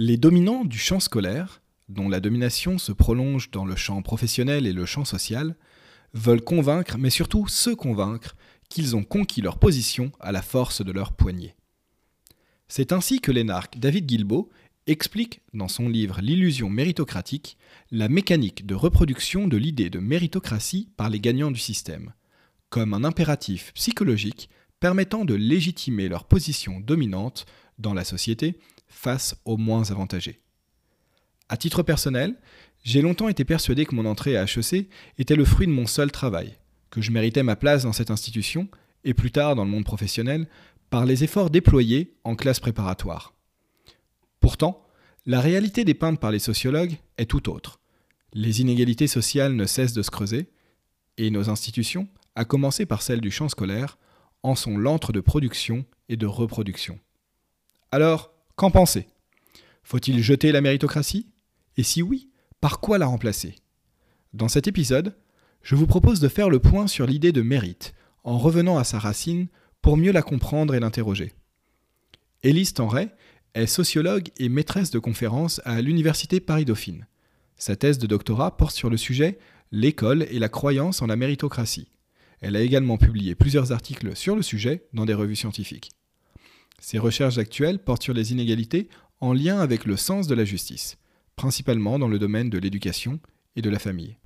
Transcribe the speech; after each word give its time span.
Les 0.00 0.16
dominants 0.16 0.64
du 0.64 0.78
champ 0.78 1.00
scolaire, 1.00 1.60
dont 1.88 2.08
la 2.08 2.20
domination 2.20 2.78
se 2.78 2.92
prolonge 2.92 3.50
dans 3.50 3.64
le 3.64 3.74
champ 3.74 4.00
professionnel 4.00 4.64
et 4.64 4.72
le 4.72 4.86
champ 4.86 5.04
social, 5.04 5.56
veulent 6.14 6.44
convaincre, 6.44 6.96
mais 6.96 7.10
surtout 7.10 7.48
se 7.48 7.70
convaincre, 7.70 8.36
qu'ils 8.68 8.94
ont 8.94 9.02
conquis 9.02 9.40
leur 9.40 9.58
position 9.58 10.12
à 10.20 10.30
la 10.30 10.40
force 10.40 10.84
de 10.84 10.92
leur 10.92 11.14
poignée. 11.14 11.56
C'est 12.68 12.92
ainsi 12.92 13.20
que 13.20 13.32
l'énarque 13.32 13.76
David 13.80 14.06
Guilbeault 14.06 14.50
explique 14.86 15.40
dans 15.52 15.66
son 15.66 15.88
livre 15.88 16.20
L'illusion 16.20 16.70
méritocratique 16.70 17.58
la 17.90 18.08
mécanique 18.08 18.66
de 18.66 18.76
reproduction 18.76 19.48
de 19.48 19.56
l'idée 19.56 19.90
de 19.90 19.98
méritocratie 19.98 20.90
par 20.96 21.10
les 21.10 21.18
gagnants 21.18 21.50
du 21.50 21.58
système, 21.58 22.12
comme 22.68 22.94
un 22.94 23.02
impératif 23.02 23.72
psychologique 23.74 24.48
permettant 24.78 25.24
de 25.24 25.34
légitimer 25.34 26.08
leur 26.08 26.22
position 26.22 26.78
dominante 26.78 27.46
dans 27.80 27.94
la 27.94 28.04
société 28.04 28.60
face 28.88 29.36
aux 29.44 29.56
moins 29.56 29.90
avantagés. 29.90 30.40
À 31.48 31.56
titre 31.56 31.82
personnel, 31.82 32.36
j'ai 32.84 33.02
longtemps 33.02 33.28
été 33.28 33.44
persuadé 33.44 33.86
que 33.86 33.94
mon 33.94 34.06
entrée 34.06 34.36
à 34.36 34.44
HEC 34.44 34.88
était 35.18 35.36
le 35.36 35.44
fruit 35.44 35.66
de 35.66 35.72
mon 35.72 35.86
seul 35.86 36.12
travail, 36.12 36.56
que 36.90 37.00
je 37.00 37.10
méritais 37.10 37.42
ma 37.42 37.56
place 37.56 37.84
dans 37.84 37.92
cette 37.92 38.10
institution, 38.10 38.68
et 39.04 39.14
plus 39.14 39.30
tard 39.30 39.54
dans 39.54 39.64
le 39.64 39.70
monde 39.70 39.84
professionnel, 39.84 40.48
par 40.90 41.04
les 41.04 41.24
efforts 41.24 41.50
déployés 41.50 42.14
en 42.24 42.34
classe 42.34 42.60
préparatoire. 42.60 43.34
Pourtant, 44.40 44.86
la 45.26 45.40
réalité 45.40 45.84
dépeinte 45.84 46.20
par 46.20 46.30
les 46.30 46.38
sociologues 46.38 46.96
est 47.18 47.26
tout 47.26 47.50
autre. 47.50 47.80
Les 48.32 48.60
inégalités 48.60 49.06
sociales 49.06 49.54
ne 49.54 49.66
cessent 49.66 49.92
de 49.92 50.02
se 50.02 50.10
creuser, 50.10 50.50
et 51.16 51.30
nos 51.30 51.50
institutions, 51.50 52.08
à 52.34 52.44
commencer 52.44 52.86
par 52.86 53.02
celle 53.02 53.20
du 53.20 53.30
champ 53.30 53.48
scolaire, 53.48 53.98
en 54.42 54.54
sont 54.54 54.78
l'antre 54.78 55.12
de 55.12 55.20
production 55.20 55.84
et 56.08 56.16
de 56.16 56.26
reproduction. 56.26 56.98
Alors, 57.90 58.32
qu'en 58.58 58.70
penser? 58.70 59.06
Faut-il 59.84 60.22
jeter 60.22 60.52
la 60.52 60.60
méritocratie? 60.60 61.28
Et 61.76 61.84
si 61.84 62.02
oui, 62.02 62.28
par 62.60 62.80
quoi 62.80 62.98
la 62.98 63.06
remplacer? 63.06 63.54
Dans 64.34 64.48
cet 64.48 64.66
épisode, 64.66 65.16
je 65.62 65.76
vous 65.76 65.86
propose 65.86 66.18
de 66.20 66.28
faire 66.28 66.50
le 66.50 66.58
point 66.58 66.88
sur 66.88 67.06
l'idée 67.06 67.32
de 67.32 67.40
mérite, 67.40 67.94
en 68.24 68.36
revenant 68.36 68.76
à 68.76 68.84
sa 68.84 68.98
racine 68.98 69.46
pour 69.80 69.96
mieux 69.96 70.10
la 70.10 70.22
comprendre 70.22 70.74
et 70.74 70.80
l'interroger. 70.80 71.32
Élise 72.42 72.74
Tenray 72.74 73.10
est 73.54 73.66
sociologue 73.66 74.28
et 74.38 74.48
maîtresse 74.48 74.90
de 74.90 74.98
conférences 74.98 75.60
à 75.64 75.80
l'Université 75.80 76.40
Paris-Dauphine. 76.40 77.06
Sa 77.56 77.76
thèse 77.76 77.98
de 77.98 78.06
doctorat 78.08 78.56
porte 78.56 78.74
sur 78.74 78.90
le 78.90 78.96
sujet 78.96 79.38
L'école 79.70 80.26
et 80.30 80.38
la 80.38 80.48
croyance 80.48 81.00
en 81.00 81.06
la 81.06 81.16
méritocratie. 81.16 81.92
Elle 82.40 82.56
a 82.56 82.60
également 82.60 82.96
publié 82.96 83.34
plusieurs 83.34 83.70
articles 83.70 84.16
sur 84.16 84.34
le 84.34 84.42
sujet 84.42 84.88
dans 84.92 85.06
des 85.06 85.14
revues 85.14 85.36
scientifiques. 85.36 85.90
Ses 86.80 86.98
recherches 86.98 87.38
actuelles 87.38 87.80
portent 87.80 88.04
sur 88.04 88.14
les 88.14 88.32
inégalités 88.32 88.88
en 89.20 89.32
lien 89.32 89.58
avec 89.58 89.84
le 89.84 89.96
sens 89.96 90.28
de 90.28 90.34
la 90.34 90.44
justice, 90.44 90.96
principalement 91.34 91.98
dans 91.98 92.06
le 92.06 92.20
domaine 92.20 92.50
de 92.50 92.58
l'éducation 92.58 93.18
et 93.56 93.62
de 93.62 93.68
la 93.70 93.80
famille. 93.80 94.16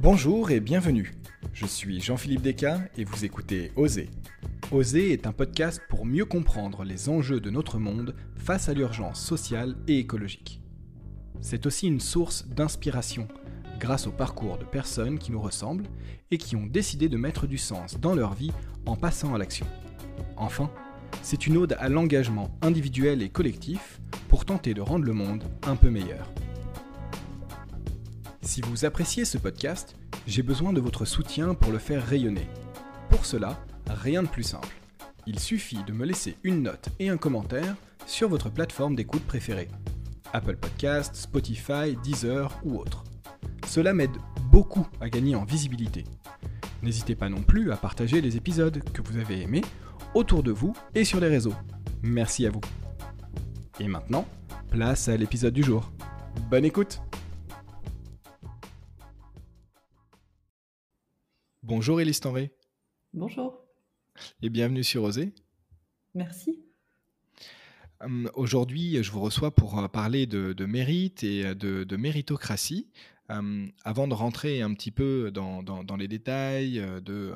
Bonjour 0.00 0.50
et 0.50 0.60
bienvenue. 0.60 1.14
Je 1.54 1.66
suis 1.66 2.00
Jean-Philippe 2.00 2.42
Descas 2.42 2.80
et 2.98 3.04
vous 3.04 3.24
écoutez 3.24 3.72
Oser. 3.76 4.10
Oser 4.70 5.12
est 5.12 5.26
un 5.26 5.32
podcast 5.32 5.80
pour 5.88 6.04
mieux 6.04 6.26
comprendre 6.26 6.84
les 6.84 7.08
enjeux 7.08 7.40
de 7.40 7.48
notre 7.48 7.78
monde 7.78 8.14
face 8.36 8.68
à 8.68 8.74
l'urgence 8.74 9.18
sociale 9.18 9.74
et 9.88 9.98
écologique. 9.98 10.60
C'est 11.40 11.64
aussi 11.64 11.86
une 11.86 12.00
source 12.00 12.46
d'inspiration 12.46 13.28
grâce 13.80 14.06
au 14.06 14.10
parcours 14.10 14.58
de 14.58 14.66
personnes 14.66 15.18
qui 15.18 15.32
nous 15.32 15.40
ressemblent 15.40 15.86
et 16.30 16.36
qui 16.36 16.54
ont 16.54 16.66
décidé 16.66 17.08
de 17.08 17.16
mettre 17.16 17.46
du 17.46 17.56
sens 17.56 17.98
dans 17.98 18.14
leur 18.14 18.34
vie 18.34 18.52
en 18.84 18.94
passant 18.94 19.34
à 19.34 19.38
l'action. 19.38 19.66
Enfin, 20.36 20.70
c'est 21.22 21.46
une 21.46 21.56
ode 21.56 21.74
à 21.78 21.88
l'engagement 21.88 22.50
individuel 22.60 23.22
et 23.22 23.30
collectif 23.30 24.02
pour 24.28 24.44
tenter 24.44 24.74
de 24.74 24.82
rendre 24.82 25.06
le 25.06 25.14
monde 25.14 25.44
un 25.66 25.76
peu 25.76 25.88
meilleur. 25.88 26.30
Si 28.42 28.60
vous 28.60 28.84
appréciez 28.84 29.24
ce 29.24 29.38
podcast, 29.38 29.96
j'ai 30.26 30.42
besoin 30.42 30.74
de 30.74 30.80
votre 30.80 31.06
soutien 31.06 31.54
pour 31.54 31.72
le 31.72 31.78
faire 31.78 32.06
rayonner. 32.06 32.46
Pour 33.08 33.24
cela, 33.24 33.58
rien 33.88 34.22
de 34.22 34.28
plus 34.28 34.42
simple. 34.42 34.76
Il 35.26 35.38
suffit 35.38 35.82
de 35.84 35.92
me 35.92 36.04
laisser 36.04 36.36
une 36.42 36.62
note 36.62 36.88
et 36.98 37.08
un 37.08 37.16
commentaire 37.16 37.74
sur 38.06 38.28
votre 38.28 38.50
plateforme 38.50 38.94
d'écoute 38.96 39.24
préférée. 39.24 39.68
Apple 40.32 40.56
Podcast, 40.56 41.14
Spotify, 41.14 41.96
Deezer 42.02 42.58
ou 42.64 42.78
autre. 42.78 43.04
Cela 43.66 43.92
m'aide 43.92 44.16
beaucoup 44.50 44.86
à 45.00 45.08
gagner 45.08 45.34
en 45.34 45.44
visibilité. 45.44 46.04
N'hésitez 46.82 47.14
pas 47.14 47.28
non 47.28 47.42
plus 47.42 47.72
à 47.72 47.76
partager 47.76 48.20
les 48.20 48.36
épisodes 48.36 48.82
que 48.92 49.02
vous 49.02 49.18
avez 49.18 49.42
aimés 49.42 49.62
autour 50.14 50.42
de 50.42 50.52
vous 50.52 50.74
et 50.94 51.04
sur 51.04 51.20
les 51.20 51.28
réseaux. 51.28 51.54
Merci 52.02 52.46
à 52.46 52.50
vous. 52.50 52.60
Et 53.80 53.88
maintenant, 53.88 54.26
place 54.70 55.08
à 55.08 55.16
l'épisode 55.16 55.54
du 55.54 55.62
jour. 55.62 55.90
Bonne 56.50 56.64
écoute 56.64 57.00
Bonjour 61.62 62.00
Élise. 62.00 62.22
Bonjour. 63.12 63.67
Et 64.42 64.50
bienvenue 64.50 64.84
sur 64.84 65.02
Osée. 65.02 65.32
Merci. 66.14 66.58
Hum, 68.00 68.30
aujourd'hui, 68.34 69.02
je 69.02 69.10
vous 69.10 69.20
reçois 69.20 69.52
pour 69.52 69.78
euh, 69.78 69.88
parler 69.88 70.26
de, 70.26 70.64
mérite 70.64 71.24
et 71.24 71.44
euh, 71.46 71.54
de, 71.54 71.96
méritocratie. 71.96 72.88
Hum, 73.28 73.72
avant 73.84 74.08
de 74.08 74.14
rentrer 74.14 74.62
un 74.62 74.72
petit 74.72 74.92
peu 74.92 75.30
dans, 75.32 75.96
les 75.98 76.08
détails 76.08 76.78
euh, 76.78 77.00
de 77.00 77.34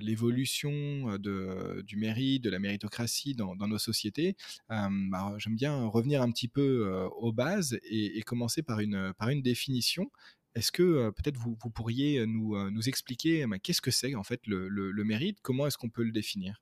l'évolution 0.00 1.18
du 1.18 1.96
mérite, 1.96 2.44
de 2.44 2.50
la 2.50 2.58
méritocratie 2.58 3.34
dans, 3.34 3.54
nos 3.56 3.78
sociétés, 3.78 4.36
hum, 4.70 5.10
bah, 5.10 5.34
j'aime 5.38 5.56
bien 5.56 5.84
revenir 5.86 6.22
un 6.22 6.30
petit 6.30 6.48
peu 6.48 7.08
aux 7.18 7.32
bases 7.32 7.78
et, 7.82 8.22
commencer 8.22 8.62
par 8.62 8.80
une, 8.80 9.12
par 9.18 9.28
une 9.28 9.42
définition. 9.42 10.10
Est-ce 10.54 10.72
que 10.72 11.10
peut-être 11.10 11.36
vous, 11.36 11.54
pourriez 11.56 12.26
nous, 12.26 12.70
nous 12.70 12.88
expliquer 12.88 13.46
qu'est-ce 13.62 13.80
que 13.80 13.90
c'est 13.90 14.14
en 14.14 14.24
fait 14.24 14.40
le, 14.46 15.04
mérite? 15.04 15.38
Comment 15.42 15.66
est-ce 15.66 15.78
qu'on 15.78 15.90
peut 15.90 16.02
le 16.02 16.12
définir? 16.12 16.60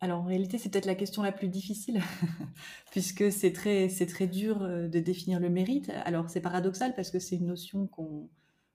Alors 0.00 0.22
en 0.22 0.24
réalité, 0.24 0.58
c'est 0.58 0.68
peut-être 0.68 0.86
la 0.86 0.96
question 0.96 1.22
la 1.22 1.30
plus 1.30 1.48
difficile, 1.48 2.02
puisque 2.90 3.30
c'est 3.30 3.52
très, 3.52 3.88
très 3.88 4.26
dur 4.26 4.60
de 4.60 4.98
définir 4.98 5.38
le 5.38 5.48
mérite. 5.48 5.90
Alors 6.04 6.28
c'est 6.28 6.40
paradoxal 6.40 6.94
parce 6.96 7.10
que 7.10 7.20
c'est 7.20 7.36
une 7.36 7.46
notion 7.46 7.86
qu'on, 7.86 8.28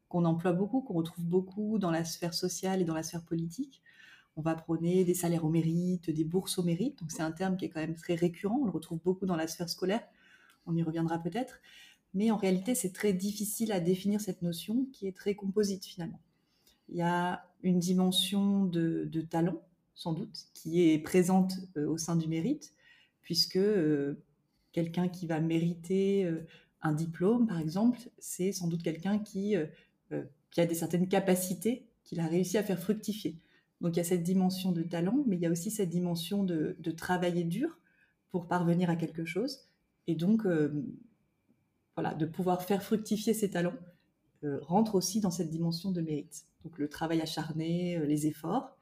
qu'on 0.10 0.26
emploie 0.26 0.54
beaucoup, 0.54 0.82
qu'on 0.82 0.94
retrouve 0.94 1.26
beaucoup 1.26 1.80
dans 1.80 1.92
la 1.92 2.06
sphère 2.06 2.34
sociale 2.34 2.82
et 2.82 2.86
dans 2.86 2.94
la 2.94 3.04
sphère 3.04 3.24
politique. 3.24 3.82
On 4.36 4.42
va 4.42 4.56
prôner 4.56 5.04
des 5.04 5.16
salaires 5.16 5.46
au 5.46 5.50
mérite, 5.50 6.10
des 6.10 6.24
bourses 6.24 6.60
au 6.60 6.64
mérite, 6.64 7.00
donc 7.00 7.12
c'est 7.12 7.24
un 7.24 7.32
terme 7.32 7.58
qui 7.58 7.66
est 7.66 7.70
quand 7.70 7.80
même 7.80 7.96
très 7.96 8.16
récurrent, 8.16 8.60
on 8.62 8.66
le 8.66 8.72
retrouve 8.72 9.00
beaucoup 9.04 9.26
dans 9.26 9.36
la 9.36 9.48
sphère 9.48 9.68
scolaire, 9.68 10.04
on 10.68 10.76
y 10.76 10.84
reviendra 10.84 11.18
peut-être 11.18 11.60
mais 12.18 12.32
en 12.32 12.38
réalité, 12.38 12.74
c'est 12.74 12.94
très 12.94 13.14
difficile 13.14 13.72
à 13.72 13.80
définir 13.80 14.20
cette 14.20 14.42
notion 14.42 14.88
qui 14.92 15.06
est 15.06 15.16
très 15.16 15.36
composite 15.36 15.86
finalement. 15.86 16.20
Il 16.90 16.98
y 16.98 17.04
a 17.04 17.46
une 17.62 17.78
dimension 17.78 18.66
de, 18.66 19.22
talent, 19.30 19.62
sans 19.94 20.14
doute, 20.14 20.48
qui 20.56 20.90
est 20.90 20.98
présente 20.98 21.54
euh, 21.78 21.88
au 21.88 22.00
sein 22.00 22.16
du 22.16 22.28
mérite, 22.28 22.74
puisque 23.22 23.58
euh, 23.58 24.16
quelqu'un 24.72 25.10
qui 25.10 25.28
va 25.28 25.40
mériter 25.40 26.26
euh, 26.26 26.44
un 26.82 26.92
diplôme, 26.92 27.46
par 27.46 27.60
exemple, 27.60 28.00
c'est 28.18 28.52
sans 28.52 28.68
doute 28.68 28.82
quelqu'un 28.82 29.20
qui, 29.20 29.56
a 29.56 30.66
des 30.66 30.74
certaines 30.74 31.08
capacités 31.08 31.86
qu'il 32.04 32.20
a 32.20 32.26
réussi 32.26 32.58
à 32.58 32.64
faire 32.64 32.80
fructifier. 32.80 33.36
Donc 33.80 33.96
il 33.96 33.98
y 33.98 34.02
a 34.02 34.04
cette 34.04 34.24
dimension 34.24 34.72
de 34.72 34.82
talent, 34.82 35.24
mais 35.28 35.36
il 35.36 35.42
y 35.44 35.46
a 35.46 35.52
aussi 35.52 35.70
cette 35.70 35.90
dimension 35.90 36.44
de, 36.44 36.78
de 36.80 36.92
travailler 36.92 37.44
dur 37.44 37.78
pour 38.32 38.48
parvenir 38.48 38.90
à 38.90 38.96
quelque 38.96 39.24
chose. 39.24 39.68
Et 40.08 40.16
donc, 40.16 40.48
de 42.18 42.26
pouvoir 42.26 42.62
faire 42.62 42.84
fructifier 42.84 43.34
ses 43.34 43.50
talents 43.50 43.74
euh, 44.44 44.60
rentre 44.62 44.94
aussi 44.94 45.20
dans 45.20 45.32
cette 45.32 45.50
dimension 45.50 45.92
de 45.92 46.00
mérite. 46.00 46.46
Donc 46.64 46.78
le 46.78 46.88
travail 46.90 47.22
acharné, 47.22 47.98
euh, 47.98 48.06
les 48.06 48.28
efforts. 48.28 48.78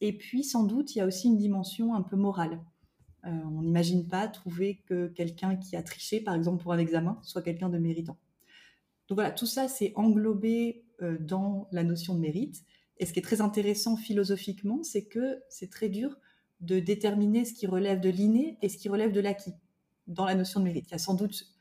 Et 0.00 0.16
puis 0.16 0.44
sans 0.44 0.62
doute, 0.62 0.94
il 0.94 0.98
y 0.98 1.00
a 1.00 1.06
aussi 1.06 1.26
une 1.26 1.38
dimension 1.38 1.94
un 1.94 2.02
peu 2.02 2.14
morale. 2.14 2.60
Euh, 3.24 3.30
on 3.30 3.62
n'imagine 3.62 4.06
pas 4.06 4.28
trouver 4.28 4.80
que 4.86 5.08
quelqu'un 5.08 5.56
qui 5.56 5.74
a 5.74 5.82
triché, 5.82 6.20
par 6.20 6.34
exemple 6.34 6.62
pour 6.62 6.72
un 6.72 6.78
examen, 6.78 7.18
soit 7.22 7.42
quelqu'un 7.42 7.68
de 7.68 7.78
méritant. 7.78 8.16
Donc 9.08 9.16
voilà, 9.16 9.32
tout 9.32 9.46
ça, 9.46 9.66
c'est 9.66 9.92
englobé 9.96 10.84
dans 11.20 11.68
la 11.72 11.82
notion 11.82 12.14
de 12.14 12.20
mérite. 12.20 12.62
Et 12.98 13.06
ce 13.06 13.12
qui 13.12 13.18
est 13.18 13.22
très 13.22 13.40
intéressant 13.40 13.96
philosophiquement, 13.96 14.84
c'est 14.84 15.04
que 15.04 15.42
c'est 15.48 15.68
très 15.68 15.88
dur 15.88 16.16
de 16.60 16.78
déterminer 16.78 17.44
ce 17.44 17.54
qui 17.54 17.66
relève 17.66 18.00
de 18.00 18.08
l'inné 18.08 18.56
et 18.62 18.68
ce 18.68 18.78
qui 18.78 18.88
relève 18.88 19.10
de 19.10 19.20
l'acquis 19.20 19.52
dans 20.06 20.24
la 20.24 20.36
notion 20.36 20.60
de 20.60 20.64
mérite. 20.64 20.86
Il 20.88 20.92
y 20.92 20.94
a 20.94 20.98
sans 20.98 21.14
doute 21.14 21.51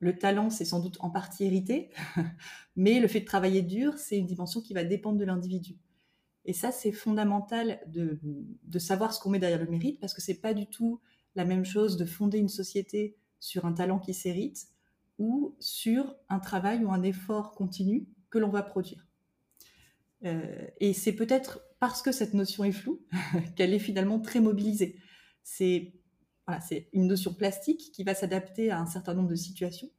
le 0.00 0.16
talent, 0.16 0.50
c'est 0.50 0.64
sans 0.64 0.80
doute 0.80 0.96
en 1.00 1.10
partie 1.10 1.44
hérité, 1.44 1.90
mais 2.76 3.00
le 3.00 3.08
fait 3.08 3.20
de 3.20 3.24
travailler 3.24 3.62
dur, 3.62 3.98
c'est 3.98 4.16
une 4.16 4.26
dimension 4.26 4.60
qui 4.60 4.74
va 4.74 4.84
dépendre 4.84 5.18
de 5.18 5.24
l'individu. 5.24 5.76
Et 6.44 6.52
ça, 6.52 6.72
c'est 6.72 6.92
fondamental 6.92 7.80
de, 7.86 8.18
savoir 8.78 9.12
ce 9.12 9.20
qu'on 9.20 9.30
met 9.30 9.38
derrière 9.38 9.60
le 9.60 9.70
mérite, 9.70 10.00
parce 10.00 10.14
que 10.14 10.22
c'est 10.22 10.40
pas 10.40 10.54
du 10.54 10.66
tout 10.66 11.00
la 11.34 11.44
même 11.44 11.64
chose 11.64 11.96
de 11.96 12.04
fonder 12.04 12.38
une 12.38 12.48
société 12.48 13.16
sur 13.40 13.66
un 13.66 13.72
talent 13.72 13.98
qui 13.98 14.14
s'hérite 14.14 14.68
ou 15.18 15.54
sur 15.58 16.16
un 16.28 16.38
travail 16.38 16.84
ou 16.84 16.90
un 16.90 17.02
effort 17.02 17.52
continu 17.52 18.08
que 18.30 18.38
l'on 18.38 18.48
va 18.48 18.62
produire. 18.62 19.06
Euh, 20.24 20.66
et 20.80 20.94
c'est 20.94 21.12
peut-être 21.12 21.60
parce 21.80 22.02
que 22.02 22.12
cette 22.12 22.34
notion 22.34 22.64
est 22.64 22.72
floue 22.72 23.02
qu'elle 23.56 23.74
est 23.74 23.78
finalement 23.78 24.18
très 24.18 24.40
mobilisée. 24.40 24.96
C'est 25.42 25.97
voilà, 26.48 26.62
une 26.94 27.06
notion 27.06 27.34
plastique 27.34 27.90
qui 27.92 28.04
va 28.04 28.14
s'adapter 28.14 28.70
à 28.70 28.80
un 28.80 28.86
certain 28.86 29.12
nombre 29.12 29.28
de 29.28 29.36
situations. 29.36 29.90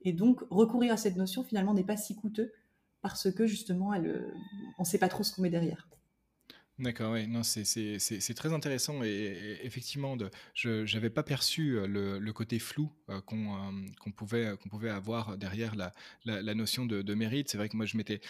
Et 0.00 0.14
donc, 0.14 0.40
recourir 0.48 0.94
à 0.94 0.96
cette 0.96 1.16
notion, 1.16 1.44
finalement, 1.44 1.74
n'est 1.74 1.84
pas 1.84 1.98
si 1.98 2.16
coûteux 2.16 2.50
parce 3.02 3.30
que, 3.30 3.46
justement, 3.46 3.92
euh, 3.92 4.32
on 4.78 4.82
ne 4.82 4.86
sait 4.86 4.96
pas 4.96 5.08
trop 5.08 5.22
ce 5.22 5.34
qu'on 5.34 5.42
met 5.42 5.50
derrière. 5.50 5.86
D'accord, 6.78 7.12
oui, 7.12 7.26
non, 7.26 7.42
c'est 7.42 8.34
très 8.36 8.52
intéressant 8.52 9.02
et, 9.02 9.58
effectivement, 9.64 10.16
je 10.54 10.94
n'avais 10.94 11.10
pas 11.10 11.24
perçu 11.24 11.76
euh, 11.76 11.86
le, 11.86 12.32
côté 12.32 12.60
flou 12.60 12.90
euh, 13.10 13.20
qu'on 13.20 14.12
pouvait, 14.12 14.88
avoir 14.88 15.36
derrière 15.36 15.74
la, 15.74 15.92
la, 16.24 16.54
notion 16.54 16.86
de, 16.86 17.14
mérite. 17.14 17.50
C'est 17.50 17.58
vrai 17.58 17.68
que 17.68 17.76
moi, 17.76 17.84
je 17.84 17.96
m'étais 17.98 18.20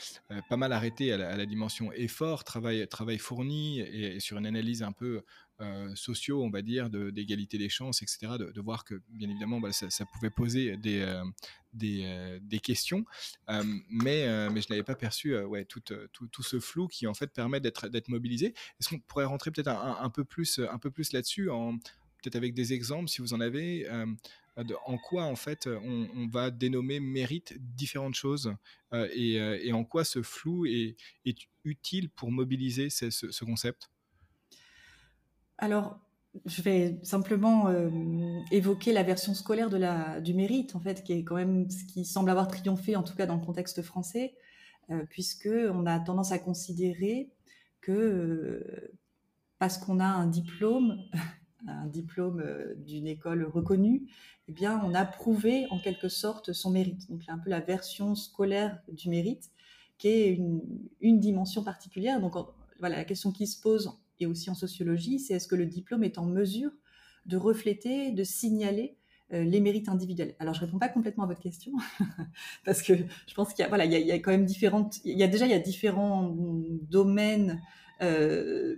pas 0.49 0.57
mal 0.57 0.73
arrêté 0.73 1.13
à 1.13 1.37
la, 1.37 1.47
dimension 1.47 1.93
effort, 1.93 2.43
travail, 2.43 2.89
travail 2.89 3.19
fourni 3.19 3.81
et, 3.81 4.19
sur 4.19 4.39
une 4.39 4.47
analyse 4.47 4.83
un 4.83 4.93
peu 4.93 5.23
euh, 5.61 5.93
sociaux, 5.97 6.45
on 6.45 6.51
va 6.51 6.63
dire, 6.63 6.89
d'égalité 6.89 7.59
des 7.59 7.69
chances, 7.69 8.01
etc., 8.01 8.35
de, 8.39 8.61
voir 8.61 8.85
que, 8.85 9.03
bien 9.09 9.29
évidemment, 9.29 9.59
bah, 9.59 9.73
ça, 9.73 10.05
pouvait 10.05 10.31
poser 10.31 10.77
des, 10.77 11.01
euh, 11.01 11.25
euh, 11.83 12.39
des, 12.41 12.61
questions, 12.61 13.05
mais, 13.91 14.51
mais 14.51 14.61
je 14.61 14.69
n'avais 14.71 14.85
pas 14.85 14.95
perçu 14.95 15.37
ouais, 15.37 15.65
tout, 15.65 15.81
tout, 15.81 16.43
ce 16.45 16.61
flou 16.61 16.87
qui, 16.87 17.09
en 17.09 17.15
fait, 17.15 17.33
permet 17.33 17.59
d'être 17.59 18.09
mobilisé. 18.09 18.55
Est-ce 18.79 18.89
qu'on 18.89 19.01
pourrait 19.01 19.25
rentrer 19.25 19.51
peut-être 19.51 19.67
un, 19.67 20.11
peu 20.11 20.23
plus, 20.23 20.61
un 20.61 20.79
peu 20.79 20.93
plus 20.93 21.13
là-dessus, 21.13 21.47
peut-être 21.47 22.37
avec 22.37 22.55
des 22.55 22.73
exemples, 22.73 23.09
si 23.09 23.21
vous 23.21 23.35
en 23.35 23.41
avez 23.41 23.89
en 24.87 24.99
quoi 24.99 25.25
en 25.25 25.37
fait 25.37 25.69
on, 25.69 26.29
va 26.29 26.51
dénommer 26.53 27.01
mérite 27.01 27.55
différentes 27.59 28.15
choses 28.15 28.55
et, 28.93 29.73
en 29.73 29.83
quoi 29.83 30.05
ce 30.05 30.23
flou 30.23 30.67
est, 30.67 30.95
est 31.25 31.39
utile 31.65 32.11
pour 32.11 32.31
mobiliser 32.31 32.91
ce 32.91 33.45
concept? 33.45 33.91
Alors, 35.59 35.99
je 36.47 36.63
vais 36.63 36.99
simplement 37.03 37.69
euh, 37.69 37.91
évoquer 38.53 38.93
la 38.93 39.03
version 39.03 39.35
scolaire 39.35 39.71
du 40.21 40.35
mérite, 40.35 40.77
en 40.77 40.81
fait, 40.81 41.03
qui 41.03 41.13
est 41.13 41.25
quand 41.25 41.35
même 41.35 41.69
ce 41.69 41.85
qui 41.85 42.05
semble 42.05 42.31
avoir 42.31 42.49
triomphé, 42.49 42.97
en 42.97 43.03
tout 43.03 43.17
cas 43.17 43.27
dans 43.27 43.37
le 43.37 43.45
contexte 43.45 43.83
français, 43.83 44.35
euh, 44.91 45.05
puisque 45.11 45.47
a 45.49 46.01
tendance 46.01 46.33
à 46.33 46.39
considérer 46.39 47.31
que 47.81 47.93
euh, 47.93 48.93
parce 49.59 49.79
qu'on 49.79 49.99
a 49.99 50.07
un 50.07 50.27
diplôme, 50.27 51.03
un 51.67 51.87
diplôme 51.87 52.45
d'une 52.77 53.09
école 53.09 53.45
reconnue, 53.45 54.07
eh 54.47 54.69
on 54.69 54.95
a 54.95 55.05
prouvé 55.05 55.67
en 55.71 55.79
quelque 55.79 56.09
sorte 56.09 56.53
son 56.53 56.71
mérite. 56.71 57.11
Donc, 57.11 57.23
c'est 57.25 57.33
un 57.33 57.39
peu 57.39 57.51
la 57.51 57.61
version 57.61 58.15
scolaire 58.15 58.81
du 58.93 59.11
mérite, 59.11 59.51
qui 59.99 60.09
est 60.09 60.29
une, 60.35 60.63
une 61.01 61.19
dimension 61.19 61.65
particulière. 61.65 62.21
Donc, 62.21 62.35
voilà, 62.79 62.97
la 62.97 63.05
question 63.05 63.33
qui 63.33 63.49
se 63.49 63.61
pose 63.61 63.99
et 64.21 64.27
aussi 64.27 64.51
en 64.51 64.55
sociologie, 64.55 65.19
c'est 65.19 65.35
est-ce 65.35 65.49
que 65.49 65.57
le 65.57 65.67
diplôme 65.67 66.05
est 66.05 66.19
en 66.19 66.27
mesure 66.27 66.71
de 67.27 67.37
refléter, 67.37 68.11
de 68.11 68.25
signaler 68.25 68.97
euh, 69.33 69.45
les 69.45 69.61
mérites 69.61 69.89
individuels? 69.89 70.35
Alors, 70.39 70.55
je 70.55 70.61
réponds 70.61 70.79
pas 70.79 70.89
complètement 70.89 71.25
à 71.25 71.27
votre 71.27 71.41
question 71.41 71.73
parce 72.65 72.83
que 72.83 72.95
je 72.95 73.35
pense 73.35 73.53
qu'il 73.53 73.63
y 73.63 73.67
a, 73.67 73.69
voilà, 73.69 73.85
il 73.85 73.93
y 73.93 74.13
a, 74.13 74.19
quand 74.19 74.31
même 74.31 74.47
différentes, 74.47 74.99
il 75.05 75.19
y 75.19 75.23
a 75.23 75.29
déjà 75.29 75.47
il 75.47 75.51
y 75.51 75.55
a 75.55 75.59
différents 75.59 76.35
domaines 76.89 77.61
euh, 78.03 78.77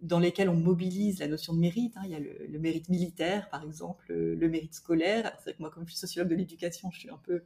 dans 0.00 0.18
lesquels 0.18 0.48
on 0.48 0.56
mobilise 0.56 1.20
la 1.20 1.28
notion 1.28 1.54
de 1.54 1.58
mérite. 1.58 1.96
Hein. 1.96 2.02
Il 2.04 2.10
y 2.10 2.14
a 2.14 2.20
le, 2.20 2.58
mérite 2.58 2.88
militaire, 2.88 3.48
par 3.50 3.64
exemple, 3.64 4.12
le, 4.12 4.48
mérite 4.48 4.74
scolaire. 4.74 5.36
C'est 5.42 5.54
que 5.56 5.60
moi, 5.60 5.70
comme 5.70 5.84
je 5.86 5.92
suis 5.92 5.98
sociologue 5.98 6.30
de 6.30 6.36
l'éducation, 6.36 6.90
je 6.90 7.00
suis 7.00 7.10
un 7.10 7.20
peu 7.24 7.42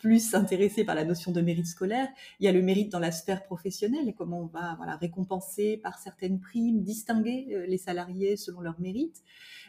plus 0.00 0.34
intéressé 0.34 0.82
par 0.82 0.94
la 0.96 1.04
notion 1.04 1.30
de 1.30 1.40
mérite 1.40 1.66
scolaire. 1.66 2.08
Il 2.40 2.46
y 2.46 2.48
a 2.48 2.52
le 2.52 2.62
mérite 2.62 2.90
dans 2.90 2.98
la 2.98 3.12
sphère 3.12 3.44
professionnelle 3.44 4.08
et 4.08 4.14
comment 4.14 4.40
on 4.40 4.46
va 4.46 4.74
voilà, 4.76 4.96
récompenser 4.96 5.76
par 5.76 5.98
certaines 5.98 6.40
primes, 6.40 6.82
distinguer 6.82 7.48
euh, 7.52 7.66
les 7.66 7.78
salariés 7.78 8.36
selon 8.36 8.60
leur 8.60 8.80
mérite. 8.80 9.22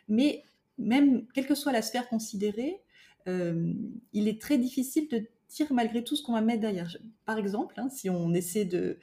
Mais 0.07 0.43
même, 0.77 1.27
quelle 1.33 1.45
que 1.45 1.53
soit 1.53 1.73
la 1.73 1.81
sphère 1.81 2.07
considérée, 2.07 2.81
euh, 3.27 3.73
il 4.13 4.27
est 4.27 4.41
très 4.41 4.57
difficile 4.57 5.07
de 5.09 5.27
dire 5.49 5.71
malgré 5.73 6.03
tout 6.03 6.15
ce 6.15 6.23
qu'on 6.23 6.33
va 6.33 6.41
mettre 6.41 6.61
derrière. 6.61 6.95
Par 7.25 7.37
exemple, 7.37 7.75
hein, 7.77 7.89
si 7.89 8.09
on 8.09 8.33
essaie 8.33 8.65
de, 8.65 8.97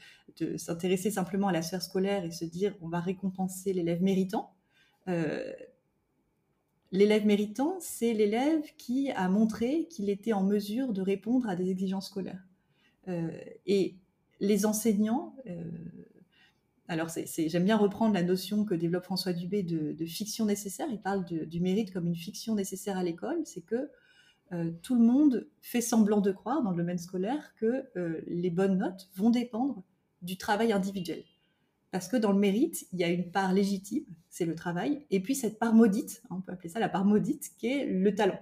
s'intéresser 0.57 1.11
simplement 1.11 1.49
à 1.49 1.53
la 1.53 1.63
sphère 1.63 1.83
scolaire 1.83 2.25
et 2.25 2.31
se 2.31 2.45
dire 2.45 2.75
on 2.81 2.89
va 2.89 3.01
récompenser 3.01 3.73
l'élève 3.73 4.03
méritant, 4.03 4.55
euh, 5.09 5.53
L'élève 6.90 7.26
méritant, 7.26 7.76
c'est 7.81 8.14
l'élève 8.14 8.62
qui 8.79 9.11
a 9.11 9.29
montré 9.29 9.87
qu'il 9.90 10.08
était 10.08 10.32
en 10.32 10.43
mesure 10.43 10.93
de 10.93 11.02
répondre 11.02 11.49
à 11.49 11.55
des 11.55 11.70
exigences 11.70 12.06
scolaires. 12.06 12.43
Euh, 13.08 13.31
et 13.67 13.96
les 14.40 14.64
enseignants, 14.64 15.37
euh, 15.46 15.64
alors 16.88 17.11
j'aime 17.37 17.64
bien 17.64 17.76
reprendre 17.76 18.14
la 18.14 18.23
notion 18.23 18.64
que 18.64 18.75
développe 18.75 19.05
François 19.05 19.35
Dubé 19.35 19.62
de, 19.62 20.05
fiction 20.06 20.46
nécessaire. 20.46 20.87
Il 20.90 21.00
parle 21.00 21.25
du 21.25 21.61
mérite 21.61 21.93
comme 21.93 22.06
une 22.06 22.17
fiction 22.17 22.55
nécessaire 22.55 22.96
à 22.96 23.02
l'école. 23.02 23.43
C'est 23.44 23.61
que 23.61 23.90
euh, 24.52 24.70
tout 24.82 24.94
le 24.94 25.05
monde 25.05 25.46
fait 25.61 25.82
semblant 25.82 26.23
de 26.23 26.32
croire 26.32 26.62
dans 26.62 26.70
le 26.70 26.79
domaine 26.79 26.99
scolaire 26.99 27.55
que 27.56 27.85
les 28.26 28.50
bonnes 28.50 28.79
notes 28.79 29.11
vont 29.14 29.29
dépendre 29.29 29.82
du 30.23 30.38
travail 30.38 30.73
individuel. 30.73 31.23
Parce 31.90 32.08
que 32.08 32.17
dans 32.17 32.32
le 32.32 32.38
mérite, 32.38 32.87
il 32.93 32.99
y 32.99 33.05
a 33.05 33.08
une 33.08 33.31
part 33.31 33.52
légitime, 33.52 34.05
c'est 34.29 34.44
le 34.44 34.55
travail, 34.55 35.06
et 35.11 35.20
puis 35.20 35.35
cette 35.35 35.58
part 35.58 35.75
maudite, 35.75 36.23
hein, 36.25 36.37
on 36.38 36.40
peut 36.40 36.52
appeler 36.52 36.69
ça 36.69 36.81
la 36.81 36.88
part 36.88 37.05
maudite, 37.05 37.50
qui 37.58 37.67
est 37.67 37.87
le 37.87 38.14
talent. 38.14 38.38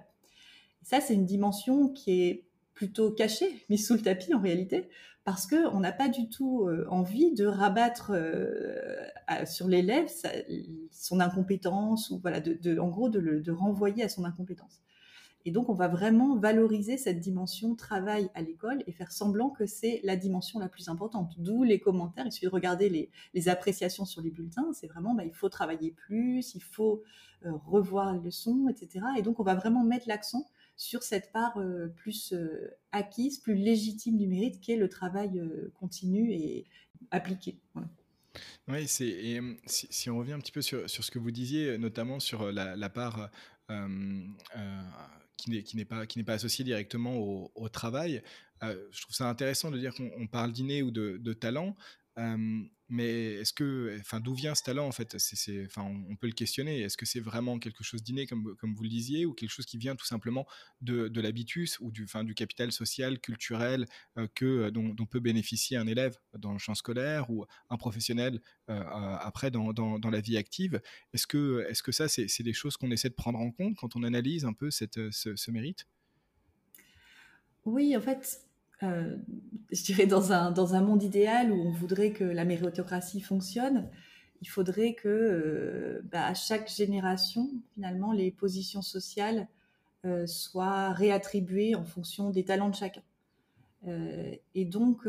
ça, 0.83 0.99
c'est 0.99 1.13
une 1.13 1.25
dimension 1.25 1.89
qui 1.89 2.21
est 2.21 2.47
plutôt 2.73 3.11
cachée, 3.11 3.65
mise 3.69 3.87
sous 3.87 3.95
le 3.95 4.01
tapis 4.01 4.33
en 4.33 4.41
réalité, 4.41 4.89
parce 5.23 5.47
qu'on 5.47 5.79
n'a 5.79 5.91
pas 5.91 6.07
du 6.07 6.29
tout 6.29 6.67
euh, 6.67 6.85
envie 6.89 7.33
de 7.33 7.45
rabattre 7.45 8.11
euh, 8.13 8.95
sur 9.45 9.67
l'élève 9.67 10.07
son 10.91 11.19
incompétence, 11.19 12.11
ou 12.11 12.19
voilà, 12.19 12.39
de, 12.39 12.79
en 12.79 12.87
gros 12.87 13.09
de 13.09 13.19
le 13.19 13.41
de 13.41 13.51
renvoyer 13.51 14.03
à 14.03 14.09
son 14.09 14.23
incompétence. 14.23 14.81
Et 15.47 15.51
donc, 15.51 15.69
on 15.69 15.73
va 15.73 15.87
vraiment 15.87 16.35
valoriser 16.35 16.97
cette 16.97 17.21
dimension 17.21 17.73
travail 17.73 18.29
à 18.35 18.41
l'école 18.41 18.83
et 18.85 18.91
faire 18.91 19.13
semblant 19.13 19.49
que 19.49 19.65
c'est 19.65 20.01
la 20.03 20.17
dimension 20.17 20.59
la 20.59 20.67
plus 20.67 20.89
importante. 20.89 21.35
D'où 21.37 21.63
les 21.63 21.79
commentaires. 21.79 22.25
Il 22.25 22.33
suffit 22.33 22.47
de 22.47 22.51
regarder 22.51 23.09
les, 23.33 23.47
appréciations 23.47 24.03
sur 24.03 24.21
les 24.21 24.29
bulletins. 24.29 24.67
C'est 24.73 24.87
vraiment, 24.87 25.15
bah, 25.15 25.23
il 25.23 25.33
faut 25.33 25.47
travailler 25.47 25.91
plus, 25.91 26.53
il 26.53 26.61
faut 26.61 27.01
euh, 27.45 27.51
revoir 27.65 28.13
les 28.13 28.19
leçons, 28.19 28.67
etc. 28.67 29.05
Et 29.17 29.21
donc, 29.21 29.39
on 29.39 29.43
va 29.43 29.55
vraiment 29.55 29.85
mettre 29.85 30.09
l'accent 30.09 30.45
sur 30.75 31.01
cette 31.01 31.31
part 31.31 31.57
euh, 31.59 31.87
plus 31.95 32.33
euh, 32.33 32.75
acquise, 32.91 33.37
plus 33.37 33.55
légitime 33.55 34.17
du 34.17 34.27
mérite, 34.27 34.59
qui 34.59 34.73
est 34.73 34.77
le 34.77 34.89
travail 34.89 35.41
continu 35.79 36.33
et 36.33 36.65
appliqué. 37.09 37.57
Oui, 38.67 38.85
c'est, 38.85 39.07
et 39.07 39.39
si, 39.65 40.09
on 40.09 40.17
revient 40.17 40.33
un 40.33 40.39
petit 40.39 40.51
peu 40.51 40.61
sur, 40.61 40.89
ce 40.89 41.09
que 41.09 41.19
vous 41.19 41.31
disiez, 41.31 41.77
notamment 41.77 42.19
sur 42.19 42.51
la, 42.51 42.89
part 42.89 43.29
qui 45.37 45.75
n'est 45.75 45.85
pas, 45.85 46.33
associé 46.33 46.65
directement 46.65 47.15
au, 47.15 47.69
travail. 47.69 48.21
Euh, 48.63 48.87
je 48.91 49.01
trouve 49.01 49.15
ça 49.15 49.29
intéressant 49.29 49.71
de 49.71 49.77
dire 49.77 49.93
qu'on 49.93 50.27
parle 50.27 50.51
d'inné 50.51 50.81
ou 50.81 50.91
de, 50.91 51.17
de 51.17 51.33
talent. 51.33 51.75
Euh, 52.17 52.63
mais 52.89 53.35
est-ce 53.35 53.53
que, 53.53 53.97
enfin, 53.99 54.19
d'où 54.19 54.33
vient 54.33 54.55
ce 54.55 54.63
talent 54.63 54.87
en 54.87 54.91
fait? 54.91 55.17
On, 55.77 56.15
peut 56.15 56.27
le 56.27 56.33
questionner. 56.33 56.81
Est-ce 56.81 56.97
que 56.97 57.05
c'est 57.05 57.19
vraiment 57.19 57.59
quelque 57.59 57.83
chose 57.83 58.01
d'inné, 58.01 58.27
comme, 58.27 58.55
comme 58.55 58.73
vous 58.73 58.83
le 58.83 58.89
disiez, 58.89 59.25
ou 59.25 59.33
quelque 59.33 59.49
chose 59.49 59.65
qui 59.65 59.77
vient 59.77 59.95
tout 59.95 60.05
simplement 60.05 60.45
de, 60.81 61.07
de 61.07 61.21
l'habitus 61.21 61.79
ou 61.79 61.91
du, 61.91 62.05
enfin, 62.05 62.23
du 62.23 62.33
capital 62.33 62.71
social, 62.71 63.19
culturel 63.19 63.85
euh, 64.17 64.27
que, 64.33 64.69
dont, 64.69 65.05
peut 65.05 65.19
bénéficier 65.19 65.77
un 65.77 65.87
élève 65.87 66.17
dans 66.37 66.51
le 66.51 66.59
champ 66.59 66.75
scolaire 66.75 67.29
ou 67.29 67.45
un 67.69 67.77
professionnel 67.77 68.41
après 68.67 69.51
dans, 69.51 69.71
dans, 69.73 70.09
la 70.09 70.21
vie 70.21 70.37
active? 70.37 70.81
Est-ce 71.13 71.27
que, 71.27 71.65
est-ce 71.69 71.83
que 71.83 71.91
ça, 71.91 72.07
c'est, 72.07 72.43
des 72.43 72.53
choses 72.53 72.77
qu'on 72.77 72.91
essaie 72.91 73.09
de 73.09 73.13
prendre 73.13 73.39
en 73.39 73.51
compte 73.51 73.75
quand 73.77 73.95
on 73.95 74.03
analyse 74.03 74.45
un 74.45 74.53
peu 74.53 74.71
cette, 74.71 75.11
ce, 75.11 75.35
ce 75.35 75.51
mérite? 75.51 75.87
Oui, 77.65 77.95
en 77.97 78.01
fait, 78.01 78.46
euh, 78.83 79.15
je 79.71 79.83
dirais, 79.83 80.05
dans 80.05 80.31
un, 80.31 80.51
dans 80.51 80.75
un 80.75 80.81
monde 80.81 81.03
idéal 81.03 81.51
où 81.51 81.55
on 81.55 81.71
voudrait 81.71 82.11
que 82.11 82.23
la 82.23 82.45
méritocratie 82.45 83.21
fonctionne, 83.21 83.89
il 84.41 84.47
faudrait 84.47 84.93
que 84.93 85.07
euh, 85.07 86.01
bah, 86.11 86.25
à 86.25 86.33
chaque 86.35 86.69
génération, 86.69 87.49
finalement, 87.73 88.11
les 88.11 88.31
positions 88.31 88.83
sociales 88.83 89.47
euh, 90.05 90.27
soient 90.27 90.91
réattribuées 90.93 91.75
en 91.75 91.83
fonction 91.83 92.29
des 92.29 92.45
talents 92.45 92.69
de 92.69 92.75
chacun. 92.75 93.01
et 94.53 94.65
donc, 94.65 95.07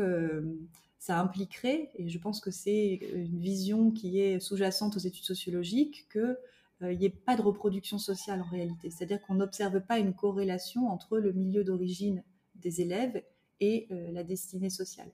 ça 0.99 1.19
impliquerait, 1.19 1.89
et 1.95 2.07
je 2.09 2.17
pense 2.17 2.39
que 2.39 2.51
c'est 2.51 2.99
une 3.13 3.39
vision 3.39 3.91
qui 3.91 4.19
est 4.19 4.39
sous-jacente 4.39 4.95
aux 4.95 4.99
études 4.99 5.25
sociologiques, 5.25 6.07
qu'il 6.11 6.97
n'y 6.97 7.05
ait 7.05 7.09
pas 7.09 7.35
de 7.35 7.41
reproduction 7.41 7.97
sociale 7.97 8.41
en 8.41 8.49
réalité. 8.49 8.89
C'est-à-dire 8.89 9.21
qu'on 9.21 9.35
n'observe 9.35 9.81
pas 9.81 9.99
une 9.99 10.13
corrélation 10.13 10.87
entre 10.87 11.17
le 11.19 11.33
milieu 11.33 11.63
d'origine 11.63 12.23
des 12.55 12.81
élèves 12.81 13.21
et 13.59 13.87
euh, 13.91 14.11
la 14.11 14.23
destinée 14.23 14.69
sociale. 14.69 15.11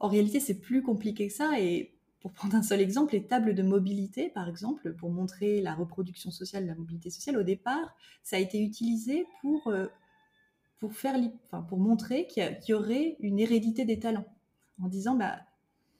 En 0.00 0.08
réalité, 0.08 0.40
c'est 0.40 0.60
plus 0.60 0.82
compliqué 0.82 1.28
que 1.28 1.34
ça 1.34 1.60
et 1.60 1.94
pour 2.20 2.32
prendre 2.32 2.56
un 2.56 2.62
seul 2.62 2.80
exemple, 2.80 3.12
les 3.12 3.26
tables 3.26 3.54
de 3.54 3.62
mobilité, 3.62 4.30
par 4.30 4.48
exemple, 4.48 4.94
pour 4.94 5.10
montrer 5.10 5.60
la 5.60 5.74
reproduction 5.74 6.30
sociale, 6.30 6.66
la 6.66 6.74
mobilité 6.74 7.10
sociale, 7.10 7.36
au 7.36 7.42
départ, 7.42 7.94
ça 8.22 8.36
a 8.36 8.38
été 8.38 8.62
utilisé 8.62 9.26
pour 9.42 9.68
euh, 9.68 9.86
pour, 10.78 10.94
faire, 10.94 11.16
enfin, 11.46 11.62
pour 11.62 11.78
montrer 11.78 12.26
qu'il 12.26 12.58
y, 12.68 12.72
aurait 12.74 13.16
une 13.20 13.38
hérédité 13.38 13.84
des 13.84 13.98
talents, 13.98 14.26
en 14.82 14.88
disant 14.88 15.14
bah, 15.14 15.38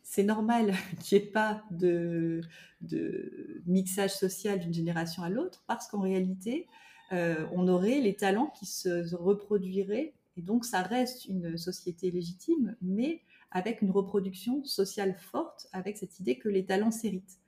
c'est 0.02 0.22
normal 0.22 0.74
qu'il 1.00 1.18
n'y 1.18 1.24
ait 1.24 1.30
pas 1.30 1.62
de, 1.70 2.42
de 2.82 3.62
mixage 3.66 4.14
social 4.14 4.60
d'une 4.60 4.74
génération 4.74 5.22
à 5.22 5.30
l'autre, 5.30 5.64
parce 5.66 5.88
qu'en 5.88 6.00
réalité, 6.00 6.68
euh, 7.12 7.46
on 7.52 7.68
aurait 7.68 8.00
les 8.00 8.14
talents 8.14 8.52
qui 8.58 8.66
se 8.66 9.14
reproduiraient, 9.14 10.14
et 10.36 10.42
donc 10.42 10.64
ça 10.64 10.82
reste 10.82 11.26
une 11.26 11.56
société 11.56 12.10
légitime, 12.10 12.76
mais 12.82 13.22
avec 13.50 13.82
une 13.82 13.90
reproduction 13.90 14.64
sociale 14.64 15.14
forte, 15.18 15.68
avec 15.72 15.96
cette 15.96 16.18
idée 16.18 16.38
que 16.38 16.48
les 16.48 16.66
talents 16.66 16.90
s'héritent. 16.90 17.38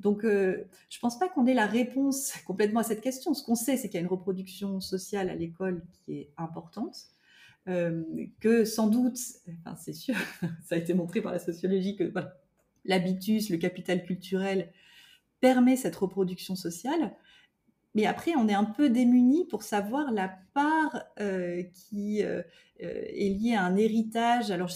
Donc, 0.00 0.24
euh, 0.24 0.64
je 0.90 0.98
ne 0.98 1.00
pense 1.00 1.18
pas 1.18 1.28
qu'on 1.28 1.46
ait 1.46 1.54
la 1.54 1.66
réponse 1.66 2.32
complètement 2.46 2.80
à 2.80 2.82
cette 2.82 3.00
question. 3.00 3.34
Ce 3.34 3.44
qu'on 3.44 3.54
sait, 3.54 3.76
c'est 3.76 3.88
qu'il 3.88 3.94
y 3.94 3.98
a 3.98 4.00
une 4.00 4.10
reproduction 4.10 4.80
sociale 4.80 5.30
à 5.30 5.34
l'école 5.34 5.82
qui 5.92 6.14
est 6.14 6.30
importante, 6.36 6.96
euh, 7.68 8.02
que 8.40 8.64
sans 8.64 8.88
doute, 8.88 9.18
c'est 9.78 9.92
sûr, 9.92 10.16
ça 10.64 10.74
a 10.74 10.78
été 10.78 10.92
montré 10.92 11.22
par 11.22 11.32
la 11.32 11.38
sociologie 11.38 11.96
que 11.96 12.12
l'habitus, 12.84 13.48
le 13.48 13.56
capital 13.56 14.04
culturel 14.04 14.72
permet 15.40 15.76
cette 15.76 15.96
reproduction 15.96 16.56
sociale. 16.56 17.14
Mais 17.94 18.06
après, 18.06 18.32
on 18.36 18.48
est 18.48 18.54
un 18.54 18.64
peu 18.64 18.90
démuni 18.90 19.46
pour 19.46 19.62
savoir 19.62 20.10
la 20.12 20.36
part 20.52 21.04
euh, 21.20 21.62
qui 21.72 22.20
est 22.20 23.38
liée 23.38 23.54
à 23.54 23.62
un 23.62 23.76
héritage. 23.76 24.50
Alors, 24.50 24.70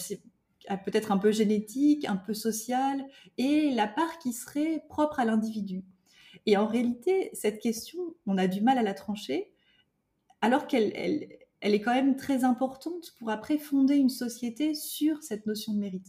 peut-être 0.77 1.11
un 1.11 1.17
peu 1.17 1.31
génétique, 1.31 2.05
un 2.05 2.15
peu 2.15 2.33
social, 2.33 3.05
et 3.37 3.71
la 3.71 3.87
part 3.87 4.19
qui 4.19 4.33
serait 4.33 4.83
propre 4.87 5.19
à 5.19 5.25
l'individu. 5.25 5.83
Et 6.45 6.57
en 6.57 6.67
réalité, 6.67 7.29
cette 7.33 7.59
question, 7.59 7.99
on 8.25 8.37
a 8.37 8.47
du 8.47 8.61
mal 8.61 8.77
à 8.77 8.83
la 8.83 8.93
trancher, 8.93 9.51
alors 10.41 10.67
qu'elle 10.67 10.91
elle, 10.95 11.73
est 11.73 11.81
quand 11.81 11.93
même 11.93 12.15
très 12.15 12.43
importante 12.43 13.13
pour 13.19 13.29
après 13.29 13.57
fonder 13.57 13.95
une 13.95 14.09
société 14.09 14.73
sur 14.73 15.21
cette 15.23 15.45
notion 15.45 15.73
de 15.73 15.79
mérite. 15.79 16.07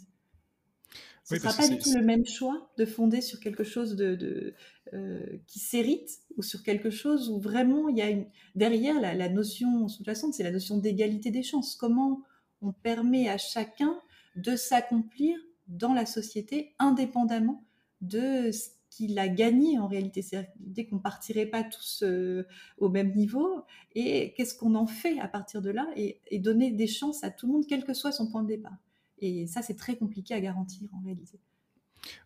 Ce 1.30 1.36
ne 1.36 1.40
sera 1.40 1.62
pas 1.62 1.68
du 1.68 1.78
tout 1.78 1.94
le 1.94 2.02
même 2.02 2.26
choix 2.26 2.70
de 2.76 2.84
fonder 2.84 3.20
sur 3.20 3.38
quelque 3.38 3.62
chose 3.62 3.94
de, 3.94 4.54
euh, 4.92 5.20
qui 5.46 5.60
s'hérite 5.60 6.10
ou 6.36 6.42
sur 6.42 6.64
quelque 6.64 6.90
chose 6.90 7.30
où 7.30 7.38
vraiment 7.38 7.88
il 7.88 7.98
y 7.98 8.02
a 8.02 8.10
une, 8.10 8.26
derrière 8.56 9.00
la, 9.00 9.14
la 9.14 9.28
notion 9.28 9.86
sous-jacente, 9.86 10.34
c'est 10.34 10.42
la 10.42 10.50
notion 10.50 10.78
d'égalité 10.78 11.30
des 11.30 11.44
chances. 11.44 11.76
Comment 11.76 12.22
on 12.62 12.72
permet 12.72 13.28
à 13.28 13.38
chacun 13.38 13.96
de 14.34 14.56
s'accomplir 14.56 15.38
dans 15.68 15.94
la 15.94 16.06
société 16.06 16.74
indépendamment 16.80 17.64
de 18.00 18.50
ce 18.50 18.70
qu'il 18.90 19.16
a 19.18 19.28
gagné 19.28 19.78
en 19.78 19.86
réalité? 19.86 20.22
C'est 20.22 20.48
l'idée 20.60 20.86
qu'on 20.86 20.98
partirait 20.98 21.46
pas 21.46 21.62
tous 21.62 22.02
euh, 22.02 22.44
au 22.78 22.88
même 22.88 23.14
niveau 23.14 23.62
et 23.94 24.34
qu'est-ce 24.34 24.56
qu'on 24.56 24.74
en 24.74 24.86
fait 24.86 25.20
à 25.20 25.28
partir 25.28 25.62
de 25.62 25.70
là 25.70 25.86
et, 25.94 26.20
donner 26.40 26.72
des 26.72 26.88
chances 26.88 27.22
à 27.22 27.30
tout 27.30 27.46
le 27.46 27.52
monde, 27.52 27.64
quel 27.68 27.84
que 27.84 27.94
soit 27.94 28.10
son 28.12 28.28
point 28.28 28.42
de 28.42 28.48
départ? 28.48 28.76
Et 29.20 29.46
ça, 29.46 29.62
c'est 29.62 29.76
très 29.76 29.96
compliqué 29.96 30.34
à 30.34 30.40
garantir 30.40 30.88
en 30.94 31.00
réalité. 31.02 31.40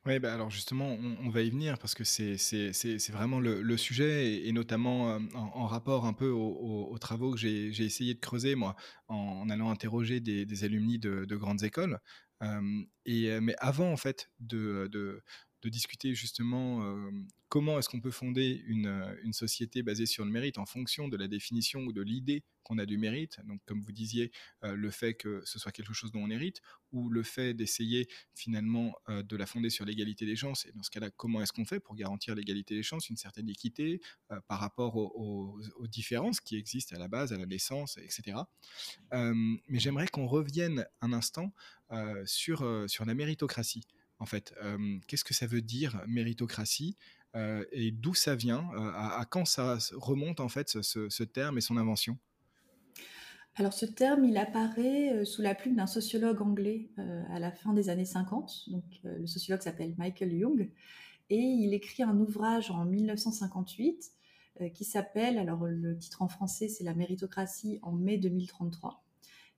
Oui, 0.06 0.18
bah 0.18 0.32
alors 0.32 0.50
justement, 0.50 0.96
on, 1.22 1.30
va 1.30 1.42
y 1.42 1.50
venir 1.50 1.78
parce 1.78 1.94
que 1.94 2.04
c'est 2.04 3.08
vraiment 3.10 3.40
le, 3.40 3.76
sujet 3.76 4.46
et, 4.46 4.52
notamment 4.52 5.10
euh, 5.10 5.18
en, 5.34 5.66
rapport 5.66 6.06
un 6.06 6.12
peu 6.12 6.28
aux, 6.28 6.96
travaux 7.00 7.32
que 7.32 7.38
j'ai 7.38 7.84
essayé 7.84 8.14
de 8.14 8.20
creuser, 8.20 8.54
moi, 8.54 8.76
en, 9.08 9.48
allant 9.50 9.70
interroger 9.70 10.20
des, 10.20 10.64
alumni 10.64 10.98
de, 10.98 11.36
grandes 11.36 11.64
écoles. 11.64 11.98
Euh, 12.42 12.82
et, 13.06 13.30
euh, 13.30 13.40
mais 13.40 13.54
avant, 13.58 13.90
en 13.90 13.96
fait, 13.96 14.30
de, 14.38 14.88
de 14.92 15.22
discuter 15.68 16.14
justement 16.14 16.84
euh, 16.84 17.10
comment 17.48 17.78
est-ce 17.78 17.88
qu'on 17.88 18.00
peut 18.00 18.10
fonder 18.10 18.64
euh, 18.68 19.16
une, 19.22 19.32
société 19.32 19.82
basée 19.82 20.06
sur 20.06 20.24
le 20.24 20.30
mérite 20.30 20.58
en 20.58 20.66
fonction 20.66 21.08
de 21.08 21.16
la 21.16 21.28
définition 21.28 21.80
ou 21.80 21.92
de 21.92 22.02
l'idée 22.02 22.42
qu'on 22.62 22.78
a 22.78 22.86
du 22.86 22.96
mérite. 22.96 23.38
Donc, 23.44 23.60
comme 23.66 23.82
vous 23.82 23.92
disiez, 23.92 24.32
euh, 24.64 24.74
le 24.74 24.90
fait 24.90 25.14
que 25.14 25.42
ce 25.44 25.58
soit 25.58 25.72
quelque 25.72 25.92
chose 25.92 26.12
dont 26.12 26.22
on 26.22 26.30
hérite, 26.30 26.62
ou 26.92 27.10
le 27.10 27.22
fait 27.22 27.54
d'essayer 27.54 28.08
finalement 28.34 28.94
de 29.08 29.36
la 29.36 29.46
fonder 29.46 29.68
sur 29.68 29.84
l'égalité 29.84 30.26
des 30.26 30.36
chances. 30.36 30.64
Et 30.66 30.72
dans 30.72 30.82
ce 30.82 30.90
cas-là, 30.90 31.10
comment 31.10 31.42
est-ce 31.42 31.52
qu'on 31.52 31.64
fait 31.64 31.80
pour 31.80 31.96
garantir 31.96 32.36
l'égalité 32.36 32.76
des 32.76 32.84
chances, 32.84 33.08
une 33.10 33.16
certaine 33.16 33.48
équité 33.48 34.00
par 34.46 34.60
rapport 34.60 34.94
aux, 34.96 35.58
différences 35.88 36.40
qui 36.40 36.56
existent 36.56 36.94
à 36.94 37.00
la 37.00 37.08
base, 37.08 37.32
à 37.32 37.36
la 37.36 37.46
naissance, 37.46 37.98
etc. 37.98 38.38
mais 39.10 39.80
j'aimerais 39.80 40.06
qu'on 40.06 40.28
revienne 40.28 40.86
un 41.00 41.12
instant 41.12 41.52
sur 42.26 42.64
la 42.64 43.14
méritocratie 43.14 43.88
en 44.24 44.26
fait. 44.26 44.54
Qu'est-ce 45.06 45.22
que 45.22 45.34
ça 45.34 45.46
veut 45.46 45.60
dire 45.60 46.02
méritocratie 46.08 46.96
et 47.72 47.90
d'où 47.90 48.14
ça 48.14 48.34
vient 48.34 48.70
à, 48.96 49.26
quand 49.28 49.44
ça 49.44 49.76
remonte 49.92 50.40
en 50.40 50.48
fait 50.48 50.70
ce, 50.70 51.22
terme 51.24 51.58
et 51.58 51.60
son 51.60 51.76
invention? 51.76 52.16
Alors 53.56 53.74
ce 53.74 53.84
terme, 53.84 54.24
il 54.24 54.38
apparaît 54.38 55.26
sous 55.26 55.42
la 55.42 55.54
plume 55.54 55.76
d'un 55.76 55.86
sociologue 55.86 56.40
anglais 56.40 56.88
à 56.96 57.38
la 57.38 57.52
fin 57.52 57.74
des 57.74 57.90
années 57.90 58.06
50. 58.06 58.70
Donc 58.70 58.84
le 59.04 59.26
sociologue 59.26 59.60
s'appelle 59.60 59.94
Michael 59.98 60.32
Young 60.32 60.70
et 61.28 61.36
il 61.36 61.74
écrit 61.74 62.02
un 62.02 62.18
ouvrage 62.18 62.70
en 62.70 62.86
1958 62.86 64.10
qui 64.72 64.84
s'appelle, 64.84 65.36
alors 65.38 65.66
le 65.66 65.98
titre 65.98 66.22
en 66.22 66.28
français 66.28 66.68
c'est 66.68 66.84
La 66.84 66.94
méritocratie 66.94 67.78
en 67.82 67.92
mai 67.92 68.16
2033. 68.16 69.03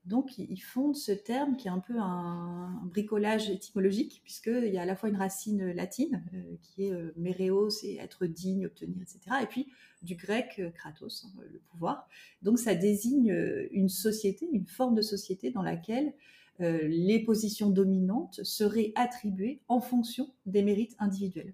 Donc, 0.06 0.38
ils 0.38 0.62
fondent 0.62 0.94
ce 0.94 1.10
terme 1.10 1.56
qui 1.56 1.66
est 1.66 1.70
un 1.70 1.80
peu 1.80 1.98
un, 1.98 2.80
bricolage 2.84 3.50
étymologique, 3.50 4.20
puisqu'il 4.22 4.72
y 4.72 4.78
a 4.78 4.82
à 4.82 4.84
la 4.84 4.94
fois 4.94 5.08
une 5.08 5.16
racine 5.16 5.72
latine, 5.72 6.22
euh, 6.32 6.56
qui 6.62 6.84
est 6.84 6.92
euh, 6.92 7.70
c'est 7.70 7.94
être 7.94 8.26
digne, 8.26 8.66
obtenir, 8.66 9.02
etc. 9.02 9.18
Et 9.42 9.46
puis 9.46 9.66
du 10.02 10.14
grec 10.14 10.56
euh, 10.60 10.70
kratos, 10.70 11.26
hein, 11.26 11.40
le 11.52 11.58
pouvoir. 11.58 12.08
Donc, 12.42 12.60
ça 12.60 12.76
désigne 12.76 13.34
une 13.72 13.88
société, 13.88 14.48
une 14.52 14.66
forme 14.66 14.94
de 14.94 15.02
société 15.02 15.50
dans 15.50 15.62
laquelle 15.62 16.14
les 16.58 17.22
positions 17.22 17.68
dominantes 17.68 18.42
seraient 18.42 18.92
attribuées 18.94 19.60
en 19.68 19.80
fonction 19.80 20.32
des 20.46 20.62
mérites 20.62 20.96
individuels. 20.98 21.52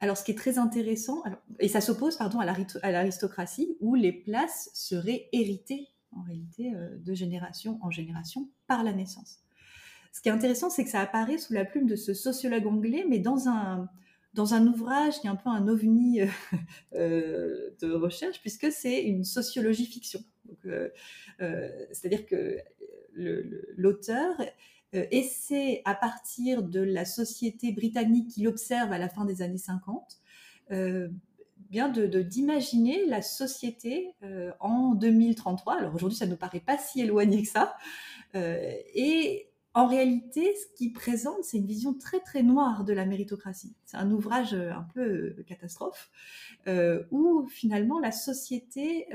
Alors, 0.00 0.16
ce 0.16 0.24
qui 0.24 0.32
est 0.32 0.36
très 0.36 0.58
intéressant, 0.58 1.22
et 1.60 1.68
ça 1.68 1.80
s'oppose, 1.80 2.16
pardon, 2.16 2.40
à 2.40 2.90
l'aristocratie, 2.90 3.76
où 3.78 3.94
les 3.94 4.12
places 4.12 4.70
seraient 4.74 5.28
héritées 5.32 5.88
en 6.12 6.22
réalité, 6.22 6.74
euh, 6.74 6.96
de 6.98 7.14
génération 7.14 7.78
en 7.82 7.90
génération 7.90 8.48
par 8.66 8.84
la 8.84 8.92
naissance. 8.92 9.40
Ce 10.12 10.20
qui 10.20 10.28
est 10.28 10.32
intéressant, 10.32 10.70
c'est 10.70 10.84
que 10.84 10.90
ça 10.90 11.00
apparaît 11.00 11.38
sous 11.38 11.52
la 11.52 11.64
plume 11.64 11.86
de 11.86 11.96
ce 11.96 12.14
sociologue 12.14 12.66
anglais, 12.66 13.04
mais 13.08 13.18
dans 13.18 13.48
un, 13.48 13.88
dans 14.34 14.54
un 14.54 14.66
ouvrage 14.66 15.20
qui 15.20 15.26
est 15.26 15.30
un 15.30 15.36
peu 15.36 15.50
un 15.50 15.68
ovni 15.68 16.22
euh, 16.22 16.26
euh, 16.94 17.70
de 17.80 17.92
recherche, 17.92 18.40
puisque 18.40 18.72
c'est 18.72 19.02
une 19.02 19.24
sociologie 19.24 19.86
fiction. 19.86 20.20
C'est-à-dire 21.92 22.26
que 22.26 22.58
l'auteur 23.76 24.34
essaie, 24.92 25.82
à 25.84 25.94
partir 25.94 26.62
de 26.62 26.80
la 26.80 27.04
société 27.04 27.72
britannique 27.72 28.28
qu'il 28.30 28.48
observe 28.48 28.90
à 28.92 28.98
la 28.98 29.08
fin 29.08 29.24
des 29.24 29.42
années 29.42 29.58
50, 29.58 30.20
bien 31.70 31.88
de 31.88 32.06
d'imaginer 32.22 33.04
la 33.06 33.22
société 33.22 34.14
euh, 34.22 34.52
en 34.60 34.94
2033. 34.94 35.78
Alors 35.78 35.94
aujourd'hui, 35.94 36.18
ça 36.18 36.26
ne 36.26 36.32
nous 36.32 36.36
paraît 36.36 36.60
pas 36.60 36.78
si 36.78 37.00
éloigné 37.00 37.42
que 37.42 37.48
ça. 37.48 37.76
Euh, 38.34 38.72
et 38.94 39.48
en 39.74 39.86
réalité, 39.86 40.54
ce 40.54 40.76
qu'il 40.76 40.92
présente, 40.92 41.42
c'est 41.42 41.58
une 41.58 41.66
vision 41.66 41.94
très 41.94 42.20
très 42.20 42.42
noire 42.42 42.84
de 42.84 42.92
la 42.92 43.06
méritocratie. 43.06 43.74
C'est 43.84 43.96
un 43.96 44.10
ouvrage 44.10 44.54
euh, 44.54 44.72
un 44.72 44.86
peu 44.94 45.36
catastrophe 45.46 46.10
où 47.10 47.46
finalement 47.48 47.98
la 47.98 48.12
société, 48.12 49.06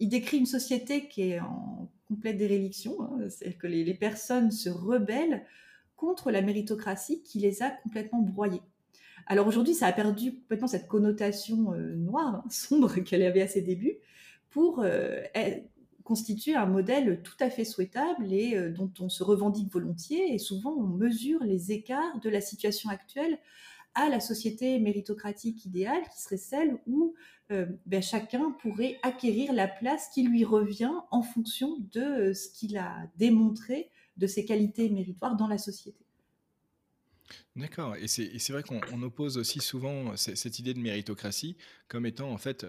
il 0.00 0.08
décrit 0.08 0.38
une 0.38 0.46
société 0.46 1.06
qui 1.06 1.30
est 1.30 1.38
en 1.38 1.88
complète 2.08 2.36
déréliction, 2.36 3.00
hein. 3.00 3.28
c'est-à-dire 3.28 3.58
que 3.58 3.68
les, 3.68 3.84
les 3.84 3.94
personnes 3.94 4.50
se 4.50 4.68
rebellent 4.68 5.46
contre 5.94 6.32
la 6.32 6.42
méritocratie 6.42 7.22
qui 7.22 7.38
les 7.38 7.62
a 7.62 7.70
complètement 7.70 8.20
broyées. 8.20 8.62
Alors 9.26 9.46
aujourd'hui, 9.46 9.74
ça 9.74 9.86
a 9.86 9.92
perdu 9.92 10.34
complètement 10.34 10.66
cette 10.66 10.86
connotation 10.86 11.72
euh, 11.72 11.94
noire, 11.94 12.42
hein, 12.44 12.44
sombre 12.50 12.94
qu'elle 13.00 13.22
avait 13.22 13.42
à 13.42 13.48
ses 13.48 13.62
débuts, 13.62 13.96
pour 14.50 14.80
euh, 14.80 15.22
constituer 16.04 16.54
un 16.54 16.66
modèle 16.66 17.22
tout 17.22 17.36
à 17.40 17.50
fait 17.50 17.64
souhaitable 17.64 18.32
et 18.32 18.56
euh, 18.56 18.70
dont 18.70 18.92
on 19.00 19.08
se 19.08 19.22
revendique 19.22 19.72
volontiers. 19.72 20.34
Et 20.34 20.38
souvent, 20.38 20.72
on 20.72 20.86
mesure 20.86 21.42
les 21.42 21.72
écarts 21.72 22.20
de 22.20 22.28
la 22.28 22.40
situation 22.40 22.90
actuelle 22.90 23.38
à 23.94 24.08
la 24.08 24.20
société 24.20 24.78
méritocratique 24.80 25.64
idéale, 25.64 26.02
qui 26.12 26.20
serait 26.20 26.36
celle 26.36 26.78
où 26.86 27.14
ben, 27.48 28.02
chacun 28.02 28.50
pourrait 28.60 28.98
acquérir 29.04 29.52
la 29.52 29.68
place 29.68 30.08
qui 30.12 30.24
lui 30.24 30.44
revient 30.44 30.90
en 31.12 31.22
fonction 31.22 31.76
de 31.92 32.32
ce 32.32 32.48
qu'il 32.48 32.76
a 32.76 33.06
démontré 33.18 33.92
de 34.16 34.26
ses 34.26 34.44
qualités 34.44 34.90
méritoires 34.90 35.36
dans 35.36 35.46
la 35.46 35.58
société. 35.58 36.03
D'accord. 37.56 37.96
Et 37.96 38.06
c'est 38.08 38.50
vrai 38.50 38.62
qu'on 38.62 39.02
oppose 39.02 39.38
aussi 39.38 39.60
souvent 39.60 40.16
cette 40.16 40.58
idée 40.58 40.74
de 40.74 40.80
méritocratie 40.80 41.56
comme 41.88 42.04
étant 42.04 42.30
en 42.30 42.38
fait 42.38 42.66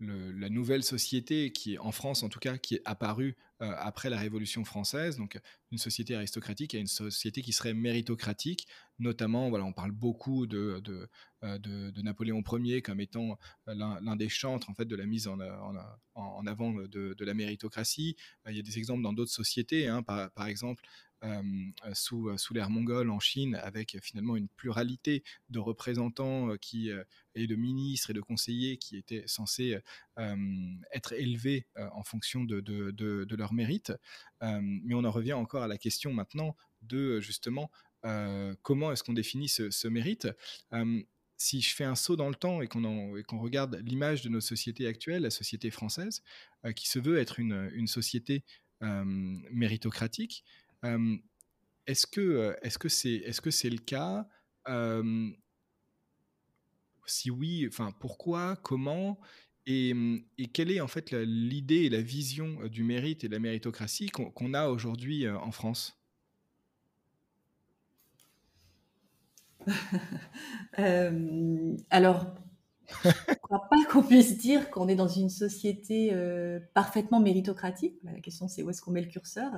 la 0.00 0.48
nouvelle 0.50 0.82
société 0.82 1.52
qui 1.52 1.74
est 1.74 1.78
en 1.78 1.92
France 1.92 2.22
en 2.22 2.28
tout 2.28 2.40
cas 2.40 2.58
qui 2.58 2.74
est 2.74 2.82
apparue 2.84 3.36
euh, 3.62 3.72
après 3.78 4.10
la 4.10 4.18
Révolution 4.18 4.64
française, 4.64 5.16
donc 5.18 5.38
une 5.70 5.78
société 5.78 6.16
aristocratique 6.16 6.74
et 6.74 6.78
une 6.78 6.88
société 6.88 7.42
qui 7.42 7.52
serait 7.52 7.74
méritocratique, 7.74 8.66
notamment 8.98 9.50
voilà 9.50 9.64
on 9.64 9.72
parle 9.72 9.92
beaucoup 9.92 10.48
de, 10.48 10.82
euh, 11.44 11.92
Napoléon 12.02 12.42
Ier 12.58 12.82
comme 12.82 12.98
étant 13.00 13.38
l'un 13.66 14.16
des 14.16 14.28
chantres 14.28 14.68
en 14.68 14.74
fait 14.74 14.86
de 14.86 14.96
la 14.96 15.06
mise 15.06 15.28
en, 15.28 15.38
avant 16.46 16.72
de, 16.72 17.24
la 17.24 17.34
méritocratie. 17.34 18.16
Il 18.48 18.56
y 18.56 18.58
a 18.58 18.62
des 18.62 18.78
exemples 18.78 19.02
dans 19.02 19.12
d'autres 19.12 19.30
sociétés, 19.30 19.86
hein, 19.86 20.02
par, 20.02 20.46
exemple 20.48 20.82
sous, 21.94 22.28
euh, 22.28 22.36
sous 22.36 22.54
l'ère 22.54 22.70
mongole 22.70 23.10
en 23.10 23.20
Chine, 23.20 23.54
avec 23.62 23.96
finalement 24.02 24.36
une 24.36 24.48
pluralité 24.48 25.22
de 25.50 25.58
représentants 25.58 26.50
euh, 26.50 26.56
qui, 26.56 26.90
et 27.34 27.46
de 27.46 27.54
ministres 27.54 28.10
et 28.10 28.12
de 28.12 28.20
conseillers 28.20 28.76
qui 28.76 28.96
étaient 28.96 29.24
censés 29.26 29.78
être 30.92 31.12
élevés 31.12 31.66
en 31.76 32.02
fonction 32.02 32.44
de, 32.44 32.60
de, 32.60 32.90
de, 32.90 33.36
leur 33.36 33.52
mérite. 33.52 33.92
mais 34.40 34.94
on 34.94 35.04
en 35.04 35.10
revient 35.10 35.32
encore 35.32 35.62
à 35.62 35.68
la 35.68 35.78
question 35.78 36.12
maintenant 36.12 36.56
de 36.82 37.20
justement 37.20 37.70
comment 38.62 38.92
est-ce 38.92 39.02
qu'on 39.02 39.14
définit 39.14 39.48
ce, 39.48 39.88
mérite? 39.88 40.28
Si 41.38 41.60
je 41.60 41.74
fais 41.74 41.84
un 41.84 41.94
saut 41.94 42.16
dans 42.16 42.28
le 42.28 42.34
temps 42.34 42.60
et 42.60 42.68
qu'on 42.68 43.38
regarde 43.38 43.80
l'image 43.84 44.22
de 44.22 44.28
nos 44.28 44.40
sociétés 44.40 44.86
actuelles, 44.86 45.22
la 45.22 45.30
société 45.30 45.70
française, 45.70 46.22
qui 46.76 46.88
se 46.88 46.98
veut 46.98 47.18
être 47.18 47.40
une, 47.40 47.70
une 47.72 47.86
société 47.86 48.44
méritocratique, 48.82 50.44
est-ce 51.86 52.06
que 52.06 52.56
est-ce 52.62 52.78
que 52.78 52.88
c'est 52.88 53.14
est-ce 53.14 53.40
que 53.40 53.50
c'est 53.50 53.70
le 53.70 53.78
cas? 53.78 54.26
Si 57.06 57.30
oui, 57.30 57.66
enfin 57.68 57.92
pourquoi, 58.00 58.56
comment? 58.56 59.18
Et, 59.66 59.94
quelle 60.52 60.70
est 60.72 60.80
en 60.80 60.88
fait 60.88 61.12
l'idée 61.12 61.84
et 61.84 61.90
la 61.90 62.00
vision 62.00 62.66
du 62.66 62.82
mérite 62.82 63.24
et 63.24 63.28
de 63.28 63.32
la 63.32 63.38
méritocratie 63.38 64.10
qu'on 64.10 64.54
a 64.54 64.68
aujourd'hui 64.68 65.28
en 65.28 65.52
France? 65.52 65.98
Alors, 71.90 72.34
je 73.04 73.08
ne 73.08 73.34
crois 73.42 73.68
pas 73.68 73.84
qu'on 73.90 74.02
puisse 74.02 74.36
dire 74.38 74.70
qu'on 74.70 74.88
est 74.88 74.96
dans 74.96 75.08
une 75.08 75.30
société 75.30 76.12
parfaitement 76.74 77.20
méritocratique. 77.20 77.94
La 78.02 78.20
question, 78.20 78.48
c'est 78.48 78.62
où 78.62 78.70
est-ce 78.70 78.82
qu'on 78.82 78.90
met 78.92 79.02
le 79.02 79.08
curseur? 79.08 79.52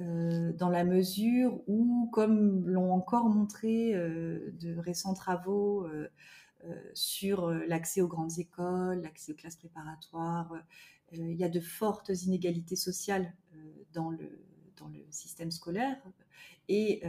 Euh, 0.00 0.52
dans 0.52 0.70
la 0.70 0.82
mesure 0.82 1.60
où, 1.68 2.08
comme 2.12 2.68
l'ont 2.68 2.92
encore 2.92 3.28
montré 3.28 3.94
euh, 3.94 4.50
de 4.58 4.76
récents 4.76 5.14
travaux 5.14 5.86
euh, 5.86 6.08
sur 6.94 7.50
l'accès 7.50 8.00
aux 8.00 8.08
grandes 8.08 8.38
écoles, 8.38 9.02
l'accès 9.02 9.32
aux 9.32 9.36
classes 9.36 9.56
préparatoires, 9.56 10.52
il 11.12 11.34
y 11.34 11.44
a 11.44 11.48
de 11.50 11.60
fortes 11.60 12.08
inégalités 12.08 12.74
sociales 12.74 13.34
dans 13.92 14.08
le, 14.08 14.46
dans 14.78 14.88
le 14.88 15.04
système 15.10 15.50
scolaire. 15.50 15.98
Et 16.70 17.02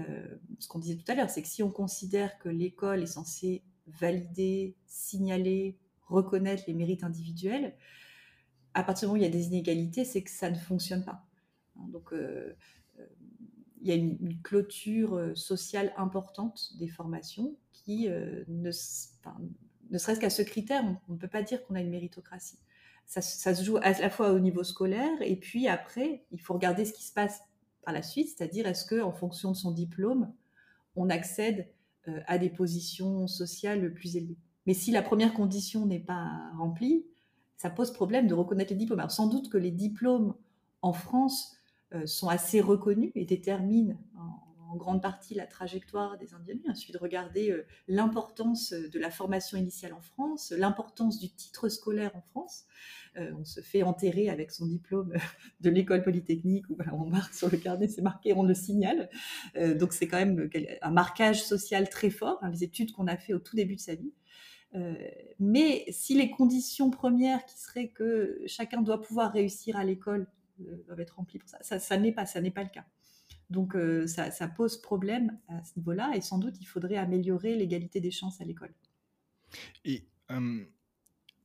ce 0.59 0.67
qu'on 0.67 0.79
disait 0.79 0.97
tout 0.97 1.09
à 1.09 1.15
l'heure, 1.15 1.29
c'est 1.29 1.41
que 1.41 1.47
si 1.47 1.63
on 1.63 1.71
considère 1.71 2.37
que 2.37 2.49
l'école 2.49 3.01
est 3.01 3.07
censée 3.07 3.63
valider, 3.87 4.75
signaler, 4.87 5.77
reconnaître 6.07 6.63
les 6.67 6.73
mérites 6.73 7.05
individuels, 7.05 7.75
à 8.73 8.83
partir 8.83 9.07
du 9.07 9.13
moment 9.13 9.13
où 9.13 9.23
il 9.23 9.23
y 9.23 9.25
a 9.25 9.31
des 9.31 9.47
inégalités, 9.47 10.03
c'est 10.03 10.21
que 10.21 10.31
ça 10.31 10.49
ne 10.49 10.57
fonctionne 10.57 11.05
pas. 11.05 11.25
Donc, 11.75 12.13
il 13.85 13.89
y 13.89 13.91
a 13.91 13.95
une, 13.95 14.41
clôture 14.41 15.15
euh, 15.15 15.35
sociale 15.35 15.93
importante 15.95 16.71
des 16.79 16.87
formations 16.87 17.55
qui, 17.71 18.09
euh, 18.09 18.43
ne, 18.47 18.71
serait-ce 18.71 20.19
qu'à 20.19 20.31
ce 20.31 20.41
critère, 20.41 20.83
on 21.07 21.13
ne 21.13 21.17
peut 21.17 21.27
pas 21.27 21.43
dire 21.43 21.63
qu'on 21.63 21.75
a 21.75 21.81
une 21.81 21.91
méritocratie. 21.91 22.57
Ça, 23.05 23.21
se 23.21 23.63
joue 23.63 23.77
à 23.77 23.91
la 23.91 24.09
fois 24.09 24.31
au 24.31 24.39
niveau 24.39 24.63
scolaire 24.63 25.15
et 25.21 25.35
puis 25.35 25.67
après, 25.67 26.25
il 26.31 26.41
faut 26.41 26.55
regarder 26.55 26.85
ce 26.85 26.93
qui 26.93 27.03
se 27.03 27.13
passe 27.13 27.41
par 27.83 27.93
la 27.93 28.01
suite, 28.01 28.29
c'est-à-dire 28.35 28.65
est-ce 28.65 28.85
que 28.85 28.99
en 28.99 29.11
fonction 29.11 29.51
de 29.51 29.55
son 29.55 29.71
diplôme, 29.71 30.33
on 30.95 31.11
accède 31.11 31.67
euh, 32.07 32.21
à 32.25 32.39
des 32.39 32.49
positions 32.49 33.27
sociales 33.27 33.93
plus 33.93 34.17
élevées. 34.17 34.37
Mais 34.65 34.73
si 34.73 34.89
la 34.89 35.03
première 35.03 35.35
condition 35.35 35.85
n'est 35.85 35.99
pas 35.99 36.31
remplie, 36.57 37.05
ça 37.57 37.69
pose 37.69 37.93
problème 37.93 38.25
de 38.25 38.33
reconnaître 38.33 38.71
les 38.71 38.79
diplômes. 38.79 38.99
Alors 38.99 39.11
sans 39.11 39.27
doute 39.27 39.51
que 39.51 39.59
les 39.59 39.69
diplômes 39.69 40.33
en 40.81 40.93
France 40.93 41.55
euh, 41.55 41.64
sont 42.05 42.29
assez 42.29 42.61
reconnus 42.61 43.11
et 43.15 43.25
déterminent 43.25 43.95
en, 44.17 44.45
grande 44.75 45.01
partie 45.01 45.33
la 45.35 45.47
trajectoire 45.47 46.17
des 46.17 46.33
individus. 46.33 46.65
Il 46.67 46.75
suffit 46.75 46.91
de 46.91 46.97
regarder 46.97 47.49
euh, 47.49 47.65
l'importance 47.87 48.73
de 48.73 48.99
la 48.99 49.09
formation 49.09 49.57
initiale 49.57 49.93
en 49.93 50.01
France, 50.01 50.51
l'importance 50.51 51.17
du 51.17 51.29
titre 51.29 51.69
scolaire 51.69 52.13
en 52.13 52.21
France. 52.21 52.65
Euh, 53.15 53.31
on 53.39 53.45
se 53.45 53.61
fait 53.61 53.83
enterrer 53.83 54.29
avec 54.29 54.51
son 54.51 54.65
diplôme 54.65 55.13
de 55.61 55.69
l'école 55.69 56.03
polytechnique 56.03 56.69
où 56.69 56.77
on 56.91 57.05
marque 57.05 57.33
sur 57.33 57.49
le 57.49 57.57
carnet, 57.57 57.87
c'est 57.87 58.01
marqué, 58.01 58.33
on 58.33 58.43
le 58.43 58.53
signale. 58.53 59.09
donc 59.55 59.93
c'est 59.93 60.07
quand 60.07 60.17
même 60.17 60.49
un 60.81 60.91
marquage 60.91 61.41
social 61.43 61.89
très 61.89 62.09
fort, 62.09 62.39
hein, 62.41 62.49
les 62.49 62.63
études 62.63 62.91
qu'on 62.91 63.07
a 63.07 63.15
fait 63.15 63.33
au 63.33 63.39
tout 63.39 63.55
début 63.55 63.75
de 63.75 63.81
sa 63.81 63.95
vie. 63.95 64.11
mais 65.39 65.85
si 65.89 66.15
les 66.15 66.29
conditions 66.31 66.89
premières 66.89 67.45
qui 67.45 67.57
seraient 67.57 67.87
que 67.87 68.41
chacun 68.45 68.81
doit 68.81 69.01
pouvoir 69.01 69.31
réussir 69.31 69.77
à 69.77 69.85
l'école 69.85 70.27
doivent 70.57 70.99
être 70.99 71.15
remplis 71.15 71.39
pour 71.39 71.49
ça. 71.49 71.79
Ça, 71.79 71.97
n'est 71.97 72.11
pas, 72.11 72.25
ça 72.25 72.41
n'est 72.41 72.51
pas 72.51 72.63
le 72.63 72.69
cas. 72.69 72.85
Donc 73.49 73.75
euh, 73.75 74.07
ça, 74.07 74.47
pose 74.47 74.81
problème 74.81 75.37
à 75.47 75.63
ce 75.63 75.77
niveau-là 75.77 76.13
et 76.15 76.21
sans 76.21 76.39
doute 76.39 76.55
il 76.59 76.65
faudrait 76.65 76.97
améliorer 76.97 77.55
l'égalité 77.55 77.99
des 77.99 78.11
chances 78.11 78.41
à 78.41 78.43
l'école. 78.43 78.73
Et 79.83 80.07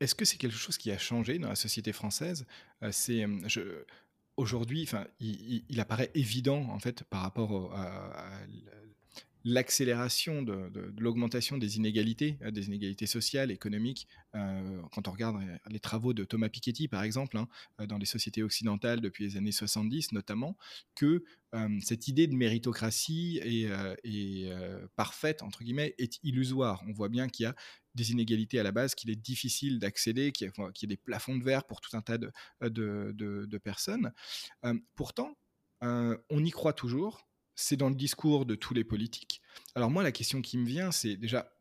est-ce 0.01 0.15
que 0.15 0.25
c'est 0.25 0.39
quelque 0.39 0.57
chose 0.57 0.79
qui 0.79 0.91
a 0.91 0.99
changé 0.99 1.39
dans 1.39 1.49
la 1.49 1.57
société 1.57 1.93
française? 1.93 2.47
Euh, 2.83 2.91
C'est 2.93 3.25
aujourd'hui, 4.37 4.83
enfin, 4.83 5.07
il, 5.21 5.81
apparaît 5.81 6.11
évident 6.15 6.63
en 6.71 6.79
fait 6.79 7.05
par 7.05 7.21
rapport 7.23 7.75
à, 7.75 8.41
l'accélération 9.45 10.43
de, 10.43 10.71
l'augmentation 10.99 11.59
des 11.59 11.77
inégalités, 11.77 12.39
euh, 12.43 12.51
des 12.51 12.67
inégalités 12.67 13.07
sociales, 13.07 13.51
économiques. 13.51 14.07
Euh, 14.35 14.83
quand 14.93 15.09
on 15.09 15.13
regarde 15.13 15.41
les 15.69 15.81
travaux 15.81 16.13
de 16.13 16.25
Thomas 16.25 16.49
Piketty, 16.49 16.89
par 16.89 17.03
exemple, 17.03 17.37
hein, 17.39 17.49
euh, 17.81 17.87
dans 17.87 17.99
les 17.99 18.07
sociétés 18.07 18.43
occidentales 18.43 19.01
depuis 19.01 19.25
les 19.25 19.37
années 19.37 19.53
70 19.53 20.13
notamment, 20.13 20.57
que 20.95 21.25
cette 21.81 22.07
idée 22.07 22.29
de 22.29 22.35
méritocratie 22.37 23.41
est, 23.43 23.69
parfaite, 24.95 25.43
entre 25.43 25.65
guillemets, 25.65 25.97
est 25.99 26.21
illusoire. 26.23 26.81
On 26.87 26.93
voit 26.93 27.09
bien 27.09 27.29
qu'il 27.29 27.43
y 27.43 27.47
a 27.47 27.57
des 27.97 28.13
inégalités 28.13 28.61
à 28.61 28.63
la 28.63 28.71
base, 28.71 28.95
qu'il 28.95 29.11
est 29.11 29.17
difficile 29.17 29.81
d'accéder, 29.81 30.31
qu'il 30.31 30.47
y, 30.47 30.51
a 30.61 30.87
des 30.87 30.97
plafonds 30.97 31.37
de 31.37 31.43
verre 31.43 31.65
pour 31.65 31.81
tout 31.81 31.97
un 31.97 32.03
tas 32.03 32.19
de 32.19 33.59
personnes. 33.59 34.13
pourtant, 34.95 35.37
on 35.81 36.45
y 36.45 36.51
croit 36.51 36.73
toujours, 36.73 37.27
c'est 37.61 37.77
dans 37.77 37.89
le 37.89 37.95
discours 37.95 38.47
de 38.47 38.55
tous 38.55 38.75
les 38.75 38.85
politiques. 38.85 39.41
Alors 39.75 39.91
moi, 39.91 40.03
la 40.03 40.13
question 40.13 40.43
qui 40.43 40.59
me 40.59 40.67
vient, 40.67 40.91
c'est 40.91 41.17
déjà 41.17 41.53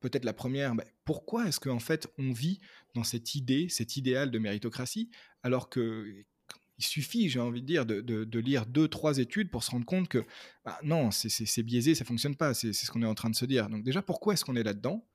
peut-être 0.00 0.24
la 0.24 0.34
première, 0.34 0.74
bah, 0.74 0.84
pourquoi 1.04 1.48
est-ce 1.48 1.60
qu'en 1.60 1.78
fait 1.78 2.12
on 2.18 2.32
vit 2.32 2.60
dans 2.94 3.04
cette 3.04 3.34
idée, 3.34 3.68
cet 3.68 3.96
idéal 3.96 4.30
de 4.30 4.38
méritocratie, 4.38 5.10
alors 5.42 5.70
que 5.70 6.24
il 6.76 6.84
suffit, 6.84 7.28
j'ai 7.28 7.38
envie 7.38 7.62
de 7.62 7.66
dire, 7.66 7.86
de, 7.86 8.38
lire 8.38 8.66
deux, 8.66 8.88
trois 8.88 9.18
études 9.18 9.48
pour 9.48 9.62
se 9.62 9.70
rendre 9.70 9.86
compte 9.86 10.08
que 10.08 10.24
bah, 10.64 10.78
non, 10.82 11.10
c'est 11.12 11.62
biaisé, 11.62 11.94
ça 11.94 12.04
fonctionne 12.04 12.34
pas, 12.34 12.52
c'est 12.52 12.72
ce 12.72 12.90
qu'on 12.90 13.02
est 13.02 13.06
en 13.06 13.14
train 13.14 13.30
de 13.30 13.36
se 13.36 13.44
dire. 13.44 13.70
Donc 13.70 13.84
déjà, 13.84 14.02
pourquoi 14.02 14.34
est-ce 14.34 14.44
qu'on 14.44 14.56
est 14.56 14.64
là-dedans? 14.64 15.06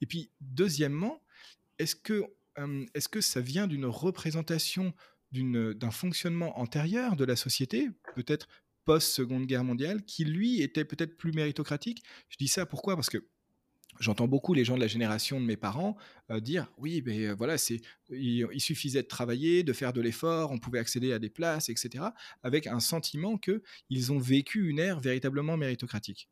Et 0.00 0.06
puis, 0.06 0.30
deuxièmement, 0.40 1.22
est-ce 1.78 1.94
que, 1.94 2.24
est-ce 2.94 3.08
que 3.08 3.20
ça 3.20 3.40
vient 3.40 3.68
d'une 3.68 3.86
représentation 3.86 4.92
d'un 5.32 5.90
fonctionnement 5.90 6.58
antérieur 6.58 7.16
de 7.16 7.24
la 7.24 7.36
société, 7.36 7.90
peut-être 8.14 8.48
post-seconde 8.84 9.46
guerre 9.46 9.64
mondiale, 9.64 10.04
qui 10.04 10.24
lui 10.24 10.62
était 10.62 10.84
peut-être 10.84 11.16
plus 11.16 11.32
méritocratique. 11.32 12.02
Je 12.28 12.36
dis 12.36 12.48
ça 12.48 12.66
pourquoi? 12.66 12.94
Parce 12.96 13.10
que 13.10 13.24
J'entends 14.00 14.26
beaucoup 14.26 14.54
les 14.54 14.64
gens 14.64 14.74
de 14.74 14.80
la 14.80 14.86
génération 14.86 15.40
de 15.40 15.46
mes 15.46 15.56
parents 15.56 15.96
euh, 16.30 16.40
dire 16.40 16.72
oui, 16.78 17.02
mais 17.06 17.26
euh, 17.26 17.34
voilà, 17.34 17.58
c'est 17.58 17.80
il, 18.10 18.46
suffisait 18.60 19.02
de 19.02 19.06
travailler, 19.06 19.62
de 19.62 19.72
faire 19.72 19.92
de 19.92 20.00
l'effort, 20.00 20.50
on 20.50 20.58
pouvait 20.58 20.78
accéder 20.78 21.12
à 21.12 21.18
des 21.18 21.30
places, 21.30 21.68
etc. 21.68 22.04
Avec 22.42 22.66
un 22.66 22.80
sentiment 22.80 23.38
que 23.38 23.62
ils 23.90 24.12
ont 24.12 24.18
vécu 24.18 24.68
une 24.68 24.78
ère 24.78 24.98
véritablement 24.98 25.56
méritocratique. 25.56 26.28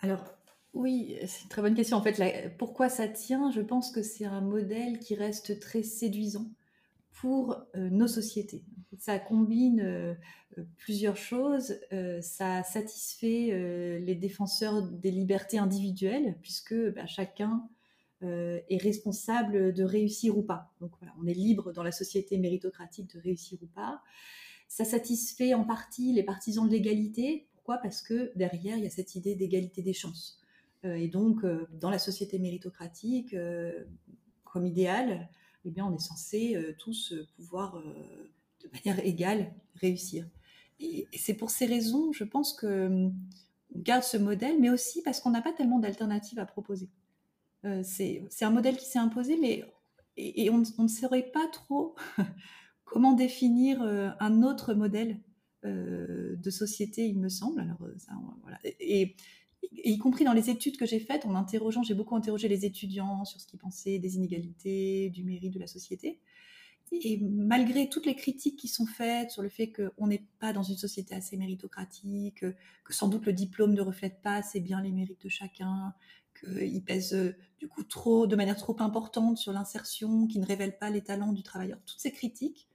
Alors 0.00 0.24
oui, 0.72 1.16
c'est 1.26 1.42
une 1.42 1.48
très 1.48 1.62
bonne 1.62 1.74
question. 1.74 1.96
En 1.96 2.02
fait, 2.02 2.56
pourquoi 2.58 2.88
ça 2.88 3.08
tient? 3.08 3.50
Je 3.50 3.60
pense 3.60 3.90
que 3.90 4.02
c'est 4.02 4.26
un 4.26 4.40
modèle 4.40 4.98
qui 4.98 5.14
reste 5.14 5.60
très 5.60 5.82
séduisant 5.82 6.50
pour 7.16 7.56
euh, 7.74 7.88
nos 7.90 8.06
sociétés. 8.06 8.62
Ça 8.98 9.18
combine 9.18 9.80
euh, 9.80 10.14
plusieurs 10.76 11.16
choses. 11.16 11.78
Euh, 11.92 12.20
ça 12.20 12.62
satisfait 12.62 13.98
les 14.00 14.14
défenseurs 14.14 14.82
des 14.82 15.10
libertés 15.10 15.58
individuelles, 15.58 16.36
puisque 16.40 16.74
bah, 16.94 17.06
chacun 17.06 17.68
est 18.22 18.82
responsable 18.82 19.74
de 19.74 19.84
réussir 19.84 20.38
ou 20.38 20.42
pas. 20.42 20.72
Donc 20.80 20.90
voilà, 20.98 21.14
on 21.22 21.26
est 21.26 21.34
libre 21.34 21.72
dans 21.72 21.82
la 21.82 21.92
société 21.92 22.38
méritocratique 22.38 23.14
de 23.14 23.20
réussir 23.20 23.58
ou 23.62 23.66
pas. 23.66 24.00
Ça 24.68 24.86
satisfait 24.86 25.52
en 25.52 25.64
partie 25.64 26.14
les 26.14 26.22
partisans 26.22 26.66
de 26.66 26.72
l'égalité. 26.72 27.46
Pourquoi? 27.52 27.76
Parce 27.76 28.00
que 28.00 28.32
derrière, 28.34 28.78
il 28.78 28.84
y 28.84 28.86
a 28.86 28.90
cette 28.90 29.14
idée 29.16 29.34
d'égalité 29.34 29.82
des 29.82 29.92
chances. 29.92 30.40
et 30.82 31.08
donc, 31.08 31.44
dans 31.78 31.90
la 31.90 31.98
société 31.98 32.38
méritocratique, 32.38 33.36
comme 34.44 34.66
idéal, 34.66 35.28
eh 35.66 35.70
bien, 35.70 35.84
on 35.84 35.94
est 35.94 36.00
censé 36.00 36.56
tous 36.78 37.12
pouvoir, 37.36 37.82
de 38.62 38.68
manière 38.72 39.04
égale, 39.04 39.52
réussir. 39.74 40.26
Et, 40.80 41.08
c'est 41.18 41.34
pour 41.34 41.50
ces 41.50 41.66
raisons, 41.66 42.12
je 42.12 42.24
pense 42.24 42.52
que 42.52 42.86
hum, 42.86 43.14
garde 43.74 44.04
ce 44.04 44.16
modèle, 44.16 44.60
mais 44.60 44.70
aussi 44.70 45.02
parce 45.02 45.20
qu'on 45.20 45.30
n'a 45.30 45.42
pas 45.42 45.52
tellement 45.52 45.78
d'alternatives 45.78 46.38
à 46.38 46.46
proposer. 46.46 46.88
c'est 47.82 48.22
un 48.42 48.50
modèle 48.50 48.76
qui 48.76 48.86
s'est 48.86 48.98
imposé, 48.98 49.36
mais 49.36 49.64
et, 50.16 50.48
on, 50.50 50.58
ne 50.58 50.88
saurait 50.88 51.30
pas 51.32 51.46
trop 51.52 51.94
comment 52.84 53.12
définir 53.12 53.82
un 53.82 54.42
autre 54.42 54.72
modèle 54.72 55.18
de 55.64 56.50
société, 56.50 57.06
il 57.06 57.18
me 57.18 57.28
semble. 57.28 57.60
Alors, 57.60 57.78
et, 58.80 59.16
y 59.72 59.98
compris 59.98 60.24
dans 60.24 60.32
les 60.32 60.50
études 60.50 60.76
que 60.76 60.86
j'ai 60.86 61.00
faites, 61.00 61.26
en 61.26 61.34
interrogeant, 61.34 61.82
j'ai 61.82 61.94
beaucoup 61.94 62.16
interrogé 62.16 62.48
les 62.48 62.64
étudiants 62.64 63.24
sur 63.24 63.40
ce 63.40 63.46
qu'ils 63.46 63.58
pensaient 63.58 63.98
des 63.98 64.16
inégalités, 64.16 65.10
du 65.10 65.24
mérite 65.24 65.54
de 65.54 65.58
la 65.58 65.66
société. 65.66 66.20
Et 66.92 67.18
malgré 67.20 67.88
toutes 67.88 68.06
les 68.06 68.14
critiques 68.14 68.58
qui 68.58 68.68
sont 68.68 68.86
faites 68.86 69.30
sur 69.32 69.42
le 69.42 69.48
fait 69.48 69.72
qu'on 69.72 70.06
n'est 70.06 70.24
pas 70.38 70.52
dans 70.52 70.62
une 70.62 70.76
société 70.76 71.14
assez 71.14 71.36
méritocratique, 71.36 72.44
que 72.84 72.94
sans 72.94 73.08
doute 73.08 73.26
le 73.26 73.32
diplôme 73.32 73.74
ne 73.74 73.80
reflète 73.80 74.22
pas 74.22 74.36
assez 74.36 74.60
bien 74.60 74.80
les 74.80 74.92
mérites 74.92 75.22
de 75.22 75.28
chacun, 75.28 75.94
qu'il 76.38 76.84
pèse 76.84 77.14
euh, 77.14 77.34
du 77.58 77.66
coup 77.66 77.82
trop, 77.82 78.26
de 78.26 78.36
manière 78.36 78.56
trop 78.56 78.76
importante 78.80 79.38
sur 79.38 79.52
l'insertion, 79.52 80.26
qui 80.26 80.38
ne 80.38 80.46
révèle 80.46 80.78
pas 80.78 80.90
les 80.90 81.02
talents 81.02 81.32
du 81.32 81.42
travailleur. 81.42 81.78
Toutes 81.86 81.98
ces 81.98 82.12
critiques 82.12 82.68